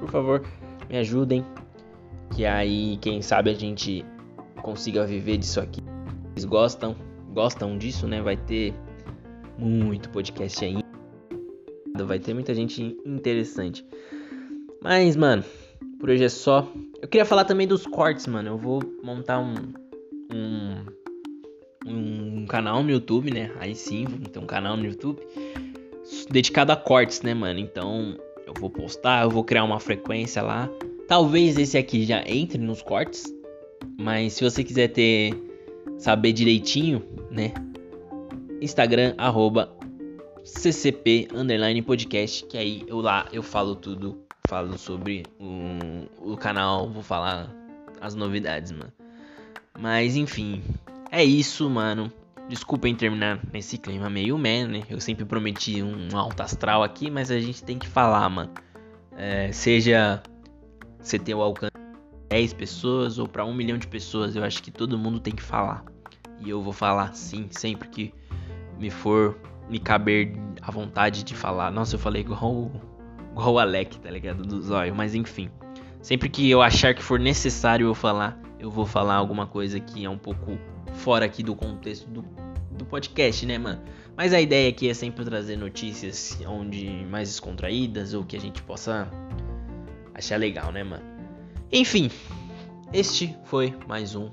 por 0.00 0.10
favor, 0.10 0.42
me 0.90 0.98
ajudem. 0.98 1.46
Que 2.34 2.44
aí, 2.44 2.96
quem 2.96 3.22
sabe 3.22 3.50
a 3.50 3.54
gente 3.54 4.04
consiga 4.60 5.06
viver 5.06 5.36
disso 5.36 5.60
aqui. 5.60 5.80
Vocês 6.34 6.44
gostam, 6.44 6.96
gostam 7.32 7.78
disso, 7.78 8.08
né? 8.08 8.20
Vai 8.20 8.36
ter 8.36 8.74
muito 9.56 10.10
podcast 10.10 10.64
ainda. 10.64 10.84
Vai 12.04 12.18
ter 12.18 12.34
muita 12.34 12.52
gente 12.54 12.98
interessante. 13.06 13.86
Mas, 14.82 15.14
mano, 15.14 15.44
por 16.00 16.10
hoje 16.10 16.24
é 16.24 16.28
só. 16.28 16.66
Eu 17.00 17.06
queria 17.06 17.24
falar 17.24 17.44
também 17.44 17.68
dos 17.68 17.86
cortes, 17.86 18.26
mano. 18.26 18.48
Eu 18.48 18.58
vou 18.58 18.82
montar 19.04 19.38
um, 19.38 19.54
um, 20.32 20.84
um 21.86 22.46
canal 22.46 22.82
no 22.82 22.90
YouTube, 22.90 23.32
né? 23.32 23.50
Aí 23.58 23.74
sim, 23.74 24.04
vou 24.04 24.28
ter 24.28 24.38
um 24.38 24.46
canal 24.46 24.76
no 24.76 24.84
YouTube 24.84 25.20
dedicado 26.30 26.72
a 26.72 26.76
cortes, 26.76 27.22
né, 27.22 27.34
mano? 27.34 27.58
Então, 27.58 28.16
eu 28.46 28.54
vou 28.58 28.70
postar, 28.70 29.24
eu 29.24 29.30
vou 29.30 29.44
criar 29.44 29.64
uma 29.64 29.80
frequência 29.80 30.42
lá. 30.42 30.68
Talvez 31.06 31.58
esse 31.58 31.76
aqui 31.76 32.04
já 32.04 32.22
entre 32.26 32.58
nos 32.58 32.82
cortes, 32.82 33.32
mas 33.98 34.34
se 34.34 34.44
você 34.44 34.64
quiser 34.64 34.88
ter 34.88 35.34
saber 35.98 36.32
direitinho, 36.32 37.02
né? 37.30 37.52
Instagram 38.60 39.14
arroba 39.18 39.76
ccp 40.44 41.28
underline 41.34 41.82
podcast, 41.82 42.44
que 42.46 42.56
aí 42.56 42.82
eu 42.86 43.00
lá 43.00 43.28
eu 43.32 43.42
falo 43.42 43.74
tudo, 43.74 44.18
falo 44.48 44.78
sobre 44.78 45.24
o, 45.38 46.32
o 46.32 46.36
canal, 46.36 46.88
vou 46.88 47.02
falar 47.02 47.54
as 48.00 48.14
novidades, 48.14 48.72
mano. 48.72 48.92
Mas 49.78 50.16
enfim, 50.16 50.62
é 51.10 51.24
isso, 51.24 51.68
mano. 51.68 52.12
Desculpem 52.48 52.94
terminar 52.94 53.40
nesse 53.52 53.78
clima 53.78 54.10
meio 54.10 54.36
man, 54.36 54.68
né? 54.68 54.82
Eu 54.88 55.00
sempre 55.00 55.24
prometi 55.24 55.82
um 55.82 56.16
alto 56.16 56.42
astral 56.42 56.82
aqui, 56.82 57.10
mas 57.10 57.30
a 57.30 57.38
gente 57.38 57.62
tem 57.62 57.78
que 57.78 57.88
falar, 57.88 58.28
mano. 58.28 58.50
É, 59.16 59.52
seja 59.52 60.22
você 60.98 61.18
ter 61.18 61.34
o 61.34 61.42
alcance 61.42 61.72
10 62.28 62.54
pessoas 62.54 63.18
ou 63.18 63.28
para 63.28 63.44
um 63.44 63.52
milhão 63.52 63.76
de 63.76 63.86
pessoas, 63.86 64.34
eu 64.34 64.42
acho 64.42 64.62
que 64.62 64.70
todo 64.70 64.98
mundo 64.98 65.20
tem 65.20 65.34
que 65.34 65.42
falar. 65.42 65.84
E 66.40 66.48
eu 66.50 66.62
vou 66.62 66.72
falar 66.72 67.14
sim, 67.14 67.46
sempre 67.50 67.88
que 67.88 68.14
me 68.78 68.90
for 68.90 69.38
me 69.68 69.78
caber 69.78 70.34
a 70.60 70.70
vontade 70.70 71.22
de 71.22 71.34
falar. 71.34 71.70
Nossa, 71.70 71.94
eu 71.94 71.98
falei 71.98 72.22
igual, 72.22 72.70
igual 73.30 73.52
o 73.52 73.58
Alec, 73.58 73.98
tá 74.00 74.10
ligado? 74.10 74.42
Do 74.42 74.60
zóio, 74.62 74.94
mas 74.94 75.14
enfim. 75.14 75.50
Sempre 76.00 76.28
que 76.28 76.50
eu 76.50 76.60
achar 76.60 76.94
que 76.94 77.02
for 77.02 77.20
necessário 77.20 77.86
eu 77.86 77.94
falar, 77.94 78.38
eu 78.62 78.70
vou 78.70 78.86
falar 78.86 79.16
alguma 79.16 79.44
coisa 79.44 79.80
que 79.80 80.04
é 80.04 80.08
um 80.08 80.16
pouco 80.16 80.56
fora 80.92 81.24
aqui 81.24 81.42
do 81.42 81.52
contexto 81.52 82.08
do, 82.08 82.22
do 82.70 82.84
podcast, 82.84 83.44
né, 83.44 83.58
mano? 83.58 83.82
Mas 84.16 84.32
a 84.32 84.40
ideia 84.40 84.70
aqui 84.70 84.88
é 84.88 84.94
sempre 84.94 85.24
trazer 85.24 85.56
notícias 85.56 86.38
onde 86.46 86.88
mais 87.10 87.28
descontraídas 87.28 88.14
ou 88.14 88.24
que 88.24 88.36
a 88.36 88.40
gente 88.40 88.62
possa 88.62 89.10
achar 90.14 90.38
legal, 90.38 90.70
né, 90.70 90.84
mano? 90.84 91.02
Enfim, 91.72 92.08
este 92.92 93.36
foi 93.44 93.74
mais 93.88 94.14
um 94.14 94.30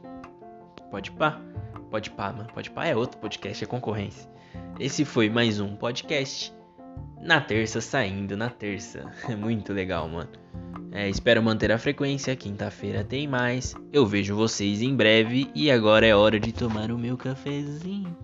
Pode 0.91 1.11
pá? 1.11 1.41
Pode 1.89 2.11
pá, 2.11 2.31
mano. 2.31 2.49
Pode 2.53 2.69
pá 2.69 2.85
é 2.85 2.95
outro 2.95 3.17
podcast, 3.17 3.63
é 3.63 3.67
concorrência. 3.67 4.29
Esse 4.79 5.05
foi 5.05 5.27
mais 5.27 5.59
um 5.59 5.75
podcast 5.75 6.53
na 7.21 7.41
terça, 7.41 7.81
saindo 7.81 8.35
na 8.37 8.49
terça. 8.49 9.11
É 9.29 9.35
muito 9.35 9.73
legal, 9.73 10.07
mano. 10.07 10.29
É, 10.91 11.07
espero 11.07 11.43
manter 11.43 11.71
a 11.71 11.77
frequência. 11.77 12.35
Quinta-feira 12.35 13.03
tem 13.03 13.27
mais. 13.27 13.75
Eu 13.93 14.05
vejo 14.05 14.35
vocês 14.35 14.81
em 14.81 14.95
breve. 14.95 15.49
E 15.53 15.69
agora 15.69 16.05
é 16.05 16.15
hora 16.15 16.39
de 16.39 16.51
tomar 16.51 16.91
o 16.91 16.97
meu 16.97 17.15
cafezinho. 17.15 18.15